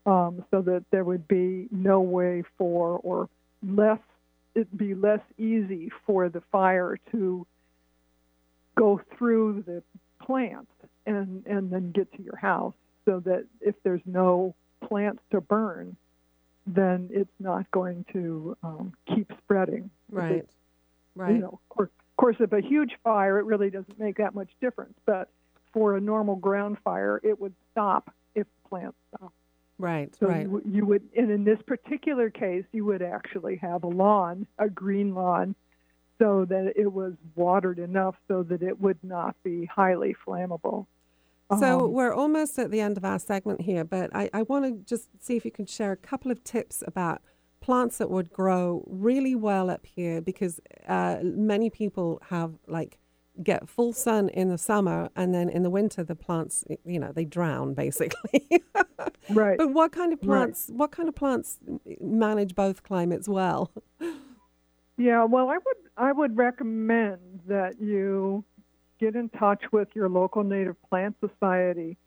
um, 0.05 0.43
so 0.51 0.61
that 0.61 0.83
there 0.91 1.03
would 1.03 1.27
be 1.27 1.67
no 1.71 1.99
way 2.01 2.43
for 2.57 2.99
or 3.03 3.29
less 3.67 3.99
it'd 4.53 4.77
be 4.77 4.93
less 4.93 5.21
easy 5.37 5.91
for 6.05 6.29
the 6.29 6.41
fire 6.51 6.97
to 7.11 7.45
go 8.75 9.01
through 9.17 9.63
the 9.65 9.81
plants 10.23 10.71
and 11.05 11.43
and 11.45 11.71
then 11.71 11.91
get 11.91 12.11
to 12.13 12.21
your 12.21 12.35
house 12.37 12.73
so 13.05 13.19
that 13.19 13.45
if 13.61 13.75
there's 13.83 14.01
no 14.05 14.53
plants 14.87 15.21
to 15.31 15.41
burn 15.41 15.95
then 16.67 17.09
it's 17.11 17.29
not 17.39 17.69
going 17.71 18.03
to 18.11 18.57
um, 18.63 18.93
keep 19.07 19.31
spreading 19.43 19.89
Right. 20.09 20.31
It- 20.31 20.49
Right. 21.17 21.35
you 21.35 21.39
know, 21.39 21.47
of 21.47 21.69
course, 21.69 21.89
of 21.89 22.17
course, 22.17 22.35
if 22.41 22.51
a 22.51 22.59
huge 22.59 22.97
fire, 23.01 23.39
it 23.39 23.45
really 23.45 23.69
doesn't 23.69 23.97
make 23.97 24.17
that 24.17 24.35
much 24.35 24.49
difference. 24.59 24.95
But 25.05 25.29
for 25.71 25.95
a 25.95 26.01
normal 26.01 26.35
ground 26.35 26.77
fire, 26.83 27.21
it 27.23 27.39
would 27.39 27.53
stop 27.71 28.13
if 28.35 28.45
plants 28.67 28.97
stop. 29.15 29.31
Right. 29.77 30.15
So 30.19 30.27
right. 30.27 30.43
you, 30.43 30.49
would- 30.49 30.63
you 30.65 30.85
would, 30.85 31.03
and 31.15 31.29
in 31.31 31.43
this 31.43 31.59
particular 31.65 32.29
case, 32.29 32.65
you 32.71 32.85
would 32.85 33.01
actually 33.01 33.57
have 33.57 33.83
a 33.83 33.87
lawn, 33.87 34.47
a 34.57 34.69
green 34.69 35.13
lawn, 35.13 35.55
so 36.17 36.45
that 36.45 36.73
it 36.77 36.91
was 36.91 37.13
watered 37.35 37.77
enough 37.77 38.15
so 38.27 38.41
that 38.43 38.61
it 38.61 38.79
would 38.79 38.97
not 39.03 39.35
be 39.43 39.65
highly 39.65 40.15
flammable. 40.25 40.85
So 41.59 41.85
Um, 41.85 41.91
we're 41.91 42.13
almost 42.13 42.57
at 42.57 42.71
the 42.71 42.79
end 42.79 42.97
of 42.97 43.05
our 43.05 43.19
segment 43.19 43.61
here, 43.61 43.83
but 43.83 44.15
I, 44.15 44.29
I 44.33 44.43
want 44.43 44.65
to 44.65 44.71
just 44.85 45.09
see 45.21 45.35
if 45.35 45.45
you 45.45 45.51
can 45.51 45.65
share 45.65 45.91
a 45.91 45.97
couple 45.97 46.31
of 46.31 46.43
tips 46.43 46.83
about 46.87 47.21
plants 47.59 47.97
that 47.97 48.09
would 48.09 48.31
grow 48.31 48.83
really 48.87 49.35
well 49.35 49.69
up 49.69 49.85
here 49.85 50.21
because 50.21 50.59
uh, 50.87 51.17
many 51.21 51.69
people 51.69 52.21
have 52.29 52.53
like 52.67 52.97
get 53.43 53.67
full 53.69 53.91
sun 53.93 54.29
in 54.29 54.49
the 54.49 54.57
summer 54.57 55.09
and 55.15 55.33
then 55.33 55.49
in 55.49 55.61
the 55.63 55.69
winter 55.69 56.03
the 56.03 56.15
plants 56.15 56.63
you 56.85 56.99
know 56.99 57.11
they 57.11 57.25
drown 57.25 57.73
basically 57.83 58.47
right 59.29 59.57
but 59.57 59.71
what 59.73 59.91
kind 59.91 60.13
of 60.13 60.19
Right. 60.19 60.27
plants 60.27 60.69
what 60.73 60.91
kind 60.91 61.09
of 61.09 61.15
plants 61.15 61.57
manage 61.99 62.55
both 62.55 62.83
climates 62.83 63.27
well 63.27 63.71
Yeah, 64.97 65.25
well, 65.25 65.49
I 65.49 65.57
would 65.57 65.77
I 65.97 66.11
would 66.13 66.37
recommend 66.37 67.41
that 67.47 67.81
you 67.81 68.45
get 68.97 69.15
in 69.15 69.27
touch 69.27 69.61
with 69.73 69.89
your 69.93 70.07
local 70.07 70.41
native 70.43 70.77
plant 70.89 71.17
society 71.19 71.97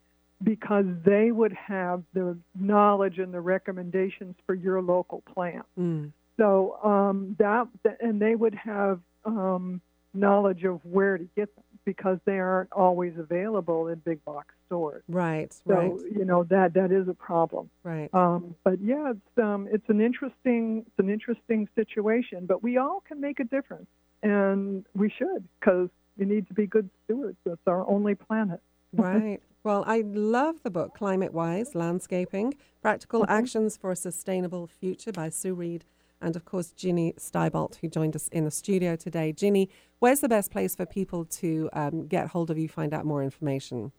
because 0.42 0.86
they 1.04 1.30
would 1.30 1.52
have 1.52 2.02
the 2.14 2.38
knowledge 2.58 3.18
and 3.18 3.34
the 3.34 3.40
recommendations 3.42 4.36
for 4.46 4.54
your 4.54 4.80
local 4.80 5.22
plant. 5.34 5.66
Mm. 5.78 6.12
So 6.38 6.78
um, 6.82 7.36
that 7.38 7.68
and 8.00 8.22
they 8.22 8.34
would 8.34 8.54
have 8.54 9.00
um, 9.26 9.82
knowledge 10.14 10.64
of 10.64 10.80
where 10.84 11.18
to 11.18 11.24
get 11.36 11.54
them 11.54 11.64
because 11.84 12.18
they 12.24 12.38
aren't 12.38 12.72
always 12.72 13.14
available 13.18 13.88
in 13.88 13.98
big 14.00 14.22
box 14.24 14.54
stores. 14.66 15.02
right 15.08 15.52
So 15.66 15.74
right 15.74 15.92
you 16.10 16.24
know 16.24 16.44
that 16.44 16.74
that 16.74 16.92
is 16.92 17.08
a 17.08 17.14
problem. 17.14 17.70
right 17.82 18.12
Um, 18.14 18.54
but 18.64 18.80
yeah, 18.80 19.12
it's 19.12 19.38
um, 19.42 19.68
it's 19.70 19.88
an 19.88 20.00
interesting 20.00 20.84
it's 20.86 20.98
an 20.98 21.10
interesting 21.10 21.68
situation. 21.74 22.46
But 22.46 22.62
we 22.62 22.76
all 22.78 23.02
can 23.06 23.20
make 23.20 23.40
a 23.40 23.44
difference, 23.44 23.86
and 24.22 24.84
we 24.94 25.10
should 25.10 25.46
because 25.60 25.88
we 26.16 26.24
need 26.26 26.46
to 26.48 26.54
be 26.54 26.66
good 26.66 26.90
stewards. 27.04 27.38
It's 27.46 27.60
our 27.66 27.88
only 27.88 28.14
planet. 28.14 28.60
Right. 28.92 29.40
Well, 29.64 29.84
I 29.86 30.02
love 30.06 30.62
the 30.62 30.70
book 30.70 30.94
Climate 30.94 31.34
Wise 31.34 31.74
Landscaping 31.74 32.54
Practical 32.80 33.22
Mhm. 33.22 33.28
Actions 33.28 33.76
for 33.76 33.90
a 33.90 33.96
Sustainable 33.96 34.66
Future 34.66 35.12
by 35.12 35.28
Sue 35.28 35.52
Reed 35.52 35.84
and, 36.20 36.36
of 36.36 36.44
course, 36.44 36.72
Ginny 36.72 37.14
Stibolt, 37.18 37.76
who 37.76 37.88
joined 37.88 38.14
us 38.16 38.28
in 38.28 38.44
the 38.44 38.50
studio 38.50 38.96
today. 38.96 39.32
Ginny, 39.32 39.70
where's 39.98 40.20
the 40.20 40.28
best 40.28 40.50
place 40.50 40.74
for 40.74 40.84
people 40.86 41.24
to 41.24 41.70
um, 41.72 42.06
get 42.06 42.28
hold 42.28 42.50
of 42.50 42.58
you, 42.58 42.68
find 42.68 42.92
out 42.92 43.04
more 43.04 43.22
information? 43.22 43.92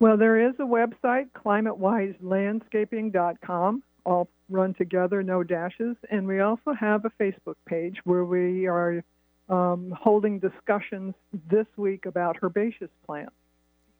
Well, 0.00 0.16
there 0.16 0.48
is 0.48 0.54
a 0.58 0.64
website, 0.64 1.28
climatewiselandscaping.com, 1.34 3.82
all 4.04 4.28
run 4.50 4.74
together, 4.74 5.22
no 5.22 5.42
dashes, 5.42 5.96
and 6.10 6.26
we 6.26 6.40
also 6.40 6.72
have 6.72 7.04
a 7.04 7.10
Facebook 7.10 7.56
page 7.66 7.98
where 8.04 8.24
we 8.24 8.66
are 8.66 9.04
um, 9.48 9.96
holding 9.98 10.40
discussions 10.40 11.14
this 11.48 11.66
week 11.76 12.06
about 12.06 12.38
herbaceous 12.42 12.90
plants. 13.06 13.34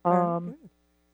Um, 0.05 0.57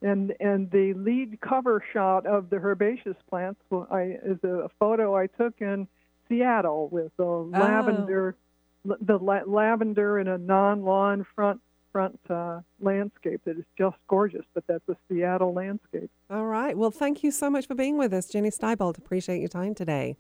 and 0.03 0.35
and 0.41 0.71
the 0.71 0.95
lead 0.95 1.41
cover 1.41 1.83
shot 1.93 2.27
of 2.27 2.51
the 2.51 2.57
herbaceous 2.57 3.17
plants 3.29 3.61
well, 3.71 3.87
I, 3.91 4.19
is 4.25 4.43
a 4.43 4.71
photo 4.79 5.17
I 5.17 5.27
took 5.27 5.55
in 5.61 5.87
Seattle 6.31 6.89
with 6.91 7.13
the 7.17 7.25
lavender, 7.25 8.37
the 8.85 9.19
la- 9.19 9.43
lavender 9.47 10.19
in 10.19 10.29
a 10.29 10.39
non-lawn 10.39 11.27
front 11.35 11.61
front 11.93 12.21
uh, 12.31 12.61
landscape 12.81 13.41
that 13.45 13.59
is 13.59 13.65
just 13.77 13.97
gorgeous. 14.09 14.45
But 14.55 14.65
that's 14.69 14.89
a 14.89 14.97
Seattle 15.09 15.53
landscape. 15.53 16.11
All 16.31 16.47
right. 16.47 16.77
Well, 16.79 16.93
thank 16.93 17.25
you 17.25 17.33
so 17.33 17.51
much 17.51 17.67
for 17.67 17.75
being 17.75 17.99
with 17.99 18.15
us, 18.15 18.29
Ginny 18.29 18.51
Stibolt. 18.51 18.97
Appreciate 18.97 19.41
your 19.41 19.49
time 19.49 19.75
today. 19.75 20.17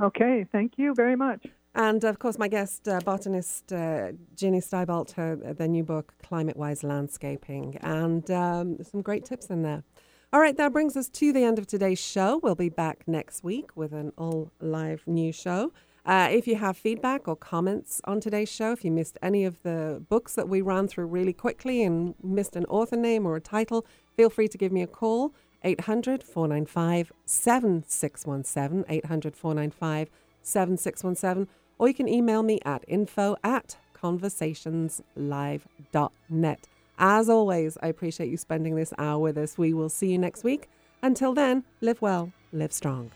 Okay, 0.00 0.46
thank 0.52 0.74
you 0.76 0.94
very 0.94 1.16
much. 1.16 1.44
And 1.74 2.02
of 2.04 2.18
course, 2.18 2.38
my 2.38 2.48
guest, 2.48 2.88
uh, 2.88 3.00
botanist 3.04 3.72
uh, 3.72 4.12
Ginny 4.36 4.60
Stibolt, 4.60 5.12
her 5.12 5.36
the 5.36 5.68
new 5.68 5.82
book 5.84 6.14
Climate 6.22 6.56
Wise 6.56 6.82
Landscaping, 6.82 7.76
and 7.82 8.28
um, 8.30 8.78
some 8.82 9.02
great 9.02 9.24
tips 9.24 9.46
in 9.46 9.62
there. 9.62 9.82
All 10.30 10.40
right, 10.40 10.58
that 10.58 10.74
brings 10.74 10.94
us 10.94 11.08
to 11.08 11.32
the 11.32 11.42
end 11.42 11.58
of 11.58 11.66
today's 11.66 11.98
show. 11.98 12.38
We'll 12.42 12.54
be 12.54 12.68
back 12.68 13.08
next 13.08 13.42
week 13.42 13.74
with 13.74 13.94
an 13.94 14.12
all 14.18 14.50
live 14.60 15.02
new 15.06 15.32
show. 15.32 15.72
Uh, 16.04 16.28
if 16.30 16.46
you 16.46 16.56
have 16.56 16.76
feedback 16.76 17.26
or 17.26 17.34
comments 17.34 18.02
on 18.04 18.20
today's 18.20 18.50
show, 18.50 18.72
if 18.72 18.84
you 18.84 18.90
missed 18.90 19.16
any 19.22 19.46
of 19.46 19.62
the 19.62 20.04
books 20.10 20.34
that 20.34 20.46
we 20.46 20.60
ran 20.60 20.86
through 20.86 21.06
really 21.06 21.32
quickly 21.32 21.82
and 21.82 22.14
missed 22.22 22.56
an 22.56 22.66
author 22.66 22.96
name 22.96 23.24
or 23.24 23.36
a 23.36 23.40
title, 23.40 23.86
feel 24.18 24.28
free 24.28 24.48
to 24.48 24.58
give 24.58 24.70
me 24.70 24.82
a 24.82 24.86
call. 24.86 25.32
800 25.64 26.22
495 26.22 27.10
7617. 27.24 28.84
800 28.86 29.34
495 29.34 30.10
7617. 30.42 31.48
Or 31.78 31.88
you 31.88 31.94
can 31.94 32.06
email 32.06 32.42
me 32.42 32.60
at 32.66 32.84
info 32.86 33.34
at 33.42 33.78
conversationslive.net. 33.94 36.68
As 36.98 37.28
always, 37.28 37.78
I 37.80 37.86
appreciate 37.86 38.28
you 38.28 38.36
spending 38.36 38.74
this 38.74 38.92
hour 38.98 39.18
with 39.20 39.38
us. 39.38 39.56
We 39.56 39.72
will 39.72 39.88
see 39.88 40.10
you 40.10 40.18
next 40.18 40.42
week. 40.42 40.68
Until 41.02 41.32
then, 41.32 41.62
live 41.80 42.02
well, 42.02 42.32
live 42.52 42.72
strong. 42.72 43.12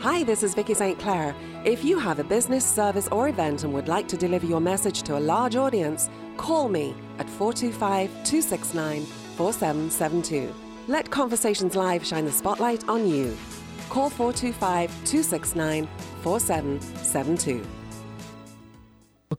Hi, 0.00 0.22
this 0.22 0.44
is 0.44 0.54
Vicki 0.54 0.74
St. 0.74 0.98
Clair. 0.98 1.34
If 1.64 1.84
you 1.84 1.98
have 1.98 2.20
a 2.20 2.24
business, 2.24 2.64
service, 2.64 3.08
or 3.08 3.28
event 3.28 3.64
and 3.64 3.72
would 3.72 3.88
like 3.88 4.06
to 4.08 4.16
deliver 4.16 4.46
your 4.46 4.60
message 4.60 5.02
to 5.04 5.18
a 5.18 5.18
large 5.18 5.56
audience, 5.56 6.08
call 6.36 6.68
me 6.68 6.94
at 7.18 7.28
425 7.28 8.08
269 8.24 9.04
4772. 9.04 10.54
Let 10.86 11.10
Conversations 11.10 11.74
Live 11.74 12.06
shine 12.06 12.24
the 12.24 12.30
spotlight 12.30 12.88
on 12.88 13.08
you. 13.08 13.36
Call 13.88 14.10
425 14.10 14.90
269 15.04 15.88
4772. 16.22 17.66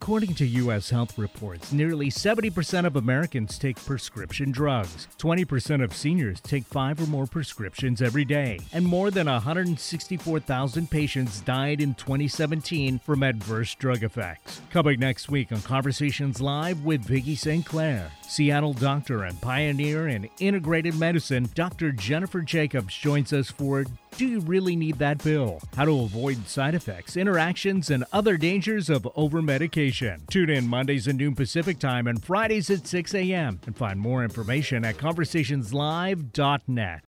According 0.08 0.36
to 0.36 0.46
U.S. 0.46 0.90
health 0.90 1.18
reports, 1.18 1.74
nearly 1.74 2.10
70% 2.10 2.86
of 2.86 2.96
Americans 2.96 3.60
take 3.60 3.76
prescription 3.84 4.52
drugs. 4.52 5.10
20% 5.18 5.84
of 5.84 5.94
seniors 5.94 6.40
take 6.40 6.64
five 6.64 7.02
or 7.02 7.08
more 7.08 7.26
prescriptions 7.26 8.02
every 8.02 8.24
day. 8.24 8.62
And 8.72 8.86
more 8.86 9.12
than 9.12 9.28
164,000 9.28 10.90
patients 10.90 11.42
died 11.42 11.82
in 11.82 11.94
2017 11.96 13.00
from 13.00 13.22
adverse 13.22 13.76
drug 13.76 14.02
effects. 14.02 14.62
Coming 14.70 15.02
next 15.02 15.28
week 15.28 15.52
on 15.52 15.62
Conversations 15.64 16.40
Live 16.40 16.86
with 16.86 17.04
Vicki 17.04 17.36
St. 17.36 17.66
Clair. 17.66 18.10
Seattle 18.26 18.72
doctor 18.72 19.26
and 19.26 19.42
pioneer 19.42 20.08
in 20.08 20.30
integrated 20.40 20.98
medicine, 20.98 21.50
Dr. 21.54 21.92
Jennifer 21.92 22.40
Jacobs 22.40 22.96
joins 22.96 23.34
us 23.34 23.52
for 23.52 23.84
Do 24.18 24.26
you 24.26 24.40
really 24.40 24.76
need 24.76 24.98
that 24.98 25.20
pill? 25.20 25.62
How 25.76 25.86
to 25.86 26.00
avoid 26.00 26.48
side 26.48 26.74
effects, 26.74 27.16
interactions, 27.16 27.92
and 27.92 28.04
other 28.12 28.36
dangers 28.36 28.90
of 28.90 29.08
over 29.16 29.44
medication. 29.44 30.24
Tune 30.28 30.50
in 30.50 30.68
Mondays 30.68 31.08
at 31.08 31.18
noon 31.18 31.36
Pacific 31.36 31.78
Time 31.78 32.08
and 32.08 32.26
Fridays 32.26 32.72
at 32.72 32.88
6 32.88 33.14
a.m. 33.14 33.60
and 33.68 33.78
find 33.78 34.00
more 34.00 34.24
information 34.24 34.84
at 34.84 34.98
conversationslive.net. 34.98 37.02